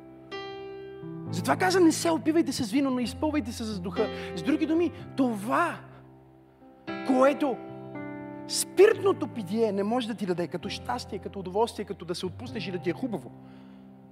Затова 1.31 1.57
каза, 1.57 1.81
не 1.81 1.93
се 1.93 2.11
опивайте 2.11 2.53
с 2.53 2.71
вино, 2.71 2.91
но 2.91 3.01
изпълвайте 3.01 3.53
се 3.53 3.65
с 3.65 3.81
духа. 3.81 4.09
С 4.37 4.43
други 4.43 4.67
думи, 4.67 4.93
това, 5.17 5.77
което 7.07 7.57
спиртното 8.49 9.29
питие 9.29 9.73
не 9.73 9.83
може 9.83 10.09
да 10.09 10.15
ти 10.15 10.27
даде 10.27 10.47
като 10.47 10.69
щастие, 10.69 11.19
като 11.19 11.39
удоволствие, 11.41 11.85
като 11.85 12.05
да 12.05 12.15
се 12.15 12.27
отпуснеш 12.27 12.67
и 12.67 12.73
да 12.73 12.79
ти 12.79 12.91
е 12.91 12.93
хубаво, 12.93 13.31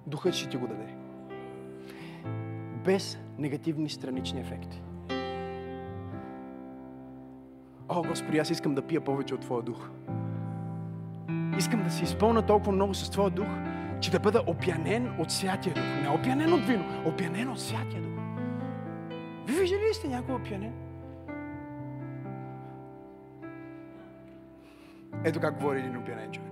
духът 0.06 0.34
ще 0.34 0.48
ти 0.48 0.56
го 0.56 0.66
даде. 0.66 0.94
Без 2.84 3.18
негативни 3.38 3.90
странични 3.90 4.40
ефекти. 4.40 4.82
О, 7.88 8.02
Господи, 8.02 8.38
аз 8.38 8.50
искам 8.50 8.74
да 8.74 8.82
пия 8.82 9.00
повече 9.00 9.34
от 9.34 9.40
Твоя 9.40 9.62
дух. 9.62 9.88
Искам 11.58 11.82
да 11.82 11.90
се 11.90 12.04
изпълна 12.04 12.42
толкова 12.42 12.72
много 12.72 12.94
с 12.94 13.10
Твоя 13.10 13.30
дух, 13.30 13.46
че 14.00 14.10
да 14.10 14.18
бъда 14.20 14.42
опянен 14.46 15.14
от 15.20 15.30
Святия 15.30 15.74
Дух. 15.74 15.84
Не 16.02 16.08
опянен 16.08 16.52
от 16.52 16.66
вино, 16.66 16.84
опянен 17.06 17.48
от 17.48 17.60
Святия 17.60 18.02
Дух. 18.02 18.22
Ви 19.46 19.52
виждали 19.60 19.80
ли 19.80 19.94
сте 19.94 20.08
някой 20.08 20.34
опянен? 20.34 20.72
Ето 25.24 25.40
как 25.40 25.54
говори 25.54 25.78
един 25.78 25.96
опянен 25.96 26.32
човек. 26.32 26.50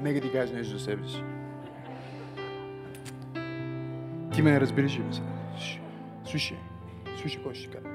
Нека 0.00 0.20
ти 0.20 0.32
кажеш 0.32 0.56
нещо 0.56 0.78
за 0.78 0.84
себе 0.84 1.08
си. 1.08 1.22
Ти 4.32 4.42
ме 4.42 4.60
разбираш 4.60 4.98
ли 4.98 5.04
сега? 5.10 5.26
Слушай, 6.24 6.58
слушай 7.16 7.36
какво 7.36 7.54
ще 7.54 7.70
кажа. 7.70 7.88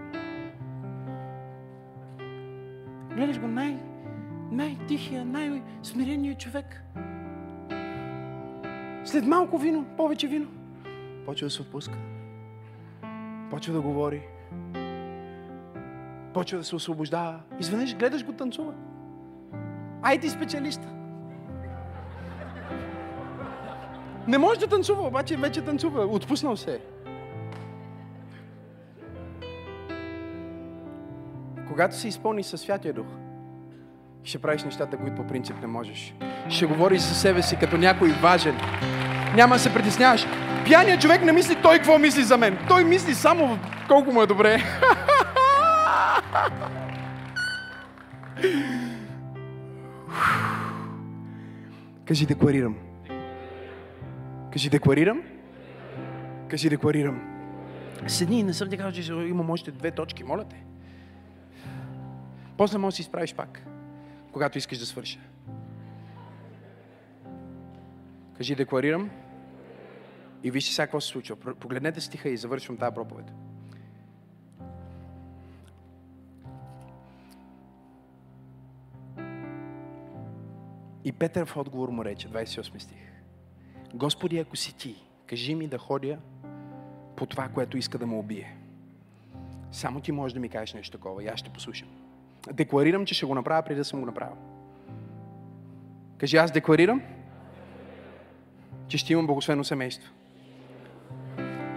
Гледаш 3.15 3.39
го 3.39 3.47
най- 3.47 3.79
най-тихия, 4.55 5.25
най-смирения 5.25 6.35
човек. 6.35 6.83
След 9.05 9.25
малко 9.25 9.57
вино, 9.57 9.85
повече 9.97 10.27
вино, 10.27 10.47
почва 11.25 11.47
да 11.47 11.51
се 11.51 11.61
отпуска. 11.61 11.97
Почва 13.49 13.73
да 13.73 13.81
говори. 13.81 14.21
Почва 16.33 16.57
да 16.57 16.63
се 16.63 16.75
освобождава. 16.75 17.39
Изведнъж 17.59 17.95
гледаш 17.95 18.25
го 18.25 18.33
танцува. 18.33 18.73
Ай 20.01 20.19
ти 20.19 20.29
специалиста. 20.29 20.87
Не 24.27 24.37
може 24.37 24.59
да 24.59 24.67
танцува, 24.67 25.07
обаче 25.07 25.37
вече 25.37 25.61
танцува. 25.61 26.05
Отпуснал 26.05 26.57
се. 26.57 26.75
е. 26.75 26.79
Когато 31.67 31.95
се 31.95 32.07
изпълни 32.07 32.43
със 32.43 32.61
Святия 32.61 32.93
Дух, 32.93 33.07
ще 34.25 34.39
правиш 34.39 34.63
нещата, 34.63 34.97
които 34.97 35.15
по 35.15 35.27
принцип 35.27 35.55
не 35.61 35.67
можеш. 35.67 36.13
Ще 36.49 36.65
говориш 36.65 37.01
за 37.01 37.15
себе 37.15 37.41
си 37.41 37.55
като 37.59 37.77
някой 37.77 38.09
важен. 38.09 38.55
Няма 39.35 39.55
да 39.55 39.59
се 39.59 39.73
притесняваш. 39.73 40.25
Пияният 40.65 41.01
човек 41.01 41.25
не 41.25 41.31
мисли 41.31 41.55
той 41.61 41.77
какво 41.77 41.99
мисли 41.99 42.23
за 42.23 42.37
мен. 42.37 42.57
Той 42.67 42.83
мисли 42.83 43.13
само 43.13 43.59
колко 43.87 44.11
му 44.11 44.21
е 44.21 44.27
добре. 44.27 44.57
Кажи 52.05 52.25
декларирам. 52.25 52.75
Кажи 54.53 54.69
декларирам. 54.69 55.21
Кажи 56.49 56.69
декларирам. 56.69 57.21
Седни, 58.07 58.43
не 58.43 58.53
съм 58.53 58.69
ти 58.69 58.77
казал, 58.77 58.91
че 58.91 59.13
имам 59.13 59.49
още 59.49 59.71
две 59.71 59.91
точки, 59.91 60.23
моля 60.23 60.43
те. 60.43 60.63
После 62.57 62.77
може 62.77 62.93
да 62.93 62.95
си 62.95 63.01
изправиш 63.01 63.35
пак, 63.35 63.65
когато 64.35 64.57
искаш 64.57 64.77
да 64.77 64.85
свърша. 64.85 65.19
Кажи, 68.37 68.55
декларирам. 68.55 69.09
И 70.43 70.51
вижте 70.51 70.73
сега 70.73 70.85
какво 70.85 71.01
се 71.01 71.07
случва. 71.07 71.35
Погледнете 71.35 72.01
стиха 72.01 72.29
и 72.29 72.37
завършвам 72.37 72.77
тази 72.77 72.93
проповед. 72.95 73.25
И 81.03 81.11
Петър 81.11 81.45
в 81.45 81.57
отговор 81.57 81.89
му 81.89 82.05
рече, 82.05 82.29
28 82.29 82.79
стих. 82.79 83.11
Господи, 83.93 84.39
ако 84.39 84.55
си 84.55 84.77
ти, 84.77 85.03
кажи 85.27 85.55
ми 85.55 85.67
да 85.67 85.77
ходя 85.77 86.17
по 87.15 87.25
това, 87.25 87.49
което 87.49 87.77
иска 87.77 87.97
да 87.97 88.07
ме 88.07 88.15
убие. 88.15 88.57
Само 89.71 90.01
ти 90.01 90.11
можеш 90.11 90.33
да 90.33 90.39
ми 90.39 90.49
кажеш 90.49 90.73
нещо 90.73 90.97
такова 90.97 91.23
и 91.23 91.27
аз 91.27 91.39
ще 91.39 91.49
послушам. 91.49 91.89
Декларирам, 92.53 93.05
че 93.05 93.15
ще 93.15 93.25
го 93.25 93.35
направя 93.35 93.63
преди 93.63 93.77
да 93.77 93.85
съм 93.85 93.99
го 93.99 94.05
направил. 94.05 94.35
Кажи, 96.17 96.37
аз 96.37 96.51
декларирам, 96.51 97.01
че 98.87 98.97
ще 98.97 99.13
имам 99.13 99.27
благословено 99.27 99.63
семейство. 99.63 100.13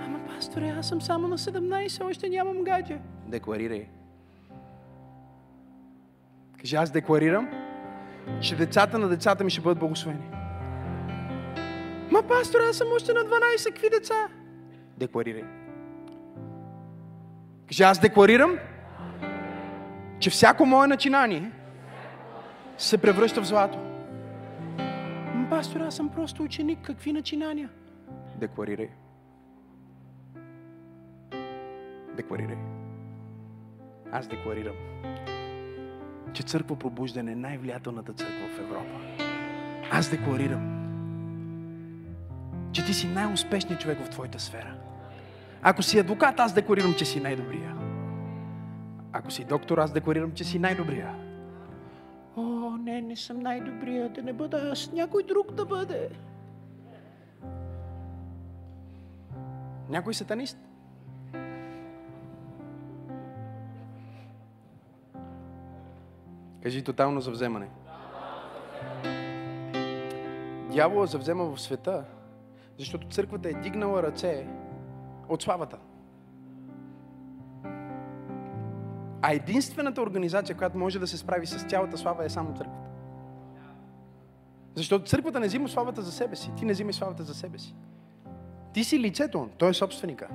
Ама, 0.04 0.20
пасторе, 0.26 0.68
аз 0.78 0.88
съм 0.88 1.02
само 1.02 1.28
на 1.28 1.38
17, 1.38 2.04
още 2.04 2.28
нямам 2.28 2.64
гадже. 2.64 2.98
Декларирай. 3.26 3.88
Кажи, 6.60 6.76
аз 6.76 6.90
декларирам, 6.90 7.48
че 8.40 8.56
децата 8.56 8.98
на 8.98 9.08
децата 9.08 9.44
ми 9.44 9.50
ще 9.50 9.60
бъдат 9.60 9.78
благословени. 9.78 10.30
Ма, 12.10 12.22
пасторе, 12.22 12.62
аз 12.70 12.76
съм 12.76 12.88
още 12.96 13.12
на 13.12 13.20
12, 13.20 13.66
какви 13.66 13.90
деца? 13.90 14.28
Декларирай. 14.98 15.44
Кажи, 17.68 17.82
аз 17.82 17.98
декларирам, 17.98 18.58
че 20.20 20.30
всяко 20.30 20.66
мое 20.66 20.86
начинание 20.86 21.50
се 22.78 22.98
превръща 22.98 23.42
в 23.42 23.46
злато. 23.46 23.78
Пастор, 25.50 25.80
аз 25.80 25.96
съм 25.96 26.08
просто 26.08 26.42
ученик. 26.42 26.78
Какви 26.82 27.12
начинания? 27.12 27.68
Декларирай. 28.36 28.88
Декларирай. 32.16 32.56
Аз 34.12 34.26
декларирам, 34.26 34.74
че 36.32 36.42
църква 36.42 36.76
пробуждане 36.76 37.32
е 37.32 37.36
най-влиятелната 37.36 38.12
църква 38.12 38.48
в 38.56 38.58
Европа. 38.58 39.24
Аз 39.90 40.10
декларирам, 40.10 40.78
че 42.72 42.84
ти 42.84 42.94
си 42.94 43.06
най-успешният 43.06 43.80
човек 43.80 43.98
в 44.04 44.10
твоята 44.10 44.40
сфера. 44.40 44.74
Ако 45.62 45.82
си 45.82 45.98
адвокат, 45.98 46.40
аз 46.40 46.52
декларирам, 46.52 46.94
че 46.94 47.04
си 47.04 47.20
най-добрия. 47.20 47.87
Ако 49.12 49.30
си 49.30 49.44
доктор, 49.44 49.78
аз 49.78 49.92
декларирам, 49.92 50.32
че 50.32 50.44
си 50.44 50.58
най-добрия. 50.58 51.14
О, 52.36 52.76
не, 52.76 53.00
не 53.00 53.16
съм 53.16 53.40
най-добрия, 53.40 54.08
да 54.08 54.22
не 54.22 54.32
бъда 54.32 54.70
аз, 54.72 54.92
някой 54.92 55.22
друг 55.22 55.52
да 55.52 55.64
бъде. 55.64 56.08
Някой 59.88 60.14
сатанист? 60.14 60.58
Кажи 66.62 66.84
тотално 66.84 67.20
завземане. 67.20 67.68
Дявола 70.72 71.06
завзема 71.06 71.44
в 71.44 71.60
света 71.60 72.04
Защото 72.78 73.08
църквата 73.08 73.48
е 73.48 73.52
дигнала 73.52 74.02
ръце 74.02 74.46
от 75.28 75.42
славата. 75.42 75.78
А 79.22 79.32
единствената 79.32 80.02
организация, 80.02 80.56
която 80.56 80.78
може 80.78 80.98
да 80.98 81.06
се 81.06 81.18
справи 81.18 81.46
с 81.46 81.64
цялата 81.64 81.98
слава 81.98 82.24
е 82.24 82.28
само 82.28 82.56
църквата. 82.56 82.88
Защото 84.74 85.04
църквата 85.04 85.40
не 85.40 85.46
взима 85.46 85.68
славата 85.68 86.02
за 86.02 86.12
себе 86.12 86.36
си. 86.36 86.50
Ти 86.56 86.64
не 86.64 86.72
взимаш 86.72 86.96
славата 86.96 87.22
за 87.22 87.34
себе 87.34 87.58
си. 87.58 87.74
Ти 88.72 88.84
си 88.84 89.00
лицето, 89.00 89.48
той 89.58 89.70
е 89.70 89.74
собственика. 89.74 90.28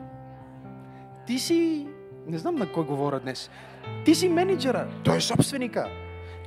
Ти 1.27 1.39
си, 1.39 1.87
не 2.27 2.37
знам 2.37 2.55
на 2.55 2.71
кой 2.71 2.85
говоря 2.85 3.19
днес, 3.19 3.49
ти 4.05 4.15
си 4.15 4.29
менеджера, 4.29 4.87
той 5.03 5.17
е 5.17 5.21
собственика. 5.21 5.89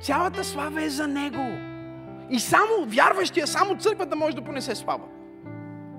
Цялата 0.01 0.43
слава 0.43 0.83
е 0.83 0.89
за 0.89 1.07
него. 1.07 1.45
И 2.29 2.39
само 2.39 2.85
вярващия, 2.85 3.47
само 3.47 3.77
църквата 3.77 4.15
може 4.15 4.35
да 4.35 4.43
понесе 4.43 4.75
слава. 4.75 5.03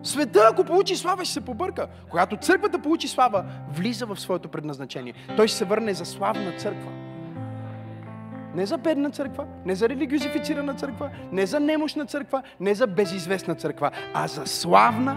Света, 0.09 0.49
ако 0.53 0.65
получи 0.65 0.97
слава, 0.97 1.25
ще 1.25 1.35
се 1.35 1.41
побърка. 1.41 1.87
Когато 2.11 2.37
църквата 2.37 2.79
получи 2.79 3.09
слава, 3.09 3.45
влиза 3.75 4.07
в 4.07 4.21
своето 4.21 4.49
предназначение. 4.49 5.15
Той 5.37 5.49
ще 5.49 5.57
се 5.57 5.65
върне 5.65 5.95
за 5.95 6.05
славна 6.05 6.53
църква. 6.53 6.91
Не 8.55 8.67
за 8.67 8.79
бедна 8.79 9.11
църква, 9.11 9.45
не 9.65 9.75
за 9.75 9.89
религиозифицирана 9.89 10.75
църква, 10.75 11.11
не 11.33 11.47
за 11.47 11.61
немощна 11.61 12.07
църква, 12.07 12.43
не 12.61 12.75
за 12.75 12.87
безизвестна 12.87 13.55
църква, 13.55 13.91
а 14.15 14.27
за 14.27 14.47
славна, 14.47 15.17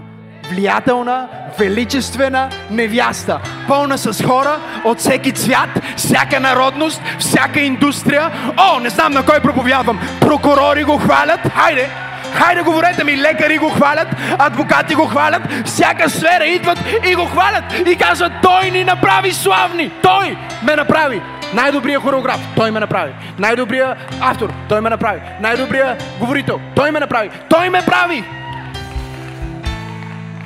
влиятелна, 0.49 1.29
величествена 1.59 2.49
невяста, 2.71 3.41
пълна 3.67 3.97
с 3.97 4.23
хора 4.23 4.59
от 4.85 4.99
всеки 4.99 5.31
цвят, 5.31 5.69
всяка 5.97 6.39
народност, 6.39 7.01
всяка 7.19 7.59
индустрия. 7.59 8.31
О, 8.57 8.79
не 8.79 8.89
знам 8.89 9.13
на 9.13 9.25
кой 9.25 9.39
проповядвам. 9.39 9.99
Прокурори 10.21 10.83
го 10.83 10.97
хвалят. 10.97 11.39
Хайде! 11.39 12.11
Хайде, 12.34 12.61
говорете 12.61 13.03
ми, 13.03 13.17
лекари 13.17 13.57
го 13.57 13.69
хвалят, 13.69 14.07
адвокати 14.39 14.95
го 14.95 15.05
хвалят, 15.05 15.41
всяка 15.65 16.09
сфера 16.09 16.45
идват 16.45 16.77
и 17.05 17.15
го 17.15 17.25
хвалят 17.25 17.63
и 17.88 17.95
казват, 17.95 18.32
той 18.43 18.71
ни 18.71 18.84
направи 18.84 19.32
славни, 19.32 19.91
той 20.03 20.38
ме 20.63 20.75
направи. 20.75 21.21
Най-добрия 21.53 21.99
хореограф, 21.99 22.47
той 22.55 22.71
ме 22.71 22.79
направи. 22.79 23.13
Най-добрия 23.39 23.97
автор, 24.21 24.53
той 24.69 24.82
ме 24.82 24.89
направи. 24.89 25.21
Най-добрия 25.41 25.97
говорител, 26.19 26.59
той 26.75 26.91
ме 26.91 26.99
направи. 26.99 27.29
Той 27.49 27.69
ме 27.69 27.82
прави. 27.86 28.23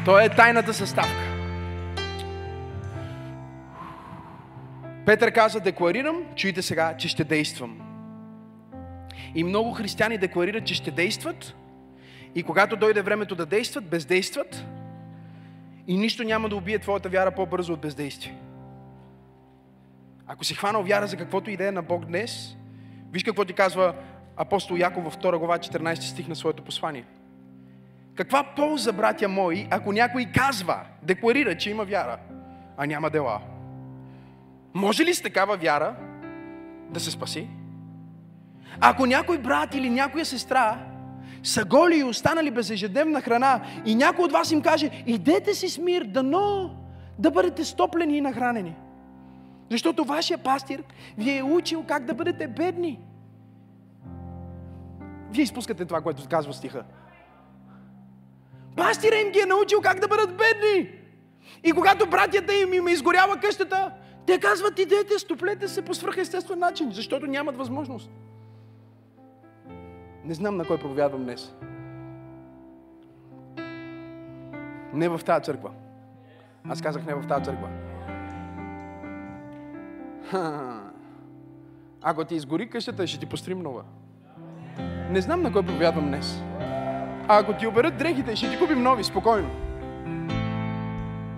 Той 0.06 0.24
е 0.24 0.30
тайната 0.30 0.74
съставка. 0.74 1.26
Петър 5.06 5.32
каза, 5.32 5.60
декларирам, 5.60 6.16
чуйте 6.36 6.62
сега, 6.62 6.94
че 6.98 7.08
ще 7.08 7.24
действам. 7.24 7.78
И 9.36 9.44
много 9.44 9.74
християни 9.74 10.18
декларират, 10.18 10.66
че 10.66 10.74
ще 10.74 10.92
действат, 10.92 11.56
и 12.36 12.44
когато 12.44 12.76
дойде 12.76 13.02
времето 13.02 13.36
да 13.36 13.46
действат, 13.46 13.90
бездействат, 13.90 14.66
и 15.88 15.98
нищо 15.98 16.24
няма 16.24 16.50
да 16.50 16.56
убие 16.56 16.80
твоята 16.80 17.10
вяра 17.10 17.32
по-бързо 17.32 17.74
от 17.74 17.80
бездействие. 17.80 18.38
Ако 20.28 20.44
си 20.44 20.56
хванал 20.56 20.84
вяра 20.84 21.08
за 21.08 21.18
каквото 21.18 21.50
идея 21.50 21.72
на 21.72 21.82
Бог 21.82 22.06
днес, 22.06 22.58
виж 23.12 23.24
какво 23.24 23.46
ти 23.46 23.54
казва 23.54 23.94
апостол 24.38 24.76
Яков 24.76 25.04
във 25.04 25.18
2 25.18 25.38
глава 25.38 25.58
14 25.58 26.00
стих 26.00 26.28
на 26.28 26.36
своето 26.36 26.64
послание. 26.64 27.06
Каква 28.16 28.44
полза, 28.56 28.92
братя 28.92 29.28
мои, 29.28 29.68
ако 29.72 29.92
някой 29.92 30.26
казва, 30.26 30.80
декларира, 31.04 31.58
че 31.58 31.70
има 31.70 31.86
вяра, 31.86 32.18
а 32.78 32.86
няма 32.86 33.10
дела? 33.10 33.42
Може 34.74 35.06
ли 35.06 35.14
с 35.14 35.22
такава 35.22 35.58
вяра 35.58 35.96
да 36.90 37.00
се 37.00 37.12
спаси? 37.12 37.48
Ако 38.80 39.06
някой 39.06 39.38
брат 39.38 39.76
или 39.76 39.90
някоя 39.90 40.26
сестра 40.26 40.95
са 41.46 41.66
голи 41.66 41.98
и 41.98 42.04
останали 42.04 42.52
без 42.52 42.70
ежедневна 42.70 43.22
храна 43.22 43.62
и 43.86 43.96
някой 43.96 44.26
от 44.26 44.32
вас 44.32 44.52
им 44.52 44.62
каже, 44.62 45.04
идете 45.06 45.54
си 45.54 45.70
с 45.70 45.78
мир, 45.78 46.04
дано 46.04 46.76
да 47.20 47.32
бъдете 47.32 47.64
стоплени 47.64 48.18
и 48.18 48.22
нахранени. 48.22 48.76
Защото 49.72 50.04
вашия 50.04 50.38
пастир 50.38 50.84
ви 51.18 51.38
е 51.38 51.44
учил 51.44 51.84
как 51.84 52.06
да 52.06 52.14
бъдете 52.14 52.48
бедни. 52.48 53.00
Вие 55.32 55.44
изпускате 55.44 55.86
това, 55.86 56.02
което 56.02 56.30
казва 56.30 56.54
стиха. 56.54 56.84
Пастира 58.76 59.16
им 59.16 59.32
ги 59.32 59.40
е 59.40 59.46
научил 59.46 59.82
как 59.82 60.00
да 60.00 60.08
бъдат 60.08 60.38
бедни. 60.38 60.90
И 61.64 61.72
когато 61.72 62.10
братята 62.10 62.54
им 62.54 62.74
им 62.74 62.88
изгорява 62.88 63.38
къщата, 63.38 63.92
те 64.26 64.40
казват, 64.40 64.80
идете, 64.80 65.20
стоплете 65.20 65.68
се 65.68 65.82
по 65.82 65.94
свръхестествен 65.94 66.60
начин, 66.60 66.92
защото 66.92 67.28
нямат 67.28 67.58
възможност. 67.58 68.10
Не 70.26 70.34
знам 70.34 70.58
на 70.58 70.66
кой 70.66 70.78
проповядвам 70.78 71.24
днес. 71.24 71.54
Не 74.94 75.10
в 75.10 75.22
тази 75.26 75.44
църква. 75.44 75.72
Аз 76.70 76.82
казах 76.82 77.06
не 77.06 77.14
в 77.14 77.28
тази 77.28 77.46
църква. 77.46 77.70
Ако 82.02 82.26
ти 82.26 82.36
изгори 82.36 82.70
къщата, 82.70 83.08
ще 83.08 83.20
ти 83.20 83.26
пострим 83.26 83.60
нова. 83.60 83.84
Не 85.10 85.22
знам 85.22 85.42
на 85.42 85.52
кой 85.52 85.66
проповядвам 85.66 86.08
днес. 86.08 86.42
А 87.28 87.40
ако 87.40 87.54
ти 87.54 87.68
оберат 87.68 87.98
дрехите, 87.98 88.36
ще 88.36 88.50
ти 88.50 88.60
купим 88.60 88.84
нови, 88.84 89.04
спокойно. 89.04 89.50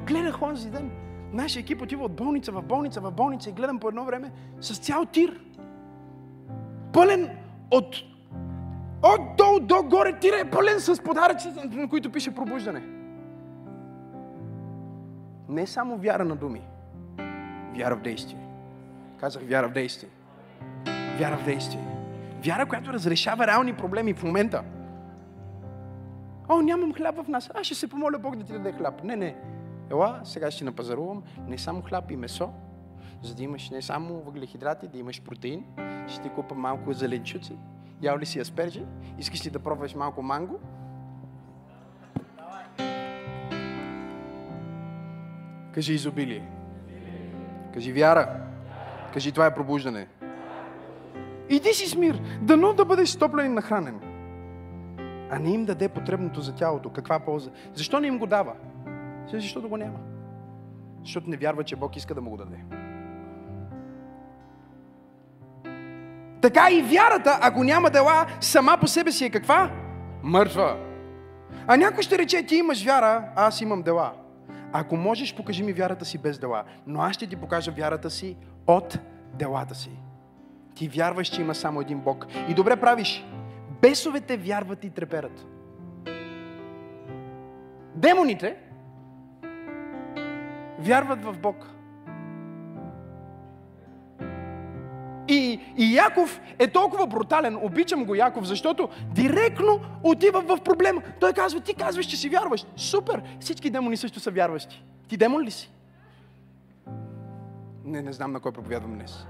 Гледах 0.06 0.42
онзи 0.42 0.70
ден. 0.70 0.92
Нашия 1.34 1.62
екип 1.62 1.82
отива 1.82 2.06
от 2.06 2.16
болница 2.16 2.52
в 2.52 2.62
болница 2.62 3.02
в 3.02 3.12
болница 3.12 3.50
и 3.50 3.54
гледам 3.54 3.80
по 3.80 3.88
едно 3.88 4.06
време 4.06 4.32
с 4.60 4.80
цял 4.80 5.06
тир. 5.06 5.42
Пълен 6.94 7.30
от 7.72 7.96
от 9.04 9.38
долу 9.38 9.60
до 9.60 9.84
горе 9.84 10.20
тира 10.20 10.40
е 10.40 10.50
пълен 10.50 10.80
с 10.80 11.04
подаръци, 11.04 11.54
на 11.72 11.90
които 11.90 12.12
пише 12.12 12.36
пробуждане. 12.36 12.82
Не 15.50 15.68
само 15.68 15.98
вяра 15.98 16.26
на 16.26 16.36
думи, 16.36 16.62
вяра 17.78 17.96
в 17.96 18.02
действие. 18.02 18.48
Казах 19.20 19.44
вяра 19.44 19.70
в 19.70 19.72
действие. 19.72 20.10
Вяра 21.20 21.38
в 21.38 21.46
действие. 21.46 21.88
Вяра, 22.46 22.66
която 22.66 22.94
разрешава 22.94 23.48
реални 23.48 23.74
проблеми 23.74 24.14
в 24.14 24.24
момента. 24.24 24.64
О, 26.50 26.62
нямам 26.62 26.94
хляб 26.94 27.24
в 27.24 27.28
нас. 27.28 27.52
Аз 27.54 27.66
ще 27.66 27.76
се 27.76 27.88
помоля 27.88 28.20
Бог 28.20 28.36
да 28.36 28.44
ти 28.44 28.54
даде 28.54 28.72
хляб. 28.72 29.04
Не, 29.04 29.16
не. 29.16 29.36
Ела, 29.92 30.22
сега 30.24 30.52
ще 30.52 30.66
напазарувам 30.66 31.24
не 31.48 31.58
само 31.58 31.82
хляб 31.82 32.12
и 32.12 32.16
месо, 32.16 32.50
за 33.24 33.36
да 33.36 33.44
имаш 33.44 33.70
не 33.70 33.82
само 33.82 34.14
въглехидрати, 34.14 34.88
да 34.88 34.98
имаш 34.98 35.22
протеин. 35.22 35.64
Ще 36.08 36.22
ти 36.22 36.30
купа 36.30 36.56
малко 36.56 36.94
зеленчуци. 36.94 37.58
Ял 38.02 38.18
ли 38.18 38.26
си 38.26 38.40
аспержи? 38.40 38.86
Искаш 39.20 39.46
ли 39.46 39.50
да 39.50 39.60
пробваш 39.60 39.96
малко 39.96 40.22
манго? 40.22 40.60
Кажи 45.74 45.94
изобилие. 45.94 46.50
Кажи 47.74 47.94
вяра. 47.94 48.44
Кажи 49.14 49.32
това 49.32 49.46
е 49.46 49.56
пробуждане. 49.56 50.08
Иди 51.50 51.74
си 51.74 51.88
с 51.88 51.96
мир. 51.96 52.22
Дано 52.42 52.74
да 52.74 52.86
бъдеш 52.86 53.10
стоплен 53.10 53.46
и 53.46 53.50
нахранен 53.50 54.00
а 55.30 55.40
не 55.40 55.54
им 55.54 55.66
даде 55.66 55.90
потребното 55.90 56.42
за 56.42 56.56
тялото. 56.56 56.90
Каква 56.90 57.20
полза? 57.20 57.52
Защо 57.74 58.00
не 58.00 58.08
им 58.08 58.20
го 58.20 58.28
дава? 58.28 58.54
Защото 59.32 59.70
го 59.70 59.78
няма. 59.78 60.00
Защото 61.04 61.30
не 61.30 61.38
вярва, 61.38 61.64
че 61.64 61.76
Бог 61.76 61.96
иска 61.96 62.16
да 62.16 62.22
му 62.22 62.30
го 62.30 62.38
даде. 62.38 62.77
Така 66.42 66.70
и 66.72 66.82
вярата, 66.82 67.40
ако 67.42 67.64
няма 67.64 67.90
дела, 67.90 68.26
сама 68.42 68.78
по 68.82 68.88
себе 68.88 69.12
си 69.12 69.26
е 69.26 69.30
каква? 69.30 69.72
Мъртва. 70.24 70.78
А 71.68 71.78
някой 71.78 72.04
ще 72.04 72.18
рече, 72.18 72.44
ти 72.44 72.56
имаш 72.56 72.86
вяра, 72.86 73.24
а 73.36 73.48
аз 73.48 73.62
имам 73.62 73.82
дела. 73.82 74.14
Ако 74.74 74.98
можеш, 74.98 75.36
покажи 75.36 75.64
ми 75.64 75.74
вярата 75.74 76.06
си 76.06 76.18
без 76.18 76.40
дела. 76.40 76.64
Но 76.88 77.02
аз 77.02 77.14
ще 77.14 77.28
ти 77.28 77.36
покажа 77.36 77.72
вярата 77.72 78.10
си 78.10 78.38
от 78.68 79.00
делата 79.34 79.76
си. 79.76 79.90
Ти 80.76 80.88
вярваш, 80.88 81.28
че 81.28 81.42
има 81.42 81.56
само 81.56 81.82
един 81.82 82.00
Бог. 82.00 82.26
И 82.50 82.54
добре 82.54 82.76
правиш. 82.76 83.26
Бесовете 83.82 84.38
вярват 84.38 84.84
и 84.84 84.90
треперат. 84.90 85.46
Демоните 87.96 88.58
вярват 90.80 91.26
в 91.26 91.40
Бог. 91.40 91.77
И, 95.28 95.60
и 95.78 95.96
Яков 95.96 96.42
е 96.60 96.68
толкова 96.68 97.08
брутален, 97.08 97.58
обичам 97.62 98.06
го 98.06 98.16
Яков, 98.16 98.46
защото 98.46 98.90
директно 99.16 99.80
отива 100.04 100.42
в 100.42 100.58
проблема. 100.64 101.02
Той 101.20 101.34
казва, 101.34 101.62
ти 101.62 101.74
казваш, 101.74 102.06
че 102.06 102.18
си 102.18 102.30
вярваш. 102.30 102.66
Супер! 102.76 103.22
Всички 103.40 103.70
демони 103.70 103.98
също 103.98 104.20
са 104.20 104.32
вярващи. 104.32 104.84
Ти 105.08 105.18
демон 105.18 105.44
ли 105.44 105.52
си? 105.52 105.72
Не, 107.86 108.02
не 108.02 108.14
знам 108.14 108.32
на 108.32 108.40
кой 108.40 108.52
проповядвам 108.52 108.94
днес. 108.94 109.26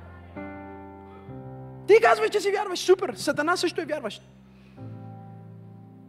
Ти 1.87 1.93
казваш, 2.01 2.29
че 2.29 2.39
си 2.39 2.51
вярваш. 2.51 2.79
Супер! 2.79 3.13
Сатана 3.15 3.57
също 3.57 3.81
е 3.81 3.85
вярващ. 3.85 4.21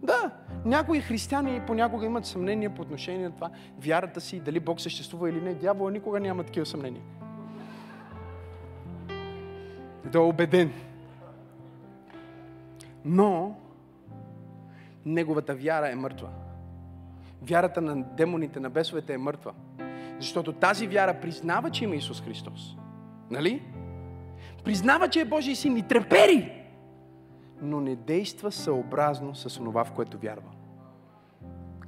Да, 0.03 0.31
някои 0.65 1.01
християни 1.01 1.61
понякога 1.67 2.07
имат 2.07 2.27
съмнение 2.27 2.75
по 2.75 2.83
отношение 2.83 3.25
на 3.25 3.35
това, 3.35 3.51
вярата 3.81 4.21
си, 4.21 4.41
дали 4.41 4.61
Бог 4.61 4.81
съществува 4.81 5.31
или 5.31 5.41
не. 5.41 5.55
Дявола 5.55 5.91
никога 5.91 6.21
няма 6.21 6.45
такива 6.45 6.67
съмнения. 6.67 7.03
Да 10.13 10.19
е 10.19 10.21
убеден. 10.21 10.73
Но 13.05 13.57
неговата 15.07 15.55
вяра 15.55 15.91
е 15.91 15.95
мъртва. 15.95 16.29
Вярата 17.43 17.81
на 17.81 18.03
демоните, 18.03 18.61
на 18.61 18.71
бесовете 18.71 19.15
е 19.15 19.19
мъртва. 19.19 19.53
Защото 20.21 20.53
тази 20.53 20.87
вяра 20.87 21.21
признава, 21.21 21.71
че 21.71 21.85
има 21.85 21.97
Исус 21.97 22.23
Христос. 22.23 22.77
Нали? 23.31 23.63
Признава, 24.65 25.09
че 25.09 25.21
е 25.21 25.25
Божий 25.25 25.55
син 25.55 25.77
и 25.77 25.83
трепери, 25.83 26.53
но 27.63 27.81
не 27.81 27.97
действа 27.97 28.53
съобразно 28.53 29.35
с 29.35 29.55
това, 29.55 29.85
в 29.85 29.93
което 29.93 30.19
вярва. 30.19 30.51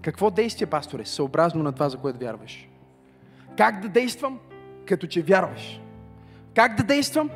Какво 0.02 0.30
действие, 0.30 0.66
пасторе? 0.66 1.04
Съобразно 1.04 1.62
на 1.62 1.72
това, 1.72 1.88
за 1.88 1.98
което 1.98 2.18
вярваш. 2.18 2.68
Как 3.56 3.80
да 3.80 3.88
действам? 3.88 4.38
Като 4.86 5.06
че 5.06 5.22
вярваш. 5.22 5.80
Как 6.54 6.76
да 6.76 6.82
действам? 6.82 7.30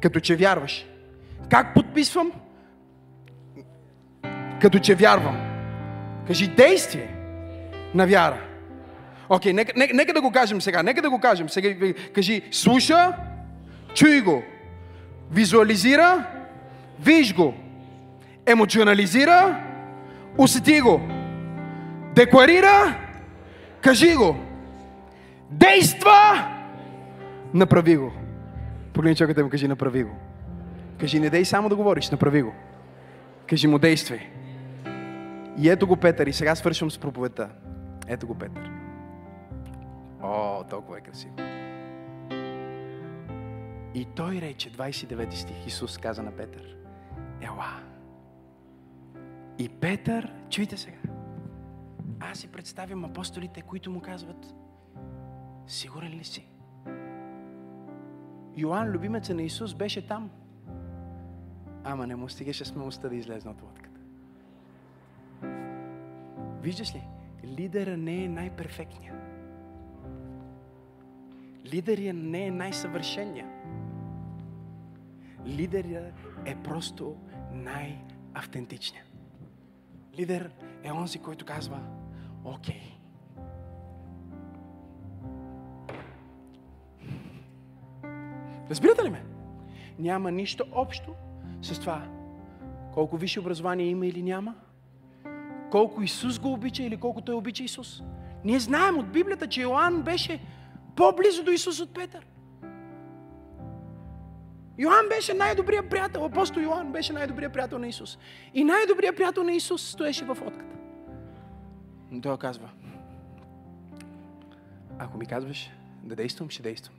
Като 0.00 0.20
че 0.20 0.36
вярваш. 0.36 0.86
Как 1.50 1.74
подписвам? 1.74 2.32
Като 4.60 4.78
че 4.78 4.94
вярвам. 4.94 5.36
Кажи 6.26 6.48
действие 6.48 7.08
на 7.94 8.06
вяра. 8.06 8.40
Окей, 9.28 9.52
okay, 9.52 9.54
нека, 9.54 9.72
нека, 9.76 9.94
нека 9.94 10.12
да 10.12 10.20
го 10.20 10.32
кажем 10.32 10.60
сега. 10.60 10.82
Нека 10.82 11.02
да 11.02 11.10
го 11.10 11.20
кажем. 11.20 11.48
Сега 11.48 11.92
кажи, 12.14 12.42
слуша, 12.50 13.12
чуй 13.94 14.20
го. 14.20 14.42
Визуализира, 15.30 16.24
виж 17.00 17.34
го. 17.34 17.54
Емоционализира, 18.46 19.60
усети 20.38 20.80
го. 20.80 21.00
Декларира, 22.14 22.96
кажи 23.80 24.14
го. 24.14 24.36
Действа, 25.50 26.48
направи 27.54 27.96
го. 27.96 28.12
Погледни 28.98 29.16
човекът 29.16 29.44
му 29.44 29.50
кажи, 29.50 29.68
направи 29.68 30.04
го. 30.04 30.16
Кажи, 31.00 31.20
не 31.20 31.30
дей 31.30 31.44
само 31.44 31.68
да 31.68 31.76
говориш, 31.76 32.10
направи 32.10 32.42
го. 32.42 32.52
Кажи 33.46 33.66
му, 33.66 33.78
действай. 33.78 34.20
И 35.58 35.70
ето 35.70 35.86
го 35.86 35.96
Петър. 35.96 36.26
И 36.26 36.32
сега 36.32 36.54
свършвам 36.54 36.90
с 36.90 36.98
проповедта. 36.98 37.50
Ето 38.08 38.26
го 38.26 38.34
Петър. 38.34 38.70
О, 40.22 40.64
толкова 40.70 40.98
е 40.98 41.00
красиво. 41.00 41.34
И 43.94 44.06
той 44.16 44.34
рече, 44.34 44.72
29 44.72 45.34
стих, 45.34 45.66
Исус 45.66 45.98
каза 45.98 46.22
на 46.22 46.30
Петър, 46.30 46.76
ела. 47.40 47.80
И 49.58 49.68
Петър, 49.68 50.32
чуйте 50.50 50.76
сега, 50.76 50.98
аз 52.20 52.38
си 52.38 52.48
представям 52.48 53.04
апостолите, 53.04 53.62
които 53.62 53.90
му 53.90 54.00
казват, 54.00 54.54
сигурен 55.66 56.10
ли 56.10 56.24
си? 56.24 56.48
Йоанн, 58.58 58.88
любимеца 58.88 59.34
на 59.34 59.42
Исус, 59.42 59.74
беше 59.74 60.06
там. 60.06 60.30
Ама 61.84 62.06
не 62.06 62.16
му 62.16 62.28
стигаше 62.28 62.64
смелостта 62.64 63.08
да 63.08 63.14
излезе 63.14 63.48
от 63.48 63.62
лодката. 63.62 64.00
Виждаш 66.62 66.94
ли? 66.94 67.02
Лидера 67.44 67.96
не 67.96 68.24
е 68.24 68.28
най-перфектният. 68.28 69.16
Лидерия 71.72 72.14
не 72.14 72.46
е 72.46 72.50
най-съвършения. 72.50 73.46
Лидерия 75.46 76.12
е 76.44 76.56
просто 76.62 77.16
най-автентичният. 77.52 79.06
Лидер 80.18 80.50
е 80.84 80.92
онзи, 80.92 81.18
който 81.18 81.44
казва, 81.44 81.80
окей, 82.44 82.97
Разбирате 88.70 89.04
ли 89.04 89.10
ме? 89.10 89.24
Няма 89.98 90.30
нищо 90.30 90.64
общо 90.72 91.14
с 91.62 91.80
това 91.80 92.08
колко 92.94 93.16
висше 93.16 93.40
образование 93.40 93.86
има 93.86 94.06
или 94.06 94.22
няма, 94.22 94.54
колко 95.70 96.02
Исус 96.02 96.38
го 96.38 96.52
обича 96.52 96.82
или 96.82 96.96
колко 96.96 97.20
той 97.20 97.34
обича 97.34 97.64
Исус. 97.64 98.02
Ние 98.44 98.58
знаем 98.58 98.98
от 98.98 99.12
Библията, 99.12 99.46
че 99.46 99.62
Йоанн 99.62 100.02
беше 100.02 100.40
по-близо 100.96 101.44
до 101.44 101.50
Исус 101.50 101.80
от 101.80 101.94
Петър. 101.94 102.26
Йоанн 104.78 105.08
беше 105.08 105.34
най-добрият 105.34 105.90
приятел. 105.90 106.24
Апостол 106.24 106.60
Йоанн 106.60 106.92
беше 106.92 107.12
най-добрият 107.12 107.52
приятел 107.52 107.78
на 107.78 107.88
Исус. 107.88 108.18
И 108.54 108.64
най-добрият 108.64 109.16
приятел 109.16 109.42
на 109.42 109.52
Исус 109.52 109.82
стоеше 109.82 110.24
в 110.24 110.30
отката. 110.30 110.76
Но 112.10 112.20
той 112.20 112.38
казва, 112.38 112.70
ако 114.98 115.18
ми 115.18 115.26
казваш 115.26 115.70
да 116.02 116.16
действам, 116.16 116.50
ще 116.50 116.62
действам. 116.62 116.94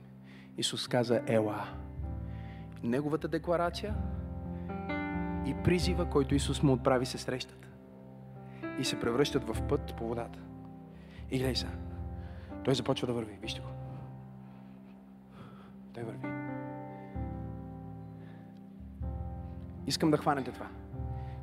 Исус 0.56 0.88
каза 0.88 1.22
Ела. 1.26 1.64
Неговата 2.82 3.28
декларация 3.28 3.94
и 5.46 5.54
призива, 5.64 6.10
който 6.10 6.34
Исус 6.34 6.62
му 6.62 6.72
отправи, 6.72 7.06
се 7.06 7.18
срещат. 7.18 7.66
И 8.78 8.84
се 8.84 9.00
превръщат 9.00 9.44
в 9.44 9.62
път 9.68 9.94
по 9.96 10.08
водата. 10.08 10.38
И 11.30 11.38
гледай 11.38 11.56
сега. 11.56 11.72
Той 12.64 12.74
започва 12.74 13.06
да 13.06 13.12
върви. 13.12 13.38
Вижте 13.42 13.60
го. 13.60 13.66
Той 15.92 16.02
върви. 16.02 16.26
Искам 19.86 20.10
да 20.10 20.16
хванете 20.16 20.52
това. 20.52 20.66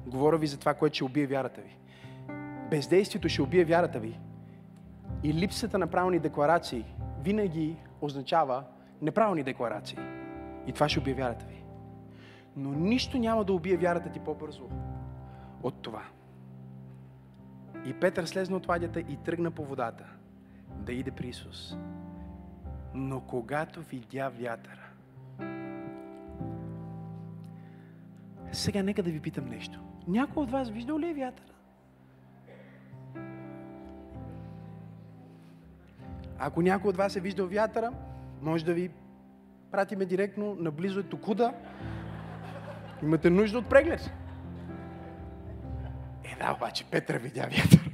Говоря 0.06 0.38
ви 0.38 0.48
за 0.48 0.60
това, 0.60 0.74
което 0.74 0.96
ще 0.96 1.04
убие 1.04 1.28
вярата 1.28 1.62
ви. 1.62 1.78
Бездействието 2.70 3.30
ще 3.30 3.42
убие 3.42 3.66
вярата 3.66 4.00
ви. 4.00 4.20
И 5.24 5.34
липсата 5.34 5.78
на 5.78 5.88
правилни 5.88 6.20
декларации 6.20 6.86
винаги 7.22 7.76
означава 8.02 8.64
неправилни 9.02 9.44
декларации. 9.44 10.00
И 10.68 10.72
това 10.72 10.90
ще 10.90 11.00
убие 11.00 11.14
вярата 11.14 11.46
ви. 11.46 11.64
Но 12.56 12.72
нищо 12.72 13.18
няма 13.18 13.44
да 13.44 13.54
убие 13.54 13.78
вярата 13.78 14.12
ти 14.12 14.20
по-бързо 14.20 14.70
от 15.64 15.82
това. 15.82 16.04
И 17.86 17.94
Петър 17.94 18.26
слезна 18.26 18.58
от 18.58 18.68
ладята 18.68 19.00
и 19.00 19.18
тръгна 19.18 19.52
по 19.52 19.66
водата 19.66 20.06
да 20.70 20.94
иде 20.94 21.12
при 21.12 21.28
Исус. 21.28 21.78
Но 22.94 23.22
когато 23.22 23.82
видя 23.82 24.30
вятъра, 24.30 24.90
сега 28.52 28.84
нека 28.84 29.04
да 29.04 29.10
ви 29.10 29.20
питам 29.20 29.46
нещо. 29.46 29.80
Някой 30.08 30.44
от 30.44 30.52
вас 30.52 30.70
виждал 30.70 31.00
ли 31.00 31.10
е 31.10 31.14
вятъра? 31.14 31.54
Ако 36.40 36.62
някой 36.62 36.90
от 36.90 36.98
вас 36.98 37.16
е 37.16 37.20
виждал 37.20 37.48
вятъра, 37.48 37.92
може 38.42 38.66
да 38.66 38.74
ви 38.74 38.90
пратиме 39.72 40.06
директно 40.06 40.56
наблизо 40.60 41.00
е 41.00 41.04
Токуда. 41.04 41.54
Имате 43.04 43.30
нужда 43.30 43.58
от 43.58 43.70
преглед. 43.70 44.12
Е, 46.24 46.36
да, 46.40 46.54
обаче 46.58 46.86
Петър 46.92 47.18
видя 47.18 47.42
вятър. 47.42 47.92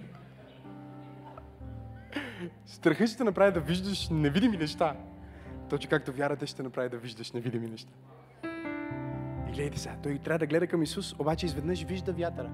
Страхът 2.66 3.10
ще 3.10 3.24
направи 3.24 3.52
да 3.52 3.60
виждаш 3.60 4.10
невидими 4.10 4.58
неща. 4.58 4.96
Точно 5.70 5.90
както 5.90 6.14
вярата 6.14 6.48
ще 6.48 6.64
направи 6.64 6.90
да 6.90 6.98
виждаш 6.98 7.32
невидими 7.32 7.68
неща. 7.68 7.92
И 9.50 9.52
гледайте 9.52 9.80
сега, 9.80 9.96
той 10.04 10.18
трябва 10.18 10.40
да 10.40 10.46
гледа 10.46 10.68
към 10.68 10.84
Исус, 10.84 11.16
обаче 11.20 11.46
изведнъж 11.46 11.84
вижда 11.84 12.14
вятъра. 12.14 12.50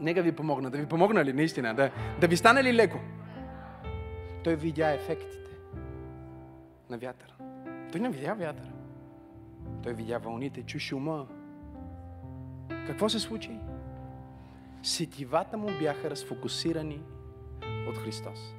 Нека 0.00 0.22
ви 0.22 0.32
помогна. 0.32 0.70
Да 0.70 0.78
ви 0.78 0.86
помогна 0.86 1.24
ли 1.24 1.32
наистина? 1.32 1.74
Да, 1.74 1.90
да 2.20 2.28
ви 2.28 2.36
стане 2.36 2.64
ли 2.64 2.74
леко? 2.74 2.98
Той 4.44 4.56
видя 4.56 4.94
ефектите 4.94 5.50
на 6.90 6.98
вятъра. 6.98 7.32
Той 7.92 8.00
не 8.00 8.10
видя 8.10 8.34
вятъра. 8.34 8.72
Той 9.82 9.94
видя 9.94 10.18
вълните, 10.18 10.62
чу 10.62 10.78
шума. 10.78 11.26
Какво 12.86 13.08
се 13.08 13.18
случи? 13.18 13.58
Сетивата 14.82 15.56
му 15.56 15.68
бяха 15.78 16.10
разфокусирани 16.10 17.02
от 17.88 17.96
Христос. 17.96 18.54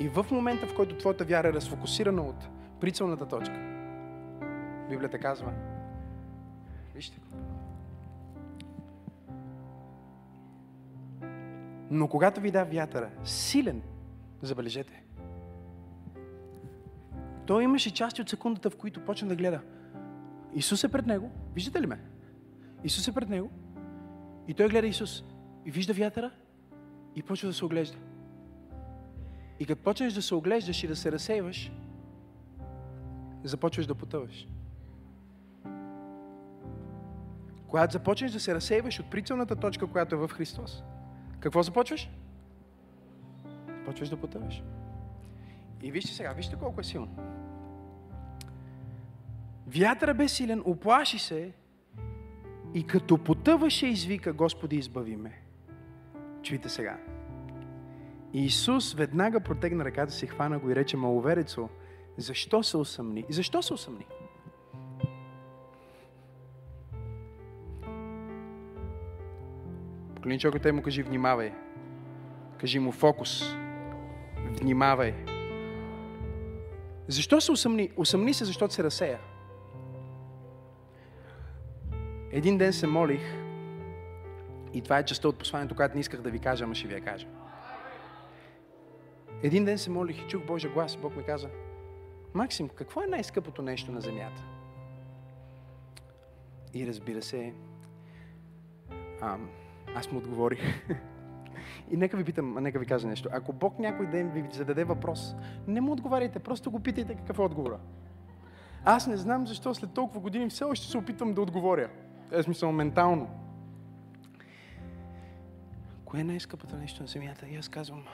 И 0.00 0.08
в 0.08 0.26
момента, 0.30 0.66
в 0.66 0.74
който 0.74 0.96
твоята 0.96 1.24
вяра 1.24 1.48
е 1.48 1.52
разфокусирана 1.52 2.22
от 2.22 2.48
прицелната 2.80 3.28
точка, 3.28 3.74
Библията 4.90 5.18
казва, 5.18 5.52
вижте. 6.94 7.20
Но 11.90 12.08
когато 12.08 12.40
ви 12.40 12.50
да 12.50 12.64
вятъра, 12.64 13.10
силен, 13.24 13.82
Забележете. 14.44 15.04
Той 17.46 17.64
имаше 17.64 17.90
части 17.90 18.22
от 18.22 18.28
секундата, 18.28 18.70
в 18.70 18.76
които 18.76 19.04
почна 19.04 19.28
да 19.28 19.36
гледа. 19.36 19.60
Исус 20.54 20.84
е 20.84 20.88
пред 20.88 21.06
него. 21.06 21.30
Виждате 21.54 21.82
ли 21.82 21.86
ме? 21.86 22.00
Исус 22.84 23.08
е 23.08 23.12
пред 23.12 23.28
него. 23.28 23.50
И 24.48 24.54
той 24.54 24.68
гледа 24.68 24.86
Исус. 24.86 25.24
И 25.64 25.70
вижда 25.70 25.92
вятъра. 25.92 26.30
И 27.16 27.22
почва 27.22 27.48
да 27.48 27.54
се 27.54 27.64
оглежда. 27.64 27.98
И 29.60 29.66
като 29.66 29.82
почнеш 29.82 30.12
да 30.12 30.22
се 30.22 30.34
оглеждаш 30.34 30.84
и 30.84 30.86
да 30.86 30.96
се 30.96 31.12
разсейваш, 31.12 31.72
започваш 33.44 33.86
да 33.86 33.94
потъваш. 33.94 34.48
Когато 37.66 37.92
започнеш 37.92 38.32
да 38.32 38.40
се 38.40 38.54
разсейваш 38.54 39.00
от 39.00 39.10
прицелната 39.10 39.56
точка, 39.56 39.86
която 39.86 40.14
е 40.14 40.18
в 40.18 40.28
Христос, 40.28 40.82
какво 41.40 41.62
започваш? 41.62 42.10
Почваш 43.84 44.08
да 44.08 44.16
потъваш. 44.16 44.62
И 45.82 45.90
вижте 45.90 46.12
сега, 46.14 46.32
вижте 46.32 46.56
колко 46.56 46.80
е 46.80 46.84
силно. 46.84 47.16
Вятъра 49.66 50.14
бе 50.14 50.28
силен, 50.28 50.62
оплаши 50.64 51.18
се 51.18 51.52
и 52.74 52.86
като 52.86 53.18
потъваше 53.18 53.86
извика, 53.86 54.32
Господи, 54.32 54.76
избави 54.76 55.16
ме. 55.16 55.40
Чуйте 56.42 56.68
сега. 56.68 56.98
Исус 58.32 58.94
веднага 58.94 59.40
протегна 59.40 59.84
ръката 59.84 60.12
си, 60.12 60.26
хвана 60.26 60.58
го 60.58 60.70
и 60.70 60.76
рече, 60.76 60.96
маловерецо, 60.96 61.68
защо 62.16 62.62
се 62.62 62.76
усъмни? 62.76 63.24
Защо 63.30 63.62
се 63.62 63.74
усъмни? 63.74 64.06
Поклени 70.14 70.38
човекът 70.38 70.66
и 70.66 70.72
му 70.72 70.82
кажи, 70.82 71.02
внимавай. 71.02 71.52
Кажи 72.58 72.78
му 72.78 72.92
фокус. 72.92 73.56
Внимавай. 74.60 75.14
Защо 77.08 77.40
се 77.40 77.52
усъмни? 77.52 77.90
Усъмни 77.96 78.34
се, 78.34 78.44
защото 78.44 78.74
се 78.74 78.84
разсея. 78.84 79.18
Един 82.32 82.58
ден 82.58 82.72
се 82.72 82.86
молих 82.86 83.22
и 84.72 84.80
това 84.80 84.98
е 84.98 85.04
частта 85.04 85.28
от 85.28 85.38
посланието, 85.38 85.74
която 85.74 85.94
не 85.94 86.00
исках 86.00 86.20
да 86.20 86.30
ви 86.30 86.38
кажа, 86.38 86.64
ама 86.64 86.74
ще 86.74 86.88
ви 86.88 86.94
я 86.94 87.00
кажа. 87.00 87.26
Един 89.42 89.64
ден 89.64 89.78
се 89.78 89.90
молих 89.90 90.22
и 90.22 90.28
чух 90.28 90.44
Божия 90.44 90.72
глас. 90.72 90.96
Бог 90.96 91.16
ми 91.16 91.24
каза, 91.24 91.48
Максим, 92.34 92.68
какво 92.68 93.02
е 93.02 93.06
най-скъпото 93.06 93.62
нещо 93.62 93.92
на 93.92 94.00
земята? 94.00 94.44
И 96.74 96.86
разбира 96.86 97.22
се, 97.22 97.54
ам, 99.20 99.50
аз 99.94 100.12
му 100.12 100.18
отговорих. 100.18 100.60
И 101.90 101.96
нека 101.96 102.16
ви 102.16 102.24
питам, 102.24 102.54
нека 102.60 102.78
ви 102.78 102.86
кажа 102.86 103.08
нещо. 103.08 103.28
Ако 103.32 103.52
Бог 103.52 103.78
някой 103.78 104.06
ден 104.06 104.30
ви 104.30 104.44
зададе 104.52 104.84
въпрос, 104.84 105.34
не 105.66 105.80
му 105.80 105.92
отговаряйте, 105.92 106.38
просто 106.38 106.70
го 106.70 106.80
питайте 106.80 107.14
какъв 107.14 107.38
е 107.38 107.42
отговора. 107.42 107.78
Аз 108.84 109.06
не 109.06 109.16
знам 109.16 109.46
защо 109.46 109.74
след 109.74 109.92
толкова 109.92 110.20
години 110.20 110.48
все 110.48 110.64
още 110.64 110.86
се 110.86 110.98
опитвам 110.98 111.34
да 111.34 111.42
отговоря. 111.42 111.90
Е 112.32 112.42
смисъл 112.42 112.72
ментално. 112.72 113.30
Кое 116.04 116.20
е 116.20 116.24
най-скъпото 116.24 116.76
нещо 116.76 117.02
на 117.02 117.08
земята? 117.08 117.46
И 117.48 117.56
аз 117.56 117.68
казвам, 117.68 118.04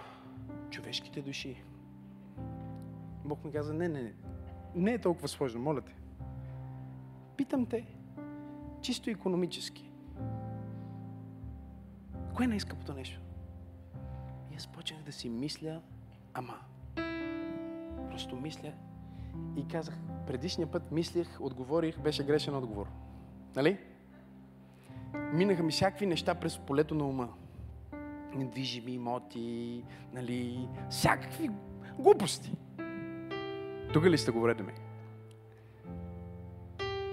човешките 0.71 1.23
души. 1.23 1.63
Бог 3.25 3.45
ми 3.45 3.53
каза, 3.53 3.75
не, 3.75 3.89
не, 3.89 4.03
не. 4.03 4.13
Не 4.75 4.93
е 4.93 4.99
толкова 4.99 5.29
сложно, 5.29 5.61
моля 5.61 5.81
те. 5.81 5.95
Питам 7.37 7.67
те, 7.67 7.87
чисто 8.81 9.11
економически. 9.11 9.91
Кое 12.35 12.45
е 12.45 12.49
най-скъпото 12.49 12.95
нещо? 12.95 13.21
Почнах 14.67 15.03
да 15.03 15.13
си 15.13 15.29
мисля, 15.29 15.81
ама. 16.35 16.55
Просто 18.11 18.37
мисля 18.37 18.73
и 19.57 19.69
казах, 19.69 19.95
предишния 20.27 20.71
път 20.71 20.93
мислих, 20.93 21.41
отговорих, 21.41 21.99
беше 21.99 22.25
грешен 22.25 22.55
отговор. 22.55 22.87
Нали? 23.57 23.79
Минаха 25.33 25.63
ми 25.63 25.73
всякакви 25.73 26.07
неща 26.07 26.35
през 26.35 26.59
полето 26.59 26.95
на 26.95 27.05
ума. 27.05 27.29
Недвижими 28.35 28.93
имоти, 28.93 29.85
нали, 30.13 30.69
всякакви 30.91 31.51
глупости. 31.99 32.57
Тук 33.93 34.05
ли 34.05 34.19
сте 34.19 34.31
говорили 34.31 34.63
ми? 34.63 34.73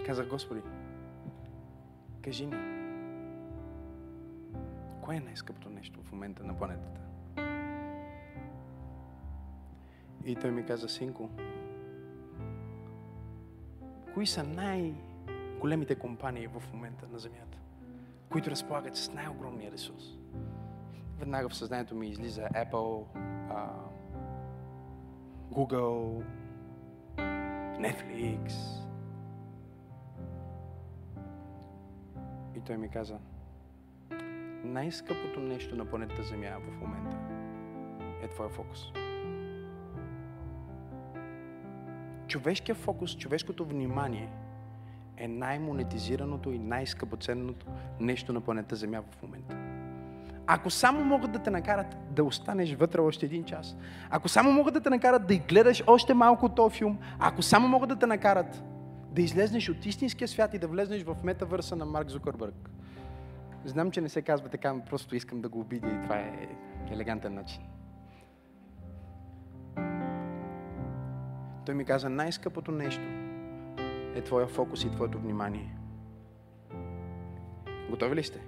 Казах, 0.06 0.28
Господи, 0.28 0.62
кажи 2.22 2.46
ми, 2.46 2.58
кое 5.02 5.16
е 5.16 5.20
най-скъпото 5.20 5.70
нещо 5.70 6.02
в 6.04 6.12
момента 6.12 6.44
на 6.44 6.58
планетата? 6.58 7.02
И 10.28 10.36
той 10.36 10.52
ми 10.52 10.66
каза, 10.66 10.90
синко, 10.90 11.30
кои 14.14 14.28
са 14.28 14.44
най-големите 14.44 15.96
компании 15.96 16.48
в 16.48 16.64
момента 16.74 17.08
на 17.12 17.20
Земята, 17.20 17.58
които 18.30 18.52
разполагат 18.52 18.96
с 18.96 19.14
най-огромния 19.14 19.72
ресурс? 19.72 20.04
Веднага 21.20 21.50
в 21.50 21.56
съзнанието 21.56 21.96
ми 21.96 22.10
излиза 22.10 22.42
Apple, 22.42 23.06
uh, 23.50 23.70
Google, 25.52 26.24
Netflix. 27.80 28.52
И 32.56 32.62
той 32.66 32.78
ми 32.78 32.90
каза, 32.90 33.18
най-скъпото 34.64 35.40
нещо 35.40 35.76
на 35.76 35.86
планетата 35.86 36.24
Земя 36.24 36.58
в 36.60 36.82
момента 36.82 37.18
е 38.24 38.28
твоя 38.28 38.50
фокус. 38.50 38.92
Човешкият 42.38 42.78
фокус, 42.78 43.18
човешкото 43.18 43.66
внимание 43.66 44.30
е 45.18 45.28
най-монетизираното 45.28 46.52
и 46.52 46.60
най-скъпоценното 46.60 47.66
нещо 48.00 48.34
на 48.34 48.42
планета 48.42 48.76
Земя 48.76 49.02
в 49.12 49.22
момента. 49.24 49.58
Ако 50.48 50.70
само 50.70 51.04
могат 51.04 51.32
да 51.32 51.40
те 51.40 51.50
накарат 51.50 51.98
да 52.12 52.24
останеш 52.24 52.74
вътре 52.74 53.02
още 53.02 53.26
един 53.26 53.44
час, 53.44 53.76
ако 54.10 54.30
само 54.30 54.52
могат 54.52 54.74
да 54.74 54.82
те 54.82 54.90
накарат 54.90 55.28
да 55.28 55.38
гледаш 55.38 55.84
още 55.88 56.14
малко 56.14 56.50
този 56.50 56.78
филм, 56.78 56.98
ако 57.20 57.42
само 57.42 57.68
могат 57.68 57.90
да 57.90 57.96
те 57.96 58.06
накарат 58.06 58.64
да 59.12 59.22
излезнеш 59.22 59.70
от 59.70 59.86
истинския 59.86 60.28
свят 60.28 60.54
и 60.54 60.60
да 60.60 60.68
влезнеш 60.68 61.04
в 61.04 61.18
метавърса 61.24 61.76
на 61.76 61.86
Марк 61.86 62.10
Зукърбърг. 62.10 62.70
Знам, 63.66 63.92
че 63.92 64.02
не 64.02 64.10
се 64.10 64.22
казва 64.22 64.50
така, 64.50 64.74
но 64.74 64.86
просто 64.86 65.16
искам 65.16 65.42
да 65.42 65.50
го 65.50 65.60
обидя 65.60 65.88
и 65.88 66.04
това 66.04 66.16
е 66.16 66.48
елегантен 66.92 67.34
начин. 67.34 67.62
Той 71.68 71.76
ми 71.76 71.86
каза, 71.86 72.10
най-скъпото 72.10 72.72
нещо 72.72 73.04
е 74.16 74.22
твоя 74.22 74.48
фокус 74.48 74.84
и 74.84 74.92
твоето 74.92 75.20
внимание. 75.20 75.76
Готови 77.90 78.16
ли 78.16 78.24
сте? 78.24 78.42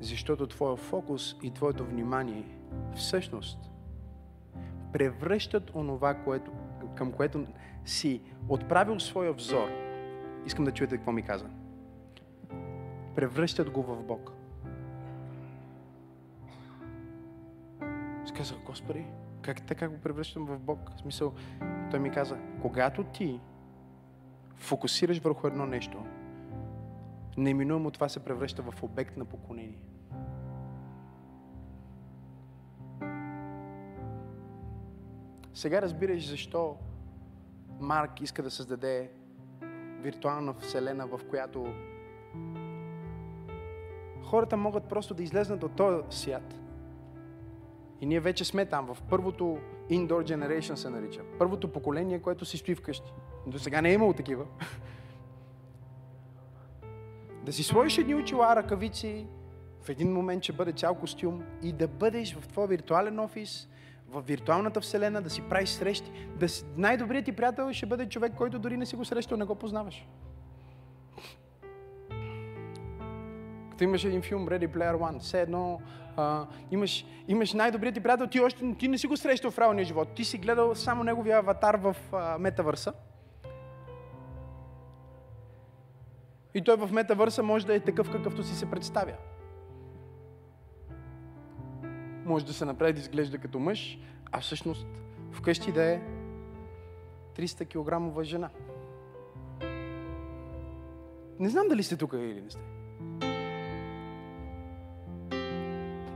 Защото 0.00 0.46
твоя 0.46 0.76
фокус 0.76 1.36
и 1.42 1.50
твоето 1.50 1.84
внимание 1.84 2.44
всъщност 2.94 3.70
превръщат 4.92 5.70
онова, 5.74 6.14
което, 6.14 6.52
към 6.94 7.12
което 7.12 7.46
си 7.84 8.22
отправил 8.48 9.00
своя 9.00 9.32
взор. 9.32 9.68
Искам 10.46 10.64
да 10.64 10.72
чуете 10.72 10.96
какво 10.96 11.12
ми 11.12 11.22
каза. 11.22 11.46
Превръщат 13.14 13.70
го 13.70 13.82
в 13.82 14.02
Бог. 14.02 14.32
Сказах, 18.26 18.58
Господи, 18.66 19.04
как 19.42 19.66
така 19.66 19.88
го 19.88 19.98
превръщам 19.98 20.46
в 20.46 20.58
Бог? 20.58 20.90
В 20.96 21.00
смисъл, 21.00 21.32
той 21.90 22.00
ми 22.00 22.10
каза, 22.10 22.38
когато 22.62 23.04
ти 23.04 23.40
фокусираш 24.56 25.18
върху 25.18 25.46
едно 25.46 25.66
нещо, 25.66 26.04
неминуемо 27.36 27.90
това 27.90 28.08
се 28.08 28.24
превръща 28.24 28.62
в 28.62 28.82
обект 28.82 29.16
на 29.16 29.24
поклонение. 29.24 29.78
Сега 35.54 35.82
разбираш 35.82 36.28
защо 36.28 36.76
Марк 37.80 38.20
иска 38.20 38.42
да 38.42 38.50
създаде 38.50 39.10
виртуална 40.00 40.54
вселена, 40.54 41.06
в 41.06 41.20
която 41.30 41.66
хората 44.22 44.56
могат 44.56 44.84
просто 44.84 45.14
да 45.14 45.22
излезнат 45.22 45.62
от 45.62 45.76
този 45.76 46.02
свят. 46.10 46.59
И 48.00 48.06
ние 48.06 48.20
вече 48.20 48.44
сме 48.44 48.66
там, 48.66 48.94
в 48.94 49.02
първото 49.02 49.58
Indoor 49.90 50.36
Generation 50.36 50.74
се 50.74 50.90
нарича. 50.90 51.20
Първото 51.38 51.72
поколение, 51.72 52.18
което 52.18 52.44
си 52.44 52.56
стои 52.56 52.74
вкъщи. 52.74 53.12
До 53.46 53.58
сега 53.58 53.80
не 53.80 53.90
е 53.90 53.94
имало 53.94 54.12
такива. 54.12 54.44
да 57.44 57.52
си 57.52 57.62
сложиш 57.62 57.98
едни 57.98 58.14
очила, 58.14 58.56
ръкавици, 58.56 59.26
в 59.82 59.88
един 59.88 60.12
момент 60.12 60.42
ще 60.42 60.52
бъде 60.52 60.72
цял 60.72 60.94
костюм 60.94 61.42
и 61.62 61.72
да 61.72 61.88
бъдеш 61.88 62.34
в 62.34 62.48
твой 62.48 62.66
виртуален 62.66 63.18
офис, 63.18 63.68
в 64.08 64.22
виртуалната 64.22 64.80
вселена, 64.80 65.22
да 65.22 65.30
си 65.30 65.42
правиш 65.42 65.68
срещи. 65.68 66.10
Да 66.36 66.48
си... 66.48 66.64
Най-добрият 66.76 67.24
ти 67.24 67.32
приятел 67.32 67.72
ще 67.72 67.86
бъде 67.86 68.08
човек, 68.08 68.32
който 68.36 68.58
дори 68.58 68.76
не 68.76 68.86
си 68.86 68.96
го 68.96 69.04
срещал, 69.04 69.38
не 69.38 69.44
го 69.44 69.54
познаваш. 69.54 70.06
Като 73.70 73.84
имаш 73.84 74.04
един 74.04 74.22
филм 74.22 74.46
Ready 74.46 74.68
Player 74.68 74.96
One, 74.96 75.18
все 75.18 75.40
едно 75.40 75.80
а, 76.20 76.46
имаш, 76.70 77.06
имаш 77.28 77.52
най-добрият 77.52 77.94
ти 77.94 78.00
приятел, 78.00 78.26
ти 78.26 78.40
още 78.40 78.74
ти 78.78 78.88
не 78.88 78.98
си 78.98 79.06
го 79.06 79.16
срещал 79.16 79.50
в 79.50 79.58
реалния 79.58 79.84
живот. 79.84 80.08
Ти 80.14 80.24
си 80.24 80.38
гледал 80.38 80.74
само 80.74 81.04
неговия 81.04 81.38
аватар 81.38 81.74
в 81.74 81.96
а, 82.12 82.38
метавърса. 82.38 82.92
И 86.54 86.64
той 86.64 86.76
в 86.76 86.92
метавърса 86.92 87.42
може 87.42 87.66
да 87.66 87.74
е 87.74 87.80
такъв, 87.80 88.12
какъвто 88.12 88.42
си 88.42 88.54
се 88.54 88.70
представя. 88.70 89.12
Може 92.24 92.46
да 92.46 92.52
се 92.52 92.64
направи 92.64 92.92
да 92.92 93.00
изглежда 93.00 93.38
като 93.38 93.58
мъж, 93.58 93.98
а 94.32 94.40
всъщност 94.40 94.86
вкъщи 95.32 95.72
да 95.72 95.84
е 95.84 96.00
300 97.36 97.66
кг 97.66 98.24
жена. 98.24 98.50
Не 101.38 101.48
знам 101.48 101.68
дали 101.68 101.82
сте 101.82 101.96
тук 101.96 102.12
или 102.12 102.42
не 102.42 102.50
сте. 102.50 102.79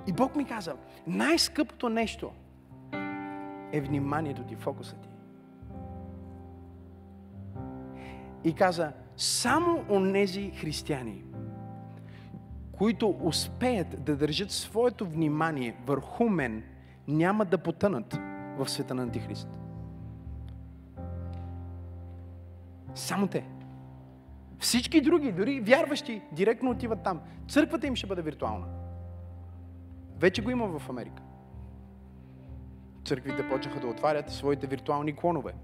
И 0.07 0.13
Бог 0.13 0.37
ми 0.37 0.45
каза, 0.45 0.75
най-скъпото 1.07 1.89
нещо 1.89 2.33
е 3.73 3.81
вниманието 3.81 4.43
ти, 4.43 4.57
фокусът 4.57 5.01
ти. 5.01 5.09
И 8.45 8.55
каза, 8.55 8.93
само 9.17 9.85
онези 9.91 10.51
християни, 10.51 11.25
които 12.73 13.17
успеят 13.23 14.05
да 14.05 14.17
държат 14.17 14.51
своето 14.51 15.07
внимание 15.07 15.77
върху 15.87 16.29
мен, 16.29 16.63
няма 17.09 17.45
да 17.45 17.59
потънат 17.59 18.19
в 18.59 18.69
света 18.69 18.95
на 18.95 19.03
Антихрист. 19.03 19.49
Само 22.95 23.27
те. 23.27 23.45
Всички 24.59 25.01
други, 25.01 25.33
дори 25.33 25.61
вярващи, 25.61 26.23
директно 26.33 26.71
отиват 26.71 27.03
там. 27.03 27.21
Църквата 27.49 27.87
им 27.87 27.97
ще 27.97 28.07
бъде 28.07 28.23
виртуална. 28.23 28.67
Вече 30.19 30.43
го 30.43 30.51
има 30.51 30.79
в 30.79 30.91
Америка. 30.91 31.23
Църквите 33.05 33.49
почнаха 33.49 33.81
да 33.81 33.87
отварят 33.87 34.31
своите 34.31 34.67
виртуални 34.67 35.17
клонове. 35.17 35.55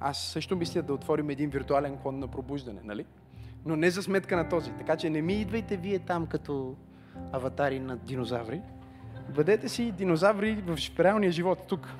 Аз 0.00 0.18
също 0.18 0.56
мисля 0.56 0.82
да 0.82 0.94
отворим 0.94 1.30
един 1.30 1.50
виртуален 1.50 1.96
клон 1.96 2.18
на 2.18 2.28
пробуждане, 2.28 2.80
нали? 2.84 3.06
Но 3.64 3.76
не 3.76 3.90
за 3.90 4.02
сметка 4.02 4.36
на 4.36 4.48
този. 4.48 4.72
Така 4.72 4.96
че 4.96 5.10
не 5.10 5.22
ми 5.22 5.34
идвайте 5.34 5.76
вие 5.76 5.98
там 5.98 6.26
като 6.26 6.76
аватари 7.32 7.80
на 7.80 7.96
динозаври. 7.96 8.62
Бъдете 9.34 9.68
си 9.68 9.92
динозаври 9.92 10.54
в 10.66 11.00
реалния 11.00 11.32
живот 11.32 11.58
тук. 11.68 11.96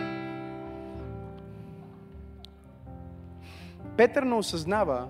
Петър 3.97 4.23
не 4.23 4.35
осъзнава, 4.35 5.09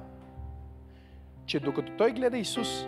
че 1.46 1.61
докато 1.61 1.92
той 1.98 2.12
гледа 2.12 2.38
Исус 2.38 2.86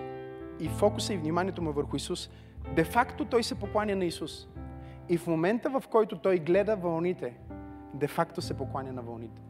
и 0.61 0.69
фокуса 0.69 1.15
и 1.15 1.17
вниманието 1.17 1.63
му 1.63 1.73
върху 1.73 1.97
Исус, 1.97 2.31
де-факто 2.77 3.25
той 3.25 3.43
се 3.43 3.55
покланя 3.55 3.97
на 3.97 4.05
Исус. 4.05 4.49
И 5.09 5.19
в 5.19 5.27
момента, 5.27 5.71
в 5.71 5.83
който 5.91 6.19
той 6.19 6.39
гледа 6.39 6.77
вълните, 6.77 7.35
де-факто 7.95 8.43
се 8.43 8.57
покланя 8.57 8.93
на 8.93 9.03
вълните. 9.03 9.43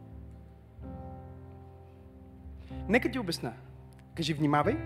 Нека 2.89 3.11
ти 3.11 3.19
обясна. 3.19 3.53
Кажи, 4.15 4.33
внимавай. 4.33 4.77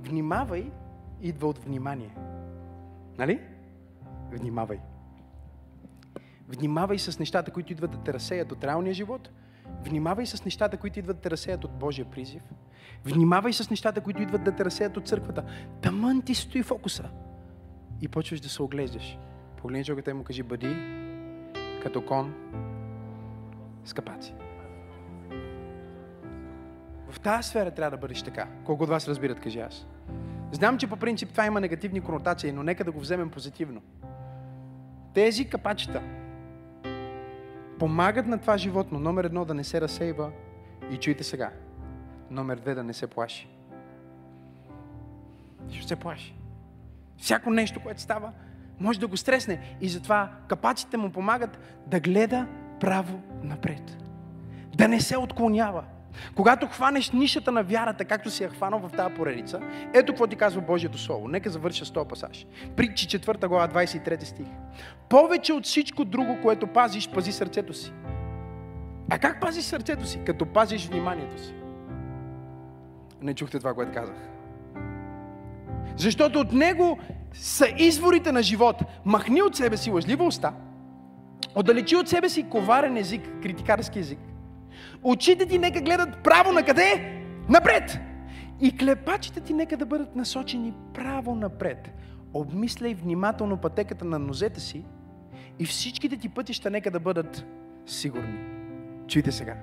Внимавай 0.00 0.70
идва 1.22 1.48
от 1.48 1.58
внимание. 1.58 2.16
Нали? 3.18 3.40
Внимавай. 4.30 4.80
Внимавай 6.48 6.98
с 6.98 7.18
нещата, 7.18 7.50
които 7.50 7.72
идват 7.72 7.90
да 7.90 7.98
те 7.98 8.14
разсеят 8.14 8.52
от 8.52 8.64
реалния 8.64 8.94
живот. 8.94 9.30
Внимавай 9.84 10.26
с 10.26 10.44
нещата, 10.44 10.76
които 10.76 10.98
идват 10.98 11.16
да 11.16 11.22
те 11.22 11.30
разсеят 11.30 11.64
от 11.64 11.70
Божия 11.70 12.04
призив. 12.04 12.42
Внимавай 13.04 13.52
с 13.52 13.70
нещата, 13.70 14.00
които 14.00 14.22
идват 14.22 14.44
да 14.44 14.52
те 14.52 14.64
разсеят 14.64 14.96
от 14.96 15.08
църквата. 15.08 15.44
Тамън 15.82 16.22
ти 16.22 16.34
стои 16.34 16.62
фокуса. 16.62 17.10
И 18.00 18.08
почваш 18.08 18.40
да 18.40 18.48
се 18.48 18.62
оглеждаш. 18.62 19.18
Погледни 19.56 19.84
човекът 19.84 20.12
и 20.12 20.12
му 20.12 20.24
кажи, 20.24 20.42
бъди 20.42 20.76
като 21.82 22.06
кон 22.06 22.34
с 23.84 23.92
капаци. 23.92 24.34
В 27.10 27.20
тази 27.20 27.48
сфера 27.48 27.70
трябва 27.70 27.90
да 27.90 28.00
бъдеш 28.00 28.22
така. 28.22 28.48
Колко 28.64 28.82
от 28.82 28.88
вас 28.88 29.08
разбират, 29.08 29.40
кажи 29.40 29.60
аз. 29.60 29.86
Знам, 30.52 30.78
че 30.78 30.86
по 30.86 30.96
принцип 30.96 31.30
това 31.30 31.46
има 31.46 31.60
негативни 31.60 32.00
конотации, 32.00 32.52
но 32.52 32.62
нека 32.62 32.84
да 32.84 32.92
го 32.92 33.00
вземем 33.00 33.30
позитивно. 33.30 33.82
Тези 35.14 35.48
капачета 35.48 36.02
помагат 37.78 38.26
на 38.26 38.38
това 38.38 38.58
животно, 38.58 39.00
номер 39.00 39.24
едно, 39.24 39.44
да 39.44 39.54
не 39.54 39.64
се 39.64 39.80
разсейва 39.80 40.30
и 40.90 40.96
чуйте 40.96 41.24
сега, 41.24 41.50
номер 42.30 42.56
две, 42.56 42.74
да 42.74 42.84
не 42.84 42.92
се 42.92 43.06
плаши. 43.06 43.48
Ще 45.70 45.88
се 45.88 45.96
плаши. 45.96 46.34
Всяко 47.16 47.50
нещо, 47.50 47.80
което 47.82 48.00
става, 48.00 48.32
може 48.80 49.00
да 49.00 49.06
го 49.06 49.16
стресне. 49.16 49.76
И 49.80 49.88
затова 49.88 50.30
капаците 50.48 50.96
му 50.96 51.12
помагат 51.12 51.58
да 51.86 52.00
гледа 52.00 52.46
право 52.80 53.20
напред. 53.42 53.96
Да 54.76 54.88
не 54.88 55.00
се 55.00 55.16
отклонява. 55.16 55.84
Когато 56.34 56.66
хванеш 56.66 57.10
нишата 57.10 57.52
на 57.52 57.62
вярата, 57.62 58.04
както 58.04 58.30
си 58.30 58.42
я 58.42 58.48
хванал 58.48 58.78
в 58.78 58.90
тази 58.96 59.14
поредица, 59.14 59.60
ето 59.94 60.12
какво 60.12 60.26
ти 60.26 60.36
казва 60.36 60.60
Божието 60.60 60.98
Слово. 60.98 61.28
Нека 61.28 61.50
завърша 61.50 61.84
с 61.84 61.90
този 61.90 62.08
пасаж. 62.08 62.46
Притчи 62.76 63.08
4 63.08 63.48
глава, 63.48 63.68
23 63.68 64.24
стих. 64.24 64.46
Повече 65.08 65.52
от 65.52 65.64
всичко 65.64 66.04
друго, 66.04 66.38
което 66.42 66.66
пазиш, 66.66 67.08
пази 67.08 67.32
сърцето 67.32 67.72
си. 67.72 67.92
А 69.10 69.18
как 69.18 69.40
пазиш 69.40 69.64
сърцето 69.64 70.06
си? 70.06 70.20
Като 70.26 70.46
пазиш 70.46 70.88
вниманието 70.88 71.42
си. 71.42 71.54
Не 73.22 73.34
чухте 73.34 73.58
това, 73.58 73.74
което 73.74 73.92
казах. 73.92 74.16
Защото 75.96 76.40
от 76.40 76.52
него 76.52 76.98
са 77.32 77.66
изворите 77.78 78.32
на 78.32 78.42
живот. 78.42 78.76
Махни 79.04 79.42
от 79.42 79.56
себе 79.56 79.76
си 79.76 79.90
лъжлива 79.90 80.24
уста, 80.24 80.52
отдалечи 81.54 81.96
от 81.96 82.08
себе 82.08 82.28
си 82.28 82.48
коварен 82.48 82.96
език, 82.96 83.22
критикарски 83.42 83.98
език. 83.98 84.18
Очите 85.06 85.46
ти 85.46 85.58
нека 85.58 85.80
гледат 85.80 86.22
право 86.22 86.52
на 86.52 86.64
къде? 86.64 87.22
Напред! 87.48 87.98
И 88.60 88.76
клепачите 88.76 89.40
ти 89.40 89.54
нека 89.54 89.76
да 89.76 89.86
бъдат 89.86 90.16
насочени 90.16 90.74
право 90.94 91.34
напред. 91.34 91.90
Обмисляй 92.34 92.94
внимателно 92.94 93.56
пътеката 93.56 94.04
на 94.04 94.18
нозете 94.18 94.60
си 94.60 94.84
и 95.58 95.66
всичките 95.66 96.16
ти 96.16 96.28
пътища 96.28 96.70
нека 96.70 96.90
да 96.90 97.00
бъдат 97.00 97.46
сигурни. 97.86 98.38
Чуйте 99.08 99.32
сега. 99.32 99.56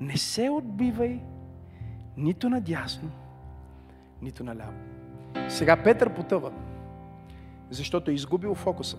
Не 0.00 0.16
се 0.16 0.50
отбивай 0.50 1.20
нито 2.16 2.48
надясно, 2.48 3.10
нито 4.22 4.44
наляво. 4.44 4.78
Сега 5.48 5.82
Петър 5.82 6.14
потъва, 6.14 6.52
защото 7.70 8.10
е 8.10 8.14
изгубил 8.14 8.54
фокуса. 8.54 8.96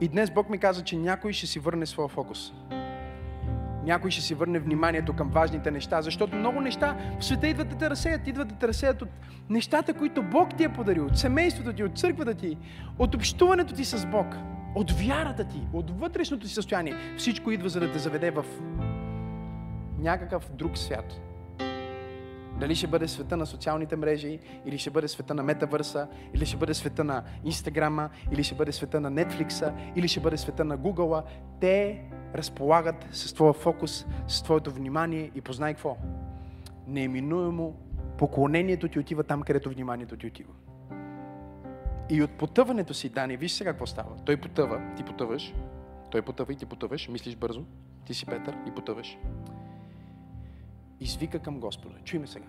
И 0.00 0.08
днес 0.08 0.30
Бог 0.30 0.50
ми 0.50 0.58
каза, 0.58 0.84
че 0.84 0.96
някой 0.96 1.32
ще 1.32 1.46
си 1.46 1.58
върне 1.58 1.86
своя 1.86 2.08
фокус. 2.08 2.52
Някой 3.84 4.10
ще 4.10 4.22
си 4.22 4.34
върне 4.34 4.58
вниманието 4.58 5.12
към 5.12 5.28
важните 5.28 5.70
неща, 5.70 6.02
защото 6.02 6.36
много 6.36 6.60
неща 6.60 6.96
в 7.20 7.24
света 7.24 7.48
идват 7.48 7.68
да 7.68 7.76
те 7.76 7.90
разсеят, 7.90 8.26
идват 8.26 8.48
да 8.48 8.54
те 8.54 8.68
разсеят 8.68 9.02
от 9.02 9.08
нещата, 9.50 9.94
които 9.94 10.22
Бог 10.22 10.56
ти 10.56 10.64
е 10.64 10.72
подарил, 10.72 11.06
от 11.06 11.18
семейството 11.18 11.72
ти, 11.72 11.84
от 11.84 11.98
църквата 11.98 12.34
ти, 12.34 12.58
от 12.98 13.14
общуването 13.14 13.74
ти 13.74 13.84
с 13.84 14.06
Бог, 14.06 14.26
от 14.74 14.90
вярата 14.90 15.44
ти, 15.44 15.62
от 15.72 16.00
вътрешното 16.00 16.48
си 16.48 16.54
състояние. 16.54 16.94
Всичко 17.16 17.50
идва 17.50 17.68
за 17.68 17.80
да 17.80 17.92
те 17.92 17.98
заведе 17.98 18.30
в 18.30 18.44
някакъв 19.98 20.50
друг 20.52 20.78
свят. 20.78 21.29
Дали 22.60 22.74
ще 22.74 22.86
бъде 22.86 23.08
света 23.08 23.36
на 23.36 23.46
социалните 23.46 23.96
мрежи, 23.96 24.38
или 24.66 24.78
ще 24.78 24.90
бъде 24.90 25.08
света 25.08 25.34
на 25.34 25.42
метавърса, 25.42 26.08
или 26.34 26.46
ще 26.46 26.56
бъде 26.56 26.74
света 26.74 27.04
на 27.04 27.22
Инстаграма, 27.44 28.10
или 28.32 28.44
ще 28.44 28.54
бъде 28.54 28.72
света 28.72 29.00
на 29.00 29.10
Нетфликса, 29.10 29.74
или 29.96 30.08
ще 30.08 30.20
бъде 30.20 30.36
света 30.36 30.64
на 30.64 30.76
Гугъла. 30.76 31.22
Те 31.60 32.02
разполагат 32.34 33.06
с 33.10 33.34
твоя 33.34 33.52
фокус, 33.52 34.06
с 34.28 34.42
твоето 34.42 34.70
внимание 34.70 35.30
и 35.34 35.40
познай 35.40 35.74
какво. 35.74 35.96
Неиминуемо 36.86 37.76
поклонението 38.18 38.88
ти 38.88 38.98
отива 38.98 39.24
там, 39.24 39.42
където 39.42 39.70
вниманието 39.70 40.16
ти 40.16 40.26
отива. 40.26 40.52
И 42.10 42.22
от 42.22 42.30
потъването 42.30 42.94
си, 42.94 43.08
Дани, 43.08 43.36
виж 43.36 43.52
сега 43.52 43.70
какво 43.70 43.86
става. 43.86 44.16
Той 44.24 44.36
потъва, 44.36 44.80
ти 44.96 45.02
потъваш, 45.02 45.54
той 46.10 46.22
потъва 46.22 46.52
и 46.52 46.56
ти 46.56 46.66
потъваш, 46.66 47.08
мислиш 47.08 47.36
бързо, 47.36 47.64
ти 48.04 48.14
си 48.14 48.26
Петър 48.26 48.56
и 48.68 48.70
потъваш 48.70 49.18
извика 51.00 51.38
към 51.38 51.60
Господа. 51.60 51.94
Чуй 52.04 52.18
ме 52.18 52.26
сега. 52.26 52.48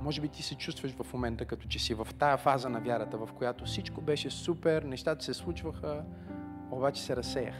Може 0.00 0.20
би 0.20 0.28
ти 0.28 0.42
се 0.42 0.54
чувстваш 0.54 0.92
в 0.92 1.12
момента, 1.12 1.44
като 1.44 1.68
че 1.68 1.78
си 1.78 1.94
в 1.94 2.08
тая 2.18 2.36
фаза 2.36 2.68
на 2.68 2.80
вярата, 2.80 3.18
в 3.18 3.28
която 3.32 3.64
всичко 3.64 4.00
беше 4.00 4.30
супер, 4.30 4.82
нещата 4.82 5.24
се 5.24 5.34
случваха, 5.34 6.04
обаче 6.70 7.02
се 7.02 7.16
разсеях. 7.16 7.54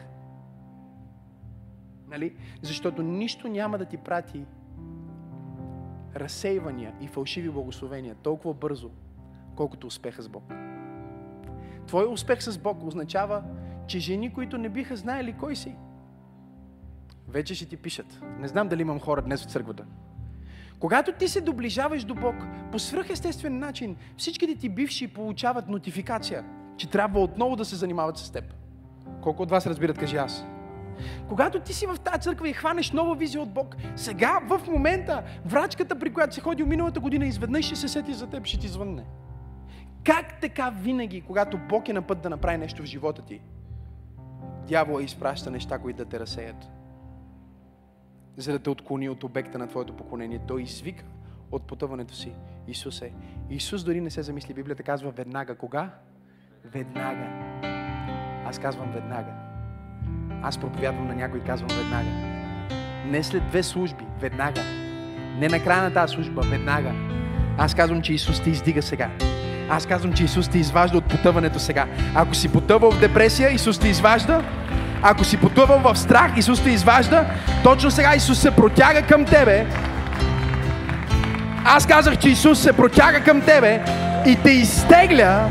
Нали? 2.09 2.37
Защото 2.63 3.03
нищо 3.03 3.49
няма 3.49 3.79
да 3.79 3.85
ти 3.85 3.97
прати 3.97 4.47
разсейвания 6.17 6.95
и 7.01 7.07
фалшиви 7.07 7.51
благословения 7.51 8.15
толкова 8.15 8.55
бързо, 8.55 8.91
колкото 9.57 9.87
успеха 9.87 10.23
с 10.23 10.29
Бог. 10.29 10.53
Твой 11.87 12.07
успех 12.07 12.43
с 12.43 12.59
Бог 12.59 12.85
означава, 12.85 13.45
че 13.87 13.99
жени, 13.99 14.33
които 14.33 14.59
не 14.59 14.69
биха 14.69 14.97
знаели 14.97 15.33
кой 15.33 15.57
си, 15.57 15.77
вече 17.29 17.55
ще 17.55 17.67
ти 17.67 17.77
пишат. 17.77 18.23
Не 18.39 18.49
знам 18.49 18.69
дали 18.69 18.83
имам 18.83 19.01
хора 19.01 19.23
днес 19.23 19.47
в 19.47 19.51
църквата. 19.51 19.85
Когато 20.81 21.13
ти 21.13 21.29
се 21.29 21.41
доближаваш 21.41 22.05
до 22.05 22.15
Бог 22.15 22.35
по 22.73 22.79
свръхестествен 22.79 23.59
начин, 23.59 23.97
всичките 24.17 24.55
ти 24.55 24.69
бивши 24.69 25.09
получават 25.09 25.69
нотификация, 25.69 26.45
че 26.77 26.91
трябва 26.91 27.21
отново 27.21 27.57
да 27.57 27.65
се 27.65 27.77
занимават 27.77 28.19
с 28.19 28.31
теб. 28.31 28.45
Колко 29.23 29.43
от 29.43 29.51
вас 29.51 29.67
разбират, 29.67 29.99
кажи 29.99 30.17
аз. 30.17 30.45
Когато 31.29 31.61
ти 31.61 31.73
си 31.73 31.87
в 31.87 31.97
тази 32.01 32.21
църква 32.21 32.49
и 32.49 32.53
хванеш 32.53 32.91
нова 32.91 33.15
визия 33.15 33.43
от 33.43 33.53
Бог, 33.53 33.77
сега, 33.97 34.41
в 34.49 34.61
момента, 34.67 35.23
врачката, 35.45 35.99
при 35.99 36.13
която 36.13 36.35
си 36.35 36.41
ходил 36.41 36.67
миналата 36.67 37.01
година, 37.01 37.27
изведнъж 37.27 37.65
ще 37.65 37.77
се 37.77 37.89
сети 37.89 38.15
за 38.15 38.27
теб, 38.27 38.47
ще 38.47 38.59
ти 38.59 38.69
звънне. 38.69 39.05
Как 40.05 40.41
така 40.41 40.71
винаги, 40.71 41.21
когато 41.21 41.59
Бог 41.59 41.89
е 41.89 41.93
на 41.93 42.03
път 42.03 42.23
да 42.23 42.31
направи 42.31 42.59
нещо 42.59 42.83
в 42.83 42.87
живота 42.87 43.23
ти, 43.23 43.41
дявола 44.69 45.03
изпраща 45.03 45.51
неща, 45.51 45.79
които 45.79 45.97
да 45.97 46.05
те 46.05 46.21
разсеят? 46.21 46.80
За 48.41 48.53
да 48.53 48.59
те 48.59 48.71
отклони 48.71 49.09
от 49.09 49.25
обекта 49.25 49.59
на 49.59 49.67
твоето 49.67 49.97
поклонение. 49.97 50.41
Той 50.49 50.63
извика 50.63 51.05
от 51.53 51.63
потъването 51.63 52.15
си. 52.15 52.33
Исус 52.69 53.03
е. 53.03 53.13
Исус 53.51 53.85
дори 53.85 54.01
не 54.01 54.11
се 54.11 54.23
замисли. 54.23 54.55
Библията 54.55 54.83
казва 54.83 55.11
веднага. 55.11 55.55
Кога? 55.55 55.91
Веднага. 56.65 57.27
Аз 58.47 58.59
казвам 58.59 58.93
веднага. 58.93 59.31
Аз 60.43 60.59
проповядвам 60.59 61.07
на 61.07 61.15
някой 61.15 61.41
и 61.41 61.45
казвам 61.45 61.69
веднага. 61.69 62.11
Не 63.07 63.23
след 63.23 63.47
две 63.49 63.63
служби, 63.63 64.05
веднага. 64.21 64.61
Не 65.39 65.49
на 65.49 65.65
края 65.65 65.83
на 65.83 65.93
тази 65.93 66.15
служба, 66.15 66.43
веднага. 66.43 66.93
Аз 67.59 67.75
казвам, 67.75 68.03
че 68.03 68.13
Исус 68.13 68.43
те 68.43 68.51
издига 68.51 68.83
сега. 68.83 69.11
Аз 69.69 69.87
казвам, 69.87 70.13
че 70.13 70.25
Исус 70.25 70.49
те 70.49 70.59
изважда 70.59 70.99
от 70.99 71.09
потъването 71.09 71.59
сега. 71.59 71.87
Ако 72.15 72.35
си 72.35 72.53
потъвал 72.53 72.91
в 72.91 73.01
депресия, 73.01 73.51
Исус 73.51 73.79
те 73.79 73.89
изважда. 73.89 74.45
Ако 75.03 75.25
си 75.25 75.41
потъвал 75.41 75.79
в 75.79 75.99
страх, 75.99 76.33
Исус 76.37 76.65
те 76.65 76.71
изважда. 76.71 77.27
Точно 77.65 77.91
сега 77.91 78.15
Исус 78.15 78.41
се 78.41 78.57
протяга 78.57 79.03
към 79.03 79.25
тебе. 79.25 79.67
Аз 81.65 81.87
казах, 81.87 82.19
че 82.19 82.29
Исус 82.29 82.63
се 82.63 82.73
протяга 82.73 83.25
към 83.25 83.41
тебе 83.41 83.85
и 84.27 84.37
те 84.43 84.51
изтегля 84.51 85.51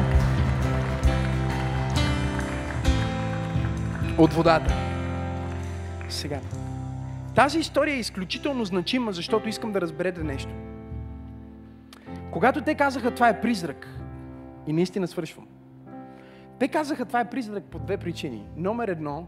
от 4.18 4.34
водата. 4.34 4.74
Сега. 6.10 6.39
Тази 7.36 7.60
история 7.60 7.95
е 7.95 8.00
изключително 8.00 8.66
значима, 8.66 9.12
защото 9.12 9.50
искам 9.50 9.72
да 9.72 9.82
разберете 9.82 10.24
нещо. 10.24 10.52
Когато 12.32 12.62
те 12.62 12.76
казаха 12.76 13.12
това 13.12 13.30
е 13.30 13.41
призрак, 13.41 13.88
и 14.68 14.74
наистина 14.74 15.08
свършвам. 15.08 15.47
Те 16.60 16.68
казаха 16.68 17.06
това 17.06 17.20
е 17.20 17.30
призрак 17.30 17.64
по 17.64 17.80
две 17.80 17.97
причини. 17.97 18.43
Номер 18.58 18.88
едно, 18.88 19.28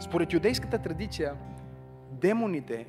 според 0.00 0.32
юдейската 0.32 0.78
традиция, 0.78 1.34
демоните, 2.12 2.86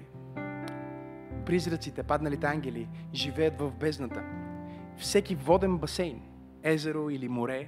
призраците, 1.46 2.04
падналите 2.04 2.48
ангели, 2.48 2.88
живеят 3.14 3.60
в 3.60 3.72
бездната. 3.72 4.24
Всеки 4.98 5.36
воден 5.36 5.78
басейн, 5.78 6.22
езеро 6.64 7.10
или 7.10 7.28
море, 7.28 7.68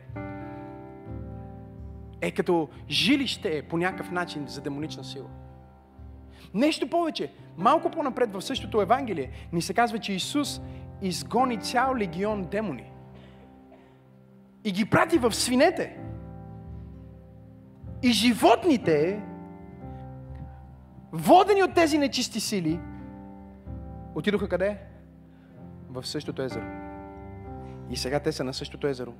е 2.21 2.31
като 2.31 2.69
жилище 2.89 3.63
по 3.69 3.77
някакъв 3.77 4.11
начин 4.11 4.47
за 4.47 4.61
демонична 4.61 5.03
сила. 5.03 5.29
Нещо 6.53 6.89
повече, 6.89 7.31
малко 7.57 7.91
по-напред 7.91 8.33
в 8.33 8.41
същото 8.41 8.81
Евангелие 8.81 9.29
ни 9.53 9.61
се 9.61 9.73
казва, 9.73 9.99
че 9.99 10.13
Исус 10.13 10.61
изгони 11.01 11.61
цял 11.61 11.95
легион 11.95 12.43
демони 12.43 12.91
и 14.63 14.71
ги 14.71 14.85
прати 14.85 15.17
в 15.17 15.31
свинете. 15.33 15.97
И 18.03 18.11
животните, 18.11 19.21
водени 21.11 21.63
от 21.63 21.73
тези 21.73 21.97
нечисти 21.97 22.39
сили, 22.39 22.79
отидоха 24.15 24.49
къде? 24.49 24.77
В 25.89 26.07
същото 26.07 26.41
езеро. 26.41 26.65
И 27.89 27.97
сега 27.97 28.19
те 28.19 28.31
са 28.31 28.43
на 28.43 28.53
същото 28.53 28.87
езеро. 28.87 29.13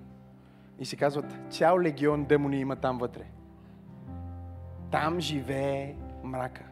И 0.80 0.86
се 0.86 0.96
казват, 0.96 1.40
цял 1.50 1.80
легион 1.80 2.26
демони 2.26 2.60
има 2.60 2.76
там 2.76 2.98
вътре. 2.98 3.24
Там 4.92 5.20
живее 5.20 5.96
мрака. 6.24 6.64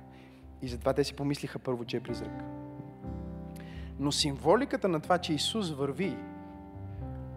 И 0.61 0.67
затова 0.67 0.93
те 0.93 1.03
си 1.03 1.13
помислиха 1.13 1.59
първо, 1.59 1.85
че 1.85 1.97
е 1.97 1.99
призрак. 1.99 2.43
Но 3.99 4.11
символиката 4.11 4.87
на 4.87 4.99
това, 4.99 5.17
че 5.17 5.33
Исус 5.33 5.71
върви 5.71 6.17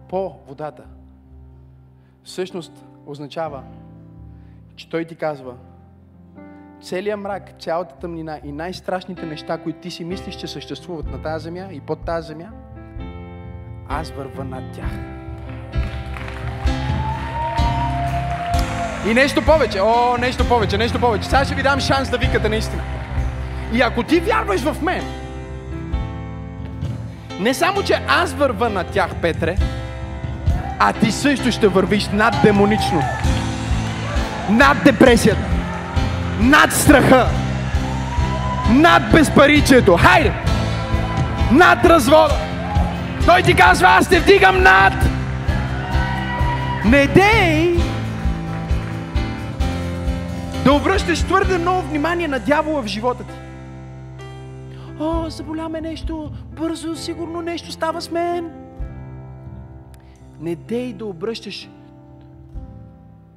по 0.09 0.29
водата, 0.47 0.85
всъщност 2.23 2.85
означава, 3.05 3.63
че 4.75 4.89
Той 4.89 5.05
ти 5.05 5.15
казва, 5.15 5.57
целият 6.83 7.19
мрак, 7.19 7.51
цялата 7.59 7.95
тъмнина 7.95 8.39
и 8.43 8.51
най-страшните 8.51 9.25
неща, 9.25 9.57
които 9.57 9.79
ти 9.79 9.91
си 9.91 10.03
мислиш, 10.03 10.35
че 10.35 10.47
съществуват 10.47 11.11
на 11.11 11.21
тази 11.21 11.43
земя 11.43 11.67
и 11.71 11.79
под 11.79 12.05
тази 12.05 12.27
земя, 12.27 12.49
аз 13.89 14.09
върва 14.09 14.43
над 14.43 14.63
тях. 14.73 14.91
И 19.07 19.13
нещо 19.13 19.45
повече, 19.45 19.81
о, 19.81 20.17
нещо 20.17 20.47
повече, 20.47 20.77
нещо 20.77 20.99
повече. 20.99 21.29
Сега 21.29 21.45
ще 21.45 21.55
ви 21.55 21.63
дам 21.63 21.79
шанс 21.79 22.09
да 22.09 22.17
викате 22.17 22.49
наистина. 22.49 22.83
И 23.73 23.81
ако 23.81 24.03
ти 24.03 24.19
вярваш 24.19 24.61
в 24.61 24.81
мен, 24.81 25.03
не 27.39 27.53
само, 27.53 27.83
че 27.83 28.01
аз 28.07 28.33
върва 28.33 28.69
на 28.69 28.83
тях, 28.83 29.15
Петре, 29.21 29.55
а 30.79 30.93
ти 30.93 31.11
също 31.11 31.51
ще 31.51 31.67
вървиш 31.67 32.07
над 32.07 32.35
демонично, 32.43 33.01
над 34.49 34.77
депресията, 34.83 35.52
над 36.39 36.73
страха, 36.73 37.27
над 38.69 39.11
безпаричието. 39.11 39.97
Хайде! 39.97 40.33
Над 41.51 41.85
развода. 41.85 42.35
Той 43.25 43.41
ти 43.41 43.53
казва, 43.53 43.87
аз 43.87 44.09
те 44.09 44.19
вдигам 44.19 44.63
над. 44.63 44.93
Не 46.85 47.07
дей 47.07 47.75
да 50.63 50.73
обръщаш 50.73 51.23
твърде 51.23 51.57
много 51.57 51.81
внимание 51.81 52.27
на 52.27 52.39
дявола 52.39 52.81
в 52.81 52.87
живота 52.87 53.23
ти. 53.23 53.33
О, 54.99 55.29
заболяме 55.29 55.81
нещо, 55.81 56.31
бързо, 56.59 56.95
сигурно 56.95 57.41
нещо 57.41 57.71
става 57.71 58.01
с 58.01 58.11
мен. 58.11 58.51
Не 60.39 60.55
дей 60.55 60.93
да 60.93 61.05
обръщаш 61.05 61.69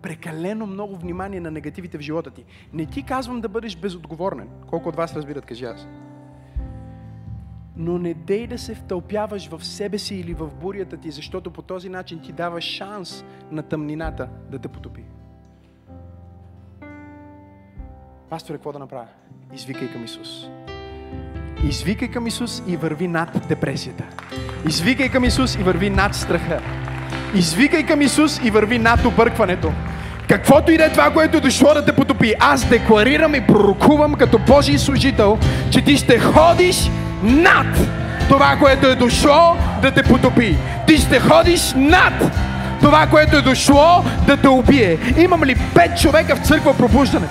прекалено 0.07 0.67
много 0.67 0.97
внимание 0.97 1.41
на 1.41 1.51
негативите 1.51 1.99
в 1.99 2.01
живота 2.01 2.31
ти. 2.31 2.45
Не 2.73 2.87
ти 2.87 3.03
казвам 3.03 3.41
да 3.41 3.49
бъдеш 3.49 3.77
безотговорен. 3.77 4.49
Колко 4.71 4.89
от 4.89 4.97
вас 4.97 5.17
разбират, 5.17 5.47
кажи 5.47 5.65
аз. 5.65 5.87
Но 7.77 7.99
не 7.99 8.15
дей 8.15 8.47
да 8.47 8.59
се 8.59 8.75
втълпяваш 8.75 9.49
в 9.49 9.65
себе 9.65 9.99
си 9.99 10.15
или 10.15 10.35
в 10.35 10.51
бурята 10.61 10.97
ти, 10.97 11.11
защото 11.11 11.51
по 11.51 11.63
този 11.63 11.89
начин 11.89 12.21
ти 12.21 12.33
даваш 12.33 12.65
шанс 12.65 13.25
на 13.51 13.63
тъмнината 13.63 14.29
да 14.51 14.59
те 14.59 14.69
потопи. 14.69 15.05
Пасторе, 18.31 18.57
какво 18.57 18.73
да 18.73 18.79
направя? 18.79 19.09
Извикай 19.55 19.93
към 19.93 20.05
Исус. 20.05 20.47
Извикай 21.69 22.11
към 22.11 22.27
Исус 22.27 22.63
и 22.67 22.77
върви 22.77 23.09
над 23.09 23.49
депресията. 23.49 24.05
Извикай 24.69 25.09
към 25.09 25.25
Исус 25.25 25.55
и 25.55 25.63
върви 25.63 25.91
над 25.91 26.15
страха. 26.15 26.63
Извикай 27.35 27.87
към 27.87 28.03
Исус 28.03 28.41
и 28.45 28.51
върви 28.51 28.79
над 28.79 29.05
объркването. 29.05 29.73
Каквото 30.29 30.73
и 30.73 30.79
да 30.79 30.85
е 30.85 30.91
това, 30.91 31.11
което 31.11 31.41
дошло 31.41 31.75
да 31.75 31.85
те 31.85 31.93
потопи, 31.93 32.35
аз 32.41 32.65
декларирам 32.65 33.35
и 33.35 33.47
пророкувам 33.47 34.15
като 34.15 34.39
Божий 34.39 34.79
служител, 34.79 35.39
че 35.71 35.83
ти 35.83 35.97
ще 35.97 36.19
ходиш 36.19 36.91
над 37.23 37.67
това, 38.29 38.57
което 38.61 38.87
е 38.87 38.95
дошло 38.95 39.57
да 39.83 39.91
те 39.91 40.03
потопи. 40.03 40.57
Ти 40.87 40.97
ще 40.97 41.21
ходиш 41.21 41.73
над 41.77 42.15
това, 42.81 43.07
което 43.07 43.37
е 43.37 43.43
дошло 43.43 44.05
да 44.27 44.37
те 44.37 44.49
убие. 44.49 44.99
Имам 45.19 45.45
ли 45.45 45.57
пет 45.75 46.01
човека 46.01 46.37
в 46.37 46.47
църква 46.47 46.77
пробуждане, 46.77 47.27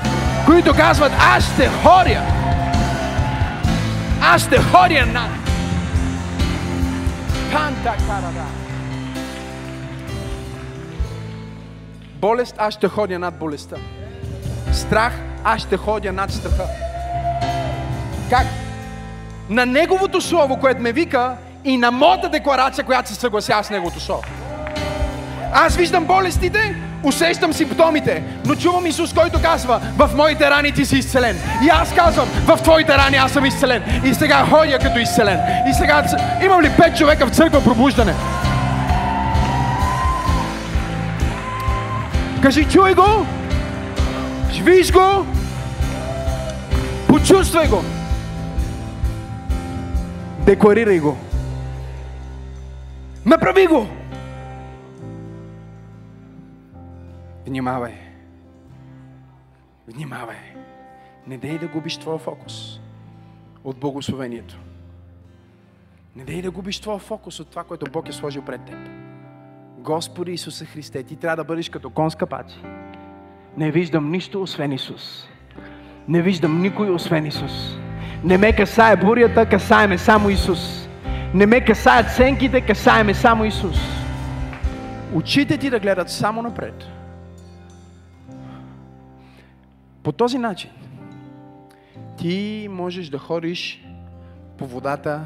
които 0.46 0.74
казват, 0.74 1.12
аз 1.36 1.54
ще 1.54 1.70
ходя 1.84 2.22
аз 4.22 4.42
ще 4.42 4.58
ходя 4.58 5.06
над. 5.06 5.30
Канта 7.52 7.94
карада. 8.08 8.46
Болест, 12.26 12.56
аз 12.58 12.74
ще 12.74 12.88
ходя 12.88 13.20
над 13.20 13.34
болестта. 13.34 13.76
Страх, 14.74 15.14
аз 15.44 15.62
ще 15.62 15.78
ходя 15.78 16.14
над 16.14 16.32
страха. 16.32 16.64
Как? 18.30 18.46
На 19.50 19.66
Неговото 19.66 20.22
Слово, 20.22 20.60
което 20.60 20.82
ме 20.82 20.92
вика, 20.92 21.36
и 21.64 21.78
на 21.78 21.92
моята 21.92 22.30
декларация, 22.30 22.86
която 22.86 23.10
се 23.10 23.16
съглася 23.16 23.64
с 23.64 23.70
Неговото 23.70 24.00
Слово. 24.00 24.24
Аз 25.54 25.76
виждам 25.76 26.06
болестите, 26.06 26.76
усещам 27.04 27.54
симптомите, 27.54 28.24
но 28.46 28.56
чувам 28.56 28.86
Исус, 28.86 29.14
който 29.14 29.42
казва, 29.42 29.82
в 29.98 30.10
моите 30.16 30.50
рани 30.50 30.72
ти 30.72 30.86
си 30.86 30.98
изцелен. 30.98 31.38
И 31.66 31.70
аз 31.70 31.94
казвам, 31.94 32.28
в 32.28 32.58
твоите 32.64 32.98
рани 32.98 33.18
аз 33.18 33.32
съм 33.32 33.46
изцелен. 33.46 33.84
И 34.06 34.14
сега 34.14 34.46
ходя 34.50 34.80
като 34.80 35.00
изцелен. 35.00 35.40
И 35.70 35.74
сега 35.74 36.04
имам 36.46 36.62
ли 36.62 36.72
пет 36.78 36.98
човека 36.98 37.26
в 37.26 37.36
църква 37.36 37.64
пробуждане? 37.64 38.14
Кажи, 42.46 42.70
чуй 42.70 42.94
го, 42.94 43.26
виж 44.64 44.92
го, 44.94 45.26
почувствай 47.08 47.68
го, 47.68 47.82
декларирай 50.46 51.00
го, 51.00 51.18
направи 53.26 53.68
го. 53.68 53.88
Внимавай. 57.46 57.94
Внимавай. 59.88 60.38
Не 61.28 61.38
дей 61.38 61.58
да 61.58 61.68
губиш 61.68 61.98
твоя 61.98 62.20
фокус 62.20 62.80
от 63.64 63.78
благословението. 63.80 64.60
Не 66.16 66.24
дей 66.24 66.42
да 66.42 66.52
губиш 66.52 66.80
твоя 66.80 67.00
фокус 67.00 67.40
от 67.40 67.50
това, 67.50 67.64
което 67.64 67.92
Бог 67.92 68.10
е 68.10 68.14
сложил 68.14 68.42
пред 68.42 68.66
теб. 68.66 69.05
Господи 69.86 70.32
Исусе 70.32 70.66
Христе, 70.66 71.04
ти 71.04 71.16
трябва 71.16 71.36
да 71.36 71.44
бъдеш 71.44 71.70
като 71.70 71.90
конска 71.90 72.26
пачи. 72.26 72.56
Не 73.58 73.72
виждам 73.72 74.12
нищо 74.12 74.42
освен 74.42 74.72
Исус. 74.72 75.28
Не 76.08 76.22
виждам 76.22 76.62
никой 76.62 76.90
освен 76.90 77.26
Исус. 77.26 77.78
Не 78.24 78.38
ме 78.38 78.56
касае 78.56 78.98
бурята, 78.98 79.50
касае 79.50 79.88
ме 79.88 79.98
само 79.98 80.30
Исус. 80.30 80.90
Не 81.34 81.46
ме 81.46 81.66
касаят 81.66 82.12
сенките, 82.12 82.62
касае 82.62 83.04
ме 83.04 83.14
само 83.14 83.46
Исус. 83.46 83.78
Очите 85.14 85.58
ти 85.58 85.70
да 85.70 85.80
гледат 85.80 86.10
само 86.10 86.42
напред. 86.42 86.84
По 90.04 90.12
този 90.12 90.38
начин 90.38 90.72
ти 92.18 92.68
можеш 92.72 93.10
да 93.10 93.18
ходиш 93.18 93.86
по 94.58 94.68
водата 94.68 95.26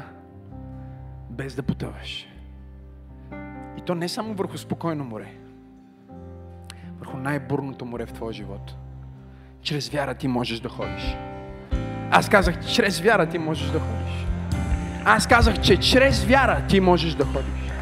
без 1.30 1.54
да 1.54 1.62
потъваш. 1.62 2.29
И 3.78 3.80
то 3.80 3.94
не 3.94 4.08
само 4.08 4.34
върху 4.34 4.58
спокойно 4.58 5.04
море, 5.04 5.32
върху 6.98 7.16
най-бурното 7.16 7.84
море 7.84 8.06
в 8.06 8.12
твоя 8.12 8.32
живот. 8.32 8.74
Чрез 9.62 9.88
вяра 9.88 10.14
ти 10.14 10.28
можеш 10.28 10.60
да 10.60 10.68
ходиш. 10.68 11.16
Аз 12.10 12.28
казах, 12.28 12.66
чрез 12.66 13.00
вяра 13.00 13.26
ти 13.26 13.38
можеш 13.38 13.68
да 13.68 13.80
ходиш. 13.80 14.26
Аз 15.04 15.26
казах, 15.26 15.60
че 15.60 15.76
чрез 15.76 16.24
вяра 16.24 16.62
ти 16.68 16.80
можеш 16.80 17.14
да 17.14 17.24
ходиш. 17.24 17.72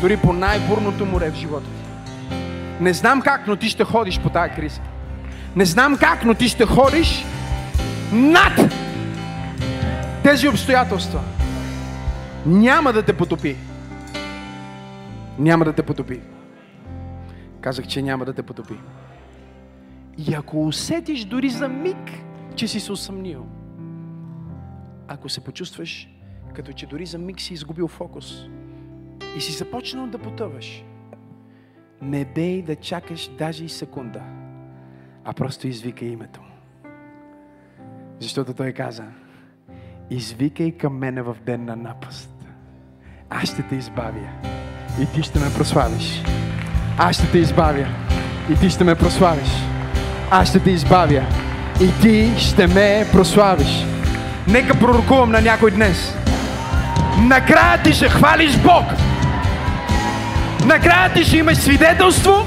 Дори 0.00 0.16
по 0.16 0.32
най-бурното 0.32 1.06
море 1.06 1.30
в 1.30 1.34
живота 1.34 1.66
ти. 1.66 1.86
Не 2.80 2.92
знам 2.92 3.22
как, 3.22 3.46
но 3.46 3.56
ти 3.56 3.68
ще 3.68 3.84
ходиш 3.84 4.20
по 4.20 4.30
тази 4.30 4.54
криза. 4.54 4.80
Не 5.56 5.64
знам 5.64 5.96
как, 5.96 6.24
но 6.24 6.34
ти 6.34 6.48
ще 6.48 6.66
ходиш 6.66 7.24
над 8.12 8.52
тези 10.22 10.48
обстоятелства. 10.48 11.20
Няма 12.46 12.92
да 12.92 13.02
те 13.02 13.16
потопи. 13.16 13.56
Няма 15.38 15.64
да 15.64 15.72
те 15.72 15.82
потопи. 15.82 16.20
Казах, 17.60 17.86
че 17.86 18.02
няма 18.02 18.24
да 18.24 18.32
те 18.32 18.42
потопи. 18.42 18.78
И 20.18 20.34
ако 20.34 20.66
усетиш 20.66 21.24
дори 21.24 21.50
за 21.50 21.68
миг, 21.68 22.10
че 22.54 22.68
си 22.68 22.80
се 22.80 22.92
усъмнил, 22.92 23.46
ако 25.08 25.28
се 25.28 25.44
почувстваш 25.44 26.08
като 26.54 26.72
че 26.72 26.86
дори 26.86 27.06
за 27.06 27.18
миг 27.18 27.40
си 27.40 27.54
изгубил 27.54 27.88
фокус 27.88 28.48
и 29.36 29.40
си 29.40 29.52
започнал 29.52 30.06
да 30.06 30.18
потъваш, 30.18 30.84
не 32.02 32.24
бей 32.24 32.62
да 32.62 32.76
чакаш 32.76 33.30
даже 33.38 33.64
и 33.64 33.68
секунда, 33.68 34.22
а 35.24 35.32
просто 35.32 35.68
извикай 35.68 36.08
името 36.08 36.40
му. 36.40 36.46
Защото 38.20 38.54
той 38.54 38.72
каза, 38.72 39.04
извикай 40.10 40.72
към 40.72 40.98
мене 40.98 41.22
в 41.22 41.36
ден 41.46 41.64
на 41.64 41.76
напаст. 41.76 42.48
Аз 43.30 43.52
ще 43.52 43.62
те 43.62 43.74
избавя 43.76 44.28
и 45.00 45.06
ти 45.06 45.22
ще 45.22 45.38
ме 45.38 45.54
прославиш. 45.54 46.22
Аз 46.98 47.16
ще 47.16 47.26
те 47.26 47.38
избавя 47.38 47.86
и 48.50 48.56
ти 48.56 48.70
ще 48.70 48.84
ме 48.84 48.94
прославиш. 48.94 49.48
Аз 50.30 50.48
ще 50.48 50.60
те 50.60 50.70
избавя 50.70 51.22
и 51.80 52.00
ти 52.02 52.32
ще 52.38 52.66
ме 52.66 53.06
прославиш. 53.12 53.84
Нека 54.48 54.78
пророкувам 54.78 55.30
на 55.30 55.40
някой 55.40 55.70
днес. 55.70 56.14
Накрая 57.18 57.82
ти 57.82 57.92
ще 57.92 58.08
хвалиш 58.08 58.56
Бог. 58.56 58.84
Накрая 60.64 61.12
ти 61.12 61.24
ще 61.24 61.36
имаш 61.36 61.58
свидетелство. 61.58 62.46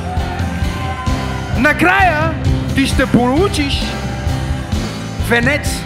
Накрая 1.57 2.33
ти 2.75 2.87
ще 2.87 3.05
получиш 3.05 3.81
венец. 5.29 5.83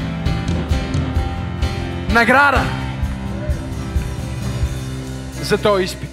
Награда 2.13 2.61
за 5.41 5.57
този 5.57 5.83
изпит. 5.83 6.12